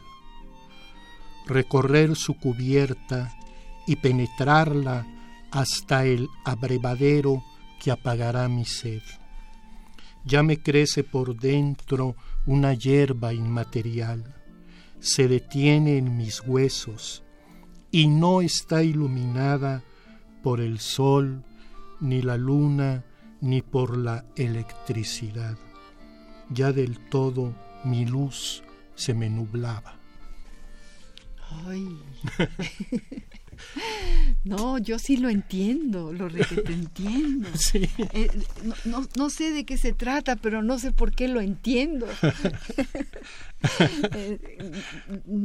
recorrer 1.47 2.15
su 2.15 2.39
cubierta 2.39 3.37
y 3.89 3.97
penetrarla 3.97 5.05
hasta 5.51 6.05
el 6.05 6.29
abrevadero 6.45 7.43
que 7.83 7.91
apagará 7.91 8.49
mi 8.49 8.65
sed. 8.65 9.03
Ya 10.25 10.45
me 10.45 10.63
crece 10.63 11.03
por 11.03 11.37
dentro 11.37 12.15
una 12.47 12.73
hierba 12.73 13.33
inmaterial, 13.33 14.33
se 15.01 15.27
detiene 15.27 15.99
en 15.99 16.17
mis 16.17 16.41
huesos 16.41 17.26
y 17.91 18.09
no 18.09 18.41
está 18.41 18.83
iluminada 18.83 19.83
por 20.43 20.61
el 20.61 20.79
sol, 20.79 21.43
ni 22.01 22.23
la 22.23 22.37
luna, 22.37 23.05
ni 23.41 23.63
por 23.63 23.97
la 23.97 24.25
electricidad. 24.37 25.57
Ya 26.51 26.73
del 26.73 26.99
todo 27.09 27.55
mi 27.85 28.05
luz 28.07 28.63
se 28.95 29.15
me 29.15 29.31
nublaba. 29.31 29.99
Ay. 31.67 31.99
No, 34.45 34.79
yo 34.79 34.99
sí 34.99 35.17
lo 35.17 35.29
entiendo, 35.29 36.13
lo 36.13 36.29
re- 36.29 36.47
que 36.47 36.57
te 36.63 36.73
entiendo. 36.73 37.49
Sí. 37.57 37.89
Eh, 38.13 38.29
no, 38.65 38.75
no- 39.01 39.09
no 39.17 39.31
sé 39.31 39.51
de 39.51 39.65
qué 39.65 39.77
se 39.79 39.93
trata, 39.93 40.37
pero 40.37 40.63
no 40.63 40.79
sé 40.79 40.93
por 40.93 41.13
qué 41.13 41.29
lo 41.29 41.41
entiendo. 41.41 42.07
Eh, 44.15 44.71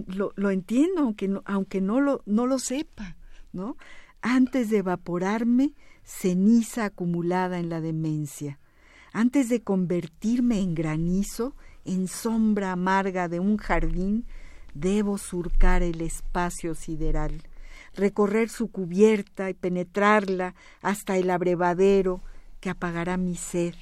lo, 0.07 0.33
lo 0.35 0.51
entiendo, 0.51 1.01
aunque 1.01 1.27
no, 1.27 1.41
aunque 1.45 1.81
no 1.81 2.01
lo, 2.01 2.21
no 2.25 2.45
lo 2.45 2.59
sepa, 2.59 3.15
¿no? 3.53 3.77
Antes 4.21 4.69
de 4.69 4.77
evaporarme, 4.79 5.73
ceniza 6.03 6.85
acumulada 6.85 7.57
en 7.59 7.69
la 7.69 7.81
demencia. 7.81 8.59
Antes 9.13 9.49
de 9.49 9.61
convertirme 9.61 10.59
en 10.59 10.75
granizo, 10.75 11.55
en 11.85 12.07
sombra 12.07 12.73
amarga 12.73 13.27
de 13.27 13.39
un 13.39 13.57
jardín, 13.57 14.25
debo 14.73 15.17
surcar 15.17 15.81
el 15.83 16.01
espacio 16.01 16.75
sideral, 16.75 17.41
recorrer 17.95 18.49
su 18.49 18.71
cubierta 18.71 19.49
y 19.49 19.53
penetrarla 19.53 20.55
hasta 20.81 21.17
el 21.17 21.29
abrevadero 21.29 22.21
que 22.59 22.69
apagará 22.69 23.17
mi 23.17 23.35
sed. 23.35 23.73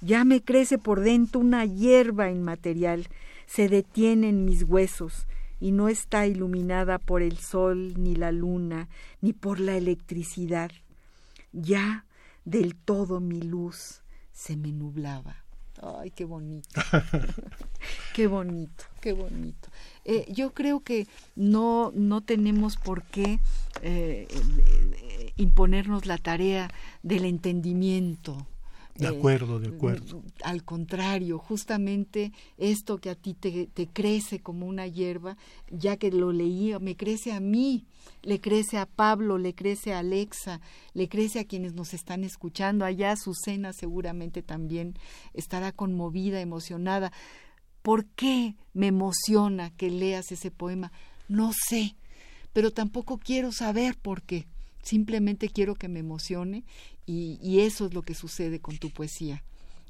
Ya 0.00 0.24
me 0.24 0.42
crece 0.42 0.78
por 0.78 1.00
dentro 1.00 1.40
una 1.40 1.64
hierba 1.64 2.30
inmaterial, 2.30 3.08
se 3.46 3.68
detiene 3.68 4.28
en 4.28 4.44
mis 4.44 4.62
huesos 4.62 5.26
y 5.60 5.72
no 5.72 5.88
está 5.88 6.26
iluminada 6.26 6.98
por 6.98 7.22
el 7.22 7.38
sol, 7.38 7.94
ni 7.96 8.14
la 8.14 8.32
luna, 8.32 8.88
ni 9.22 9.32
por 9.32 9.60
la 9.60 9.76
electricidad. 9.76 10.70
Ya 11.52 12.04
del 12.44 12.74
todo 12.74 13.20
mi 13.20 13.40
luz 13.40 14.02
se 14.32 14.56
me 14.56 14.72
nublaba. 14.72 15.44
Ay, 15.82 16.10
qué 16.10 16.24
bonito. 16.24 16.68
qué 18.14 18.26
bonito, 18.26 18.84
qué 19.04 19.12
bonito. 19.12 19.68
Eh, 20.06 20.24
yo 20.32 20.54
creo 20.54 20.80
que 20.80 21.06
no, 21.36 21.92
no 21.94 22.22
tenemos 22.22 22.78
por 22.78 23.02
qué 23.02 23.38
eh, 23.82 24.26
eh, 24.30 25.32
imponernos 25.36 26.06
la 26.06 26.16
tarea 26.16 26.70
del 27.02 27.26
entendimiento. 27.26 28.46
De 28.94 29.08
acuerdo, 29.08 29.58
de 29.58 29.76
acuerdo. 29.76 30.22
al 30.42 30.64
contrario, 30.64 31.38
justamente 31.38 32.32
esto 32.56 32.96
que 32.96 33.10
a 33.10 33.14
ti 33.14 33.34
te, 33.34 33.66
te 33.66 33.88
crece 33.88 34.40
como 34.40 34.66
una 34.66 34.86
hierba, 34.86 35.36
ya 35.68 35.98
que 35.98 36.10
lo 36.10 36.32
leí, 36.32 36.72
me 36.80 36.96
crece 36.96 37.32
a 37.32 37.40
mí, 37.40 37.84
le 38.22 38.40
crece 38.40 38.78
a 38.78 38.86
Pablo, 38.86 39.36
le 39.36 39.52
crece 39.54 39.92
a 39.92 39.98
Alexa, 39.98 40.60
le 40.94 41.08
crece 41.10 41.40
a 41.40 41.44
quienes 41.44 41.74
nos 41.74 41.92
están 41.92 42.24
escuchando. 42.24 42.86
Allá 42.86 43.10
Azucena 43.10 43.74
seguramente 43.74 44.42
también 44.42 44.94
estará 45.34 45.72
conmovida, 45.72 46.40
emocionada. 46.40 47.12
¿Por 47.84 48.06
qué 48.06 48.54
me 48.72 48.86
emociona 48.86 49.68
que 49.68 49.90
leas 49.90 50.32
ese 50.32 50.50
poema? 50.50 50.90
No 51.28 51.52
sé, 51.68 51.96
pero 52.54 52.70
tampoco 52.70 53.18
quiero 53.18 53.52
saber 53.52 53.94
por 53.94 54.22
qué. 54.22 54.46
Simplemente 54.82 55.50
quiero 55.50 55.74
que 55.74 55.88
me 55.88 56.00
emocione 56.00 56.64
y, 57.04 57.38
y 57.42 57.60
eso 57.60 57.84
es 57.84 57.92
lo 57.92 58.00
que 58.00 58.14
sucede 58.14 58.58
con 58.58 58.78
tu 58.78 58.88
poesía, 58.88 59.44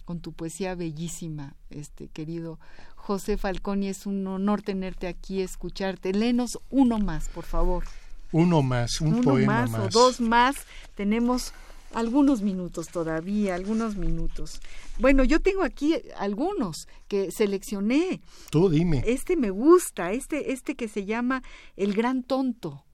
con 0.04 0.18
tu 0.18 0.32
poesía 0.32 0.74
bellísima, 0.74 1.54
este 1.70 2.08
querido 2.08 2.58
José 2.96 3.36
Falcón, 3.36 3.84
y 3.84 3.88
es 3.90 4.06
un 4.06 4.26
honor 4.26 4.62
tenerte 4.62 5.06
aquí, 5.06 5.40
escucharte. 5.40 6.12
Léenos 6.12 6.58
uno 6.70 6.98
más, 6.98 7.28
por 7.28 7.44
favor. 7.44 7.84
Uno 8.32 8.60
más, 8.62 9.00
un 9.00 9.14
uno 9.14 9.22
poema 9.22 9.68
más, 9.68 9.70
más. 9.70 9.80
o 9.80 9.88
dos 10.00 10.20
más. 10.20 10.56
Tenemos 10.96 11.52
algunos 11.94 12.42
minutos 12.42 12.88
todavía, 12.88 13.54
algunos 13.54 13.96
minutos. 13.96 14.60
Bueno, 14.98 15.24
yo 15.24 15.40
tengo 15.40 15.62
aquí 15.62 15.96
algunos 16.16 16.88
que 17.08 17.30
seleccioné. 17.30 18.20
Tú 18.50 18.68
dime. 18.68 19.02
Este 19.06 19.36
me 19.36 19.50
gusta, 19.50 20.12
este, 20.12 20.52
este 20.52 20.74
que 20.74 20.88
se 20.88 21.04
llama 21.04 21.42
El 21.76 21.94
Gran 21.94 22.22
Tonto. 22.22 22.84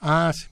Ah, 0.00 0.32
sí. 0.34 0.46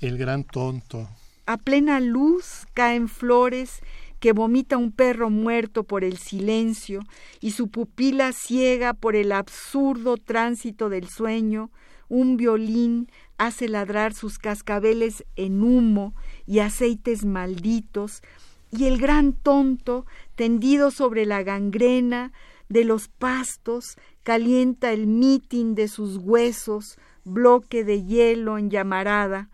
el 0.00 0.18
gran 0.18 0.44
tonto. 0.44 1.08
A 1.46 1.56
plena 1.56 2.00
luz 2.00 2.66
caen 2.74 3.08
flores 3.08 3.80
que 4.20 4.32
vomita 4.32 4.76
un 4.76 4.92
perro 4.92 5.30
muerto 5.30 5.84
por 5.84 6.02
el 6.02 6.18
silencio 6.18 7.02
y 7.40 7.52
su 7.52 7.68
pupila 7.68 8.32
ciega 8.32 8.94
por 8.94 9.14
el 9.14 9.32
absurdo 9.32 10.16
tránsito 10.16 10.88
del 10.88 11.08
sueño, 11.08 11.70
un 12.08 12.36
violín 12.36 13.10
hace 13.38 13.68
ladrar 13.68 14.14
sus 14.14 14.38
cascabeles 14.38 15.24
en 15.36 15.62
humo 15.62 16.14
y 16.46 16.60
aceites 16.60 17.24
malditos, 17.24 18.22
y 18.70 18.84
el 18.84 18.98
gran 18.98 19.32
tonto, 19.32 20.06
tendido 20.34 20.90
sobre 20.90 21.24
la 21.24 21.42
gangrena 21.42 22.32
de 22.68 22.84
los 22.84 23.08
pastos, 23.08 23.96
calienta 24.22 24.92
el 24.92 25.06
mitin 25.06 25.74
de 25.74 25.88
sus 25.88 26.16
huesos, 26.16 26.98
bloque 27.24 27.84
de 27.84 28.04
hielo 28.04 28.58
en 28.58 28.70
llamarada. 28.70 29.50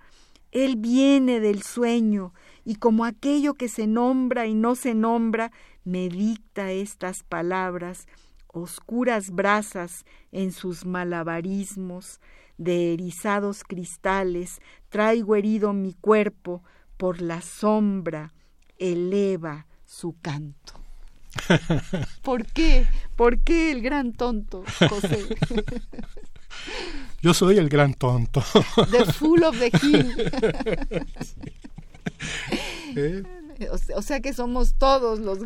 Él 0.50 0.76
viene 0.76 1.40
del 1.40 1.62
sueño, 1.62 2.32
y 2.64 2.76
como 2.76 3.04
aquello 3.04 3.54
que 3.54 3.68
se 3.68 3.86
nombra 3.86 4.46
y 4.46 4.54
no 4.54 4.74
se 4.74 4.94
nombra, 4.94 5.52
me 5.84 6.08
dicta 6.08 6.70
estas 6.72 7.22
palabras, 7.22 8.06
oscuras 8.52 9.30
brasas 9.30 10.04
en 10.30 10.52
sus 10.52 10.84
malabarismos, 10.84 12.20
de 12.58 12.92
erizados 12.92 13.64
cristales, 13.64 14.60
traigo 14.88 15.34
herido 15.34 15.72
mi 15.72 15.94
cuerpo, 15.94 16.62
por 16.96 17.20
la 17.20 17.40
sombra 17.40 18.32
eleva 18.78 19.66
su 19.84 20.16
canto. 20.20 20.74
¿Por 22.22 22.46
qué? 22.46 22.86
¿Por 23.16 23.38
qué 23.40 23.72
el 23.72 23.82
gran 23.82 24.12
tonto, 24.12 24.62
José? 24.88 25.24
Yo 27.22 27.34
soy 27.34 27.58
el 27.58 27.68
gran 27.68 27.94
tonto. 27.94 28.42
The 28.90 29.06
Fool 29.12 29.44
of 29.44 29.58
the 29.58 29.70
Hill. 29.82 30.14
¿Eh? 32.96 33.22
O 33.96 34.02
sea 34.02 34.20
que 34.20 34.32
somos 34.32 34.74
todos 34.74 35.18
los 35.18 35.38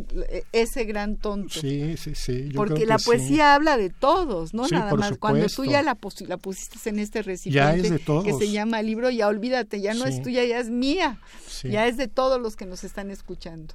ese 0.52 0.84
gran 0.84 1.16
tonto. 1.16 1.60
Sí, 1.60 1.96
sí, 1.96 2.14
sí. 2.14 2.50
Porque 2.54 2.86
la 2.86 2.98
poesía 2.98 3.54
habla 3.54 3.76
de 3.76 3.90
todos, 3.90 4.54
¿no? 4.54 4.66
Nada 4.68 4.94
más. 4.94 5.16
Cuando 5.18 5.46
tú 5.46 5.64
ya 5.64 5.82
la, 5.82 5.96
la, 6.26 6.36
pusiste 6.36 6.88
en 6.88 6.98
este 6.98 7.22
recipiente 7.22 8.00
que 8.24 8.32
se 8.32 8.50
llama 8.50 8.82
libro, 8.82 9.10
ya 9.10 9.28
olvídate, 9.28 9.80
ya 9.80 9.94
no 9.94 10.06
es 10.06 10.22
tuya, 10.22 10.44
ya 10.44 10.58
es 10.58 10.70
mía. 10.70 11.18
Ya 11.64 11.86
es 11.86 11.96
de 11.96 12.08
todos 12.08 12.40
los 12.40 12.56
que 12.56 12.66
nos 12.66 12.84
están 12.84 13.10
escuchando 13.10 13.74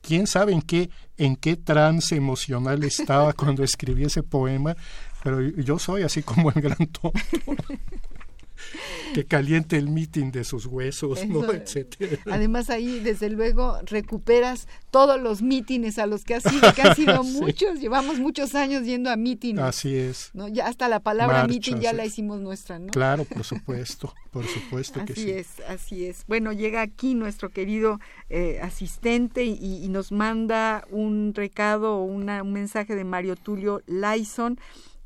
quién 0.00 0.26
sabe 0.26 0.52
en 0.52 0.62
qué, 0.62 0.90
en 1.16 1.36
qué 1.36 1.56
trance 1.56 2.14
emocional 2.16 2.82
estaba 2.84 3.32
cuando 3.34 3.62
escribí 3.62 4.04
ese 4.04 4.22
poema, 4.22 4.76
pero 5.22 5.40
yo 5.40 5.78
soy 5.78 6.02
así 6.02 6.22
como 6.22 6.50
el 6.50 6.60
gran 6.60 6.86
tonto. 6.86 7.12
que 9.14 9.24
caliente 9.24 9.76
el 9.76 9.88
meeting 9.88 10.30
de 10.30 10.44
sus 10.44 10.66
huesos, 10.66 11.26
¿no? 11.26 11.52
etcétera. 11.52 12.18
Además 12.30 12.70
ahí 12.70 13.00
desde 13.00 13.30
luego 13.30 13.78
recuperas 13.86 14.68
todos 14.90 15.20
los 15.20 15.42
mítines 15.42 15.98
a 15.98 16.06
los 16.06 16.24
que 16.24 16.34
has 16.34 16.52
ido, 16.52 16.72
que 16.72 16.82
han 16.82 16.96
sido 16.96 17.22
muchos, 17.24 17.80
llevamos 17.80 18.18
muchos 18.18 18.54
años 18.54 18.84
yendo 18.84 19.10
a 19.10 19.16
mítines. 19.16 19.62
Así 19.62 19.94
es. 19.94 20.30
¿no? 20.34 20.48
Ya 20.48 20.66
hasta 20.66 20.88
la 20.88 21.00
palabra 21.00 21.46
meeting 21.46 21.76
ya 21.80 21.92
la 21.92 22.04
hicimos 22.04 22.40
nuestra, 22.40 22.78
¿no? 22.78 22.88
Claro, 22.88 23.24
por 23.24 23.44
supuesto, 23.44 24.14
por 24.30 24.46
supuesto 24.46 25.04
que 25.04 25.14
sí. 25.14 25.20
Así 25.20 25.30
es, 25.30 25.48
así 25.68 26.06
es. 26.06 26.24
Bueno, 26.26 26.52
llega 26.52 26.82
aquí 26.82 27.14
nuestro 27.14 27.50
querido 27.50 28.00
eh, 28.28 28.60
asistente 28.62 29.44
y, 29.44 29.84
y, 29.84 29.88
nos 29.88 30.12
manda 30.12 30.86
un 30.90 31.32
recado 31.34 31.96
o 31.96 32.04
un 32.04 32.26
mensaje 32.52 32.94
de 32.94 33.04
Mario 33.04 33.36
Tulio 33.36 33.82
Laison 33.86 34.58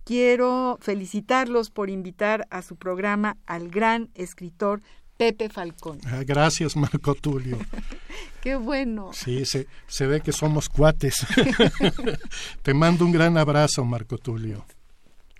quiero 0.04 0.78
felicitarlos 0.80 1.70
por 1.70 1.90
invitar 1.90 2.46
a 2.50 2.62
su 2.62 2.76
programa 2.76 3.36
al 3.46 3.68
gran 3.68 4.10
escritor 4.14 4.82
Pepe 5.16 5.48
Falcón. 5.48 5.98
Ah, 6.06 6.22
gracias, 6.26 6.76
Marco 6.76 7.14
Tulio. 7.14 7.58
Qué 8.42 8.56
bueno. 8.56 9.10
Sí, 9.12 9.44
se, 9.44 9.68
se 9.86 10.06
ve 10.06 10.20
que 10.20 10.32
somos 10.32 10.68
cuates. 10.68 11.26
Te 12.62 12.74
mando 12.74 13.04
un 13.04 13.12
gran 13.12 13.38
abrazo, 13.38 13.84
Marco 13.84 14.18
Tulio. 14.18 14.64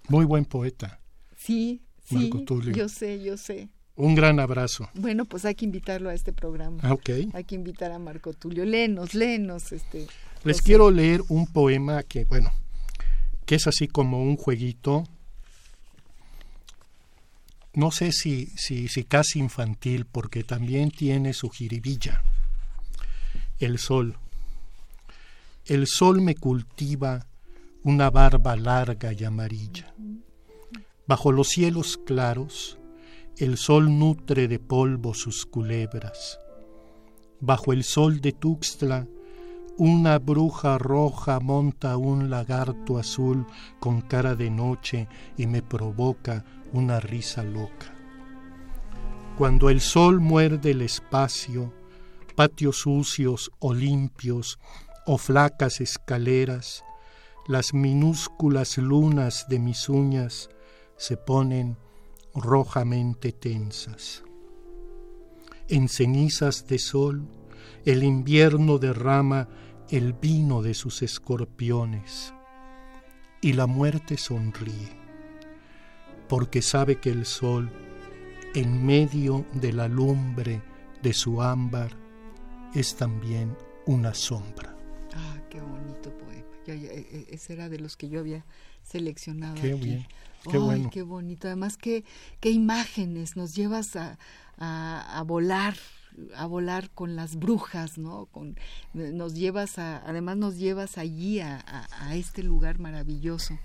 Muy 0.08 0.24
buen 0.24 0.44
poeta. 0.44 1.00
Sí, 1.36 1.82
Marco 2.10 2.38
sí, 2.38 2.44
Tulio. 2.44 2.72
yo 2.72 2.88
sé, 2.88 3.22
yo 3.22 3.36
sé. 3.36 3.68
Un 3.96 4.14
gran 4.14 4.40
abrazo. 4.40 4.88
Bueno, 4.94 5.24
pues 5.24 5.44
hay 5.44 5.54
que 5.54 5.64
invitarlo 5.64 6.10
a 6.10 6.14
este 6.14 6.32
programa. 6.32 6.78
Ah, 6.82 6.92
ok. 6.92 7.10
Hay 7.34 7.44
que 7.44 7.54
invitar 7.54 7.92
a 7.92 7.98
Marco 7.98 8.32
Tulio. 8.32 8.64
Lenos, 8.64 9.14
lenos. 9.14 9.72
Este, 9.72 10.06
Les 10.44 10.62
quiero 10.62 10.90
leer 10.90 11.22
un 11.28 11.46
poema 11.46 12.02
que, 12.02 12.24
bueno, 12.24 12.52
que 13.46 13.56
es 13.56 13.66
así 13.66 13.88
como 13.88 14.22
un 14.22 14.36
jueguito, 14.36 15.04
no 17.74 17.90
sé 17.90 18.12
si, 18.12 18.46
si, 18.56 18.88
si 18.88 19.04
casi 19.04 19.38
infantil, 19.38 20.04
porque 20.04 20.44
también 20.44 20.90
tiene 20.90 21.32
su 21.32 21.48
jiribilla. 21.48 22.22
El 23.58 23.78
sol. 23.78 24.18
El 25.64 25.86
sol 25.86 26.20
me 26.20 26.34
cultiva 26.34 27.26
una 27.84 28.10
barba 28.10 28.56
larga 28.56 29.12
y 29.12 29.24
amarilla. 29.24 29.94
Bajo 31.06 31.32
los 31.32 31.48
cielos 31.48 31.96
claros, 31.96 32.78
el 33.38 33.56
sol 33.56 33.98
nutre 33.98 34.48
de 34.48 34.58
polvo 34.58 35.14
sus 35.14 35.46
culebras. 35.46 36.38
Bajo 37.40 37.72
el 37.72 37.82
sol 37.82 38.20
de 38.20 38.32
Tuxtla, 38.32 39.06
una 39.78 40.18
bruja 40.18 40.78
roja 40.78 41.40
monta 41.40 41.96
un 41.96 42.28
lagarto 42.28 42.98
azul 42.98 43.46
con 43.80 44.02
cara 44.02 44.34
de 44.34 44.50
noche 44.50 45.08
y 45.36 45.46
me 45.46 45.62
provoca 45.62 46.44
una 46.72 47.00
risa 47.00 47.42
loca. 47.42 47.94
Cuando 49.38 49.70
el 49.70 49.80
sol 49.80 50.20
muerde 50.20 50.72
el 50.72 50.82
espacio, 50.82 51.72
patios 52.36 52.80
sucios 52.80 53.50
o 53.60 53.72
limpios 53.72 54.58
o 55.06 55.16
flacas 55.16 55.80
escaleras, 55.80 56.84
las 57.46 57.74
minúsculas 57.74 58.78
lunas 58.78 59.46
de 59.48 59.58
mis 59.58 59.88
uñas 59.88 60.50
se 60.96 61.16
ponen 61.16 61.76
rojamente 62.34 63.32
tensas. 63.32 64.22
En 65.68 65.88
cenizas 65.88 66.66
de 66.66 66.78
sol, 66.78 67.26
el 67.84 68.04
invierno 68.04 68.78
derrama 68.78 69.48
el 69.90 70.12
vino 70.12 70.62
de 70.62 70.74
sus 70.74 71.02
escorpiones 71.02 72.32
y 73.40 73.54
la 73.54 73.66
muerte 73.66 74.16
sonríe, 74.16 74.96
porque 76.28 76.62
sabe 76.62 77.00
que 77.00 77.10
el 77.10 77.26
sol, 77.26 77.70
en 78.54 78.86
medio 78.86 79.44
de 79.52 79.72
la 79.72 79.88
lumbre 79.88 80.62
de 81.02 81.12
su 81.12 81.42
ámbar, 81.42 81.90
es 82.74 82.94
también 82.94 83.56
una 83.86 84.14
sombra. 84.14 84.76
Ah, 85.14 85.36
qué 85.50 85.60
bonito 85.60 86.16
poema. 86.16 86.42
Ya, 86.64 86.74
e, 86.74 87.00
e, 87.00 87.26
ese 87.30 87.54
era 87.54 87.68
de 87.68 87.80
los 87.80 87.96
que 87.96 88.08
yo 88.08 88.20
había 88.20 88.46
seleccionado. 88.82 89.60
Qué 89.60 89.74
bien. 89.74 90.06
Qué 90.48 90.58
bueno. 90.58 90.90
qué 90.90 91.02
bonito. 91.02 91.48
Además, 91.48 91.76
qué, 91.76 92.04
qué 92.40 92.50
imágenes 92.50 93.36
nos 93.36 93.54
llevas 93.54 93.96
a, 93.96 94.18
a, 94.56 95.18
a 95.18 95.22
volar 95.22 95.74
a 96.36 96.46
volar 96.46 96.90
con 96.90 97.16
las 97.16 97.36
brujas, 97.36 97.98
¿no? 97.98 98.26
Con, 98.26 98.56
nos 98.94 99.34
llevas 99.34 99.78
a, 99.78 99.98
además 100.06 100.36
nos 100.36 100.56
llevas 100.56 100.98
allí 100.98 101.40
a, 101.40 101.64
este 102.12 102.42
lugar 102.42 102.78
maravilloso. 102.78 103.58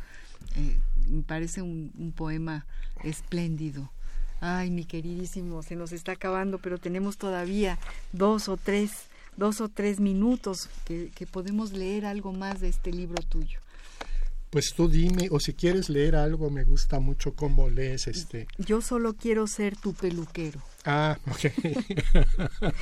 Eh, 0.55 0.79
me 1.09 1.23
parece 1.23 1.61
un, 1.61 1.91
un, 1.97 2.11
poema 2.11 2.65
espléndido. 3.03 3.91
Ay, 4.39 4.69
mi 4.69 4.85
queridísimo, 4.85 5.63
se 5.63 5.75
nos 5.75 5.91
está 5.91 6.13
acabando, 6.13 6.59
pero 6.59 6.77
tenemos 6.77 7.17
todavía 7.17 7.79
dos 8.11 8.49
o 8.49 8.57
tres, 8.57 8.91
dos 9.35 9.61
o 9.61 9.69
tres 9.69 9.99
minutos 9.99 10.69
que, 10.85 11.11
que 11.15 11.25
podemos 11.25 11.71
leer 11.71 12.05
algo 12.05 12.33
más 12.33 12.59
de 12.59 12.69
este 12.69 12.91
libro 12.91 13.21
tuyo. 13.23 13.59
Pues 14.49 14.73
tú 14.73 14.87
dime, 14.87 15.27
o 15.31 15.39
si 15.41 15.53
quieres 15.53 15.89
leer 15.89 16.15
algo, 16.15 16.49
me 16.49 16.63
gusta 16.63 17.01
mucho 17.01 17.35
cómo 17.35 17.69
lees 17.69 18.07
este. 18.07 18.47
Yo 18.57 18.81
solo 18.81 19.13
quiero 19.13 19.45
ser 19.45 19.75
tu 19.75 19.93
peluquero. 19.93 20.61
Ah, 20.85 21.17
ok. 21.29 21.51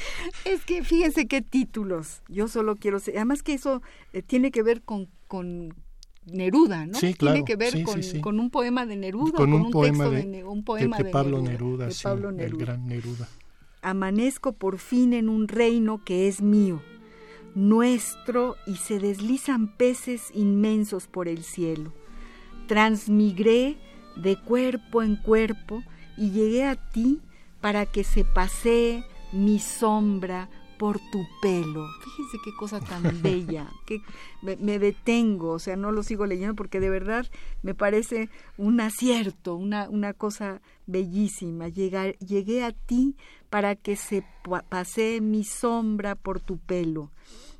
es 0.45 0.63
que 0.63 0.83
fíjense 0.83 1.27
qué 1.27 1.41
títulos. 1.41 2.21
Yo 2.27 2.47
solo 2.47 2.75
quiero 2.75 2.99
ser. 2.99 3.15
Además 3.15 3.41
que 3.41 3.53
eso 3.53 3.81
eh, 4.13 4.21
tiene 4.21 4.51
que 4.51 4.61
ver 4.61 4.83
con, 4.83 5.09
con 5.27 5.73
Neruda, 6.27 6.85
¿no? 6.85 6.99
Sí, 6.99 7.15
claro. 7.15 7.33
Tiene 7.33 7.45
que 7.45 7.55
ver 7.55 7.83
con, 7.83 8.01
con, 8.21 8.39
un 8.39 8.51
poema 8.51 8.85
de 8.85 8.97
Neruda, 8.97 9.33
con, 9.33 9.51
un, 9.51 9.71
poema 9.71 10.09
texto 10.09 10.29
de, 10.29 10.43
un 10.43 10.63
poema 10.63 10.97
de, 10.97 11.05
Pablo 11.05 11.41
Neruda, 11.41 11.87
de 11.87 11.95
Pablo 12.03 12.31
Neruda, 12.31 12.45
el 12.45 12.57
gran 12.57 12.87
Neruda. 12.87 13.27
Amanezco 13.81 14.53
por 14.53 14.77
fin 14.77 15.13
en 15.13 15.29
un 15.29 15.47
reino 15.47 16.03
que 16.03 16.27
es 16.27 16.41
mío 16.41 16.81
nuestro 17.55 18.57
y 18.67 18.75
se 18.75 18.99
deslizan 18.99 19.67
peces 19.67 20.29
inmensos 20.33 21.07
por 21.07 21.27
el 21.27 21.43
cielo. 21.43 21.91
Transmigré 22.67 23.77
de 24.15 24.37
cuerpo 24.37 25.01
en 25.01 25.15
cuerpo 25.15 25.83
y 26.17 26.31
llegué 26.31 26.65
a 26.65 26.75
ti 26.75 27.19
para 27.61 27.85
que 27.85 28.03
se 28.03 28.23
pasee 28.23 29.03
mi 29.31 29.59
sombra 29.59 30.49
por 30.77 30.99
tu 30.99 31.25
pelo. 31.41 31.85
Fíjense 32.03 32.37
qué 32.43 32.51
cosa 32.57 32.79
tan 32.79 33.03
bella, 33.21 33.67
que 33.85 34.01
me, 34.41 34.79
detengo, 34.79 35.51
o 35.51 35.59
sea, 35.59 35.75
no 35.75 35.91
lo 35.91 36.03
sigo 36.03 36.25
leyendo 36.25 36.55
porque 36.55 36.79
de 36.79 36.89
verdad 36.89 37.25
me 37.63 37.73
parece 37.73 38.29
un 38.57 38.81
acierto, 38.81 39.55
una, 39.55 39.89
una 39.89 40.13
cosa 40.13 40.61
bellísima. 40.85 41.69
llegué 41.69 42.63
a 42.63 42.71
ti 42.71 43.15
para 43.55 43.77
que 43.77 43.95
se 43.95 44.21
pasee 44.67 45.21
mi 45.21 45.45
sombra 45.45 46.15
por 46.15 46.41
tu 46.41 46.57
pelo 46.57 47.09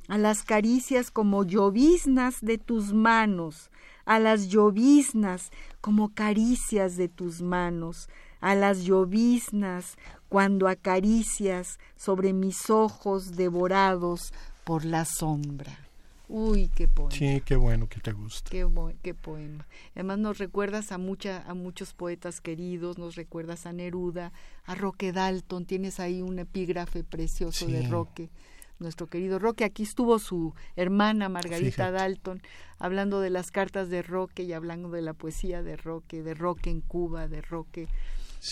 a 0.08 0.18
las 0.18 0.42
caricias 0.42 1.10
como 1.10 1.42
lloviznas 1.42 2.42
de 2.42 2.58
tus 2.58 2.92
manos, 2.92 3.70
a 4.04 4.18
las 4.18 4.48
lloviznas 4.48 5.50
como 5.80 6.12
caricias 6.12 6.98
de 6.98 7.08
tus 7.08 7.40
manos, 7.40 8.10
a 8.42 8.54
las 8.54 8.84
lloviznas 8.84 9.96
cuando 10.28 10.68
acaricias 10.68 11.78
sobre 11.96 12.34
mis 12.34 12.68
ojos 12.68 13.34
devorados 13.34 14.34
por 14.64 14.84
la 14.84 15.06
sombra. 15.06 15.85
Uy, 16.28 16.68
qué 16.74 16.88
poema. 16.88 17.12
Sí, 17.12 17.40
qué 17.44 17.56
bueno 17.56 17.88
que 17.88 18.00
te 18.00 18.12
gusta. 18.12 18.50
Qué, 18.50 18.66
qué 19.02 19.14
poema. 19.14 19.66
Además 19.94 20.18
nos 20.18 20.38
recuerdas 20.38 20.90
a, 20.92 20.98
mucha, 20.98 21.42
a 21.46 21.54
muchos 21.54 21.94
poetas 21.94 22.40
queridos, 22.40 22.98
nos 22.98 23.14
recuerdas 23.14 23.66
a 23.66 23.72
Neruda, 23.72 24.32
a 24.64 24.74
Roque 24.74 25.12
Dalton, 25.12 25.66
tienes 25.66 26.00
ahí 26.00 26.22
un 26.22 26.38
epígrafe 26.38 27.04
precioso 27.04 27.66
de 27.66 27.86
Roque 27.88 28.30
nuestro 28.78 29.06
querido 29.06 29.38
Roque. 29.38 29.64
Aquí 29.64 29.82
estuvo 29.82 30.18
su 30.18 30.54
hermana 30.76 31.28
Margarita 31.28 31.90
Dalton 31.90 32.42
hablando 32.78 33.20
de 33.20 33.30
las 33.30 33.50
cartas 33.50 33.88
de 33.88 34.02
Roque 34.02 34.42
y 34.42 34.52
hablando 34.52 34.90
de 34.90 35.02
la 35.02 35.14
poesía 35.14 35.62
de 35.62 35.76
Roque, 35.76 36.22
de 36.22 36.34
Roque 36.34 36.70
en 36.70 36.80
Cuba, 36.80 37.28
de 37.28 37.42
Roque 37.42 37.88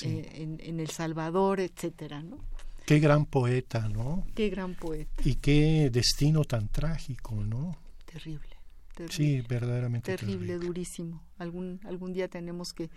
eh, 0.03 0.59
en, 0.63 0.81
El 0.81 0.89
Salvador, 0.91 1.61
etcétera, 1.61 2.23
¿no? 2.23 2.39
Qué 2.87 2.99
gran 2.99 3.27
poeta, 3.27 3.89
¿no? 3.89 4.27
Qué 4.35 4.51
gran 4.51 4.75
poeta. 4.75 5.23
Y 5.25 5.37
qué 5.37 5.91
destino 5.91 6.45
tan 6.45 6.69
trágico, 6.69 7.35
¿no? 7.37 7.77
Terrible. 8.05 8.57
terrible 8.95 9.15
sí, 9.15 9.41
verdaderamente 9.49 10.17
terrible. 10.17 10.59
durísimo. 10.59 11.23
Algún, 11.39 11.81
algún 11.85 12.13
día 12.13 12.29
tenemos 12.29 12.73
que, 12.73 12.91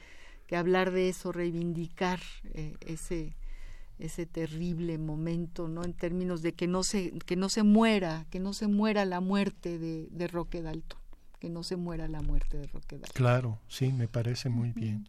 que 0.45 0.57
hablar 0.57 0.91
de 0.91 1.09
eso, 1.09 1.31
reivindicar 1.31 2.19
eh, 2.53 2.75
ese 2.81 3.35
ese 3.99 4.25
terrible 4.25 4.97
momento, 4.97 5.67
¿no? 5.67 5.83
En 5.83 5.93
términos 5.93 6.41
de 6.41 6.53
que 6.53 6.67
no 6.67 6.83
se, 6.83 7.11
que 7.25 7.35
no 7.35 7.49
se 7.49 7.63
muera, 7.63 8.25
que 8.29 8.39
no 8.39 8.53
se 8.53 8.67
muera 8.67 9.05
la 9.05 9.21
muerte 9.21 9.79
de, 9.79 10.07
de 10.11 10.27
Roque 10.27 10.61
Dalton, 10.61 10.99
que 11.39 11.49
no 11.49 11.63
se 11.63 11.77
muera 11.77 12.07
la 12.07 12.21
muerte 12.21 12.57
de 12.57 12.67
Roque 12.67 12.97
Dalton. 12.97 13.13
Claro, 13.15 13.59
sí, 13.67 13.91
me 13.91 14.07
parece 14.07 14.49
muy 14.49 14.71
bien. 14.71 15.07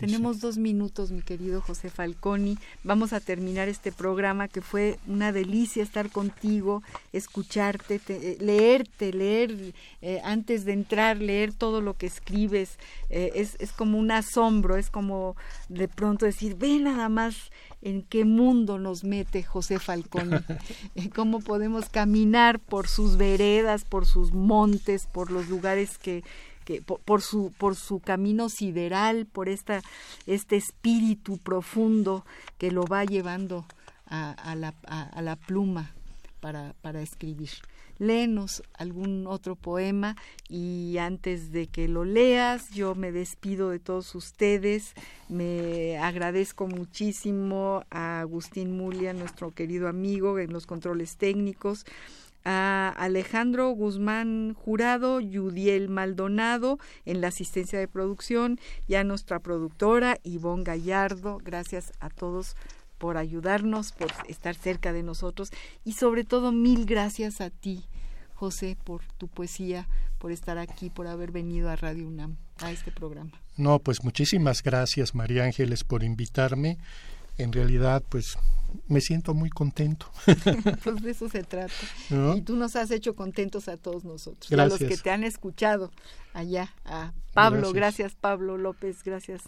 Tenemos 0.00 0.40
dos 0.40 0.58
minutos, 0.58 1.12
mi 1.12 1.22
querido 1.22 1.60
José 1.60 1.88
Falconi. 1.88 2.58
Vamos 2.84 3.12
a 3.12 3.20
terminar 3.20 3.68
este 3.68 3.90
programa 3.90 4.48
que 4.48 4.60
fue 4.60 4.98
una 5.06 5.32
delicia 5.32 5.82
estar 5.82 6.10
contigo, 6.10 6.82
escucharte, 7.12 8.00
eh, 8.08 8.36
leerte, 8.40 9.12
leer 9.12 9.74
eh, 10.02 10.20
antes 10.24 10.64
de 10.64 10.72
entrar, 10.72 11.18
leer 11.18 11.54
todo 11.54 11.80
lo 11.80 11.94
que 11.94 12.06
escribes. 12.06 12.76
Eh, 13.08 13.32
es, 13.36 13.56
es 13.60 13.72
como 13.72 13.98
un 13.98 14.10
asombro, 14.10 14.76
es 14.76 14.90
como 14.90 15.36
de 15.68 15.88
pronto 15.88 16.26
decir, 16.26 16.56
ve 16.56 16.78
nada 16.78 17.08
más 17.08 17.50
en 17.82 18.02
qué 18.02 18.24
mundo 18.24 18.78
nos 18.78 19.04
mete 19.04 19.42
José 19.42 19.78
Falconi, 19.78 20.36
cómo 21.14 21.40
podemos 21.40 21.88
caminar 21.88 22.60
por 22.60 22.88
sus 22.88 23.16
veredas, 23.16 23.84
por 23.84 24.06
sus 24.06 24.32
montes, 24.32 25.06
por 25.06 25.30
los 25.30 25.48
lugares 25.48 25.98
que 25.98 26.22
que 26.72 26.82
por, 26.82 27.22
su 27.22 27.52
por 27.58 27.76
su 27.76 28.00
camino 28.00 28.48
sideral, 28.48 29.26
por 29.26 29.48
esta 29.48 29.82
este 30.26 30.56
espíritu 30.56 31.38
profundo 31.38 32.24
que 32.58 32.70
lo 32.70 32.84
va 32.84 33.04
llevando 33.04 33.66
a, 34.06 34.54
la, 34.56 34.74
a, 34.86 35.22
la, 35.22 35.36
pluma 35.36 35.94
para, 36.40 36.74
para 36.82 37.00
escribir. 37.00 37.48
Léenos 37.98 38.62
algún 38.74 39.26
otro 39.26 39.56
poema 39.56 40.16
y 40.50 40.98
antes 40.98 41.50
de 41.50 41.66
que 41.68 41.88
lo 41.88 42.04
leas, 42.04 42.68
yo 42.70 42.94
me 42.94 43.10
despido 43.10 43.70
de 43.70 43.78
todos 43.78 44.14
ustedes. 44.14 44.92
Me 45.30 45.96
agradezco 45.96 46.66
muchísimo 46.66 47.84
a 47.90 48.20
Agustín 48.20 48.76
Mulia, 48.76 49.14
nuestro 49.14 49.52
querido 49.52 49.88
amigo 49.88 50.38
en 50.38 50.52
los 50.52 50.66
controles 50.66 51.16
técnicos 51.16 51.86
a 52.44 52.88
Alejandro 52.96 53.70
Guzmán 53.70 54.54
Jurado, 54.54 55.20
Yudiel 55.20 55.88
Maldonado 55.88 56.78
en 57.04 57.20
la 57.20 57.28
asistencia 57.28 57.78
de 57.78 57.88
producción 57.88 58.58
y 58.86 58.94
a 58.94 59.04
nuestra 59.04 59.38
productora 59.38 60.18
Ivonne 60.22 60.64
Gallardo. 60.64 61.38
Gracias 61.42 61.92
a 62.00 62.10
todos 62.10 62.56
por 62.98 63.16
ayudarnos, 63.16 63.92
por 63.92 64.12
estar 64.28 64.54
cerca 64.54 64.92
de 64.92 65.02
nosotros 65.02 65.50
y 65.84 65.94
sobre 65.94 66.24
todo 66.24 66.52
mil 66.52 66.86
gracias 66.86 67.40
a 67.40 67.50
ti, 67.50 67.84
José, 68.34 68.76
por 68.84 69.02
tu 69.18 69.28
poesía, 69.28 69.88
por 70.18 70.30
estar 70.30 70.58
aquí, 70.58 70.88
por 70.88 71.08
haber 71.08 71.32
venido 71.32 71.68
a 71.68 71.76
Radio 71.76 72.06
UNAM, 72.06 72.36
a 72.60 72.70
este 72.70 72.92
programa. 72.92 73.32
No, 73.56 73.80
pues 73.80 74.04
muchísimas 74.04 74.62
gracias, 74.62 75.14
María 75.14 75.44
Ángeles, 75.44 75.82
por 75.82 76.04
invitarme. 76.04 76.78
En 77.38 77.52
realidad, 77.52 78.02
pues 78.08 78.38
me 78.88 79.00
siento 79.00 79.34
muy 79.34 79.50
contento. 79.50 80.10
pues 80.84 81.02
de 81.02 81.10
eso 81.10 81.28
se 81.28 81.42
trata. 81.42 81.74
Y 82.34 82.42
tú 82.42 82.56
nos 82.56 82.76
has 82.76 82.90
hecho 82.90 83.14
contentos 83.14 83.68
a 83.68 83.76
todos 83.76 84.04
nosotros, 84.04 84.52
a 84.52 84.66
los 84.66 84.78
que 84.78 84.96
te 84.96 85.10
han 85.10 85.24
escuchado 85.24 85.90
allá, 86.32 86.74
a 86.84 87.12
Pablo, 87.32 87.72
gracias, 87.72 88.14
Pablo 88.14 88.58
López, 88.58 89.02
gracias 89.02 89.42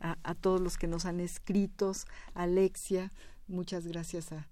a, 0.00 0.34
todos 0.34 0.60
los 0.60 0.78
que 0.78 0.86
nos 0.86 1.04
han 1.04 1.20
escrito, 1.20 1.92
Alexia, 2.34 3.12
muchas 3.48 3.86
gracias 3.86 4.32
a, 4.32 4.46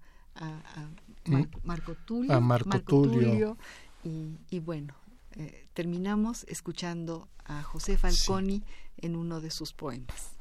mm. 1.25 1.43
Marco 1.63 1.95
Tulio. 2.05 2.33
A 2.33 2.39
Marco, 2.39 2.79
Tulio. 2.81 3.57
y, 4.03 4.59
bueno, 4.59 4.93
eh, 5.35 5.67
terminamos 5.73 6.45
escuchando 6.47 7.27
a 7.45 7.63
José 7.63 7.97
Falconi 7.97 8.63
en 8.97 9.15
uno 9.15 9.41
de 9.41 9.51
sus 9.51 9.73
poemas. 9.73 10.31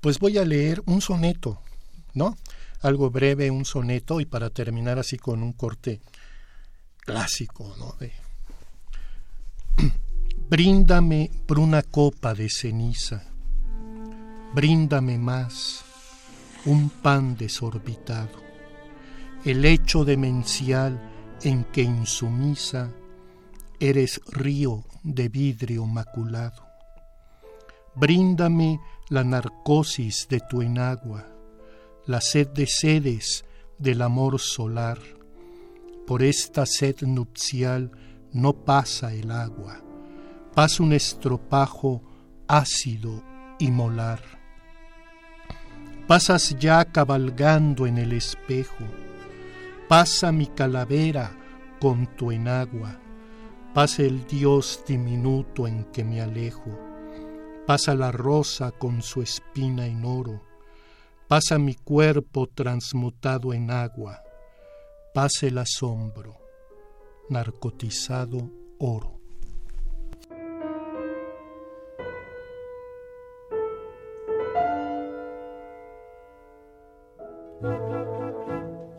Pues 0.00 0.18
voy 0.18 0.38
a 0.38 0.44
leer 0.44 0.82
un 0.86 1.00
soneto, 1.00 1.60
¿no? 2.14 2.36
Algo 2.80 3.10
breve, 3.10 3.50
un 3.50 3.64
soneto, 3.64 4.20
y 4.20 4.26
para 4.26 4.50
terminar 4.50 4.98
así 4.98 5.16
con 5.16 5.42
un 5.42 5.52
corte 5.52 6.00
clásico, 6.98 7.74
¿no? 7.78 7.96
Bríndame 10.48 11.30
por 11.46 11.58
una 11.58 11.82
copa 11.82 12.34
de 12.34 12.48
ceniza, 12.48 13.24
bríndame 14.54 15.18
más 15.18 15.84
un 16.66 16.90
pan 16.90 17.36
desorbitado, 17.36 18.42
el 19.44 19.64
hecho 19.64 20.04
demencial 20.04 21.00
en 21.42 21.64
que 21.64 21.82
insumisa 21.82 22.90
eres 23.78 24.20
río 24.26 24.84
de 25.02 25.28
vidrio 25.28 25.86
maculado. 25.86 26.66
Bríndame 27.94 28.80
la 29.08 29.22
narcosis 29.24 30.26
de 30.28 30.40
tu 30.40 30.62
enagua, 30.62 31.26
la 32.06 32.20
sed 32.20 32.48
de 32.48 32.66
sedes 32.66 33.44
del 33.78 34.00
amor 34.00 34.38
solar. 34.38 34.98
Por 36.06 36.22
esta 36.22 36.64
sed 36.64 37.02
nupcial 37.02 37.90
no 38.32 38.52
pasa 38.52 39.12
el 39.12 39.30
agua, 39.32 39.82
pasa 40.54 40.82
un 40.82 40.92
estropajo 40.92 42.02
ácido 42.46 43.22
y 43.58 43.72
molar. 43.72 44.20
Pasas 46.06 46.56
ya 46.60 46.84
cabalgando 46.84 47.88
en 47.88 47.98
el 47.98 48.12
espejo, 48.12 48.84
pasa 49.88 50.30
mi 50.30 50.46
calavera 50.46 51.36
con 51.80 52.06
tu 52.16 52.30
enagua, 52.30 53.00
pasa 53.74 54.02
el 54.02 54.24
Dios 54.26 54.84
diminuto 54.86 55.66
en 55.66 55.84
que 55.86 56.04
me 56.04 56.20
alejo, 56.20 56.70
pasa 57.66 57.96
la 57.96 58.12
rosa 58.12 58.70
con 58.70 59.02
su 59.02 59.22
espina 59.22 59.86
en 59.86 60.04
oro, 60.04 60.45
Pasa 61.28 61.58
mi 61.58 61.74
cuerpo 61.74 62.46
transmutado 62.46 63.52
en 63.52 63.68
agua, 63.68 64.22
pasa 65.12 65.48
el 65.48 65.58
asombro, 65.58 66.36
narcotizado 67.28 68.48
oro. 68.78 69.16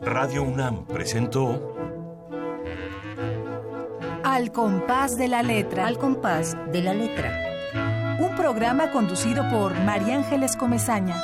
Radio 0.01 0.43
UNAM 0.43 0.85
presentó 0.85 1.75
Al 4.25 4.51
compás 4.51 5.17
de 5.17 5.29
la 5.29 5.43
letra. 5.43 5.87
Al 5.87 5.97
compás 5.97 6.57
de 6.73 6.81
la 6.81 6.93
letra. 6.93 8.17
Un 8.19 8.35
programa 8.35 8.91
conducido 8.91 9.47
por 9.49 9.79
María 9.79 10.17
Ángeles 10.17 10.57
Comezaña. 10.57 11.15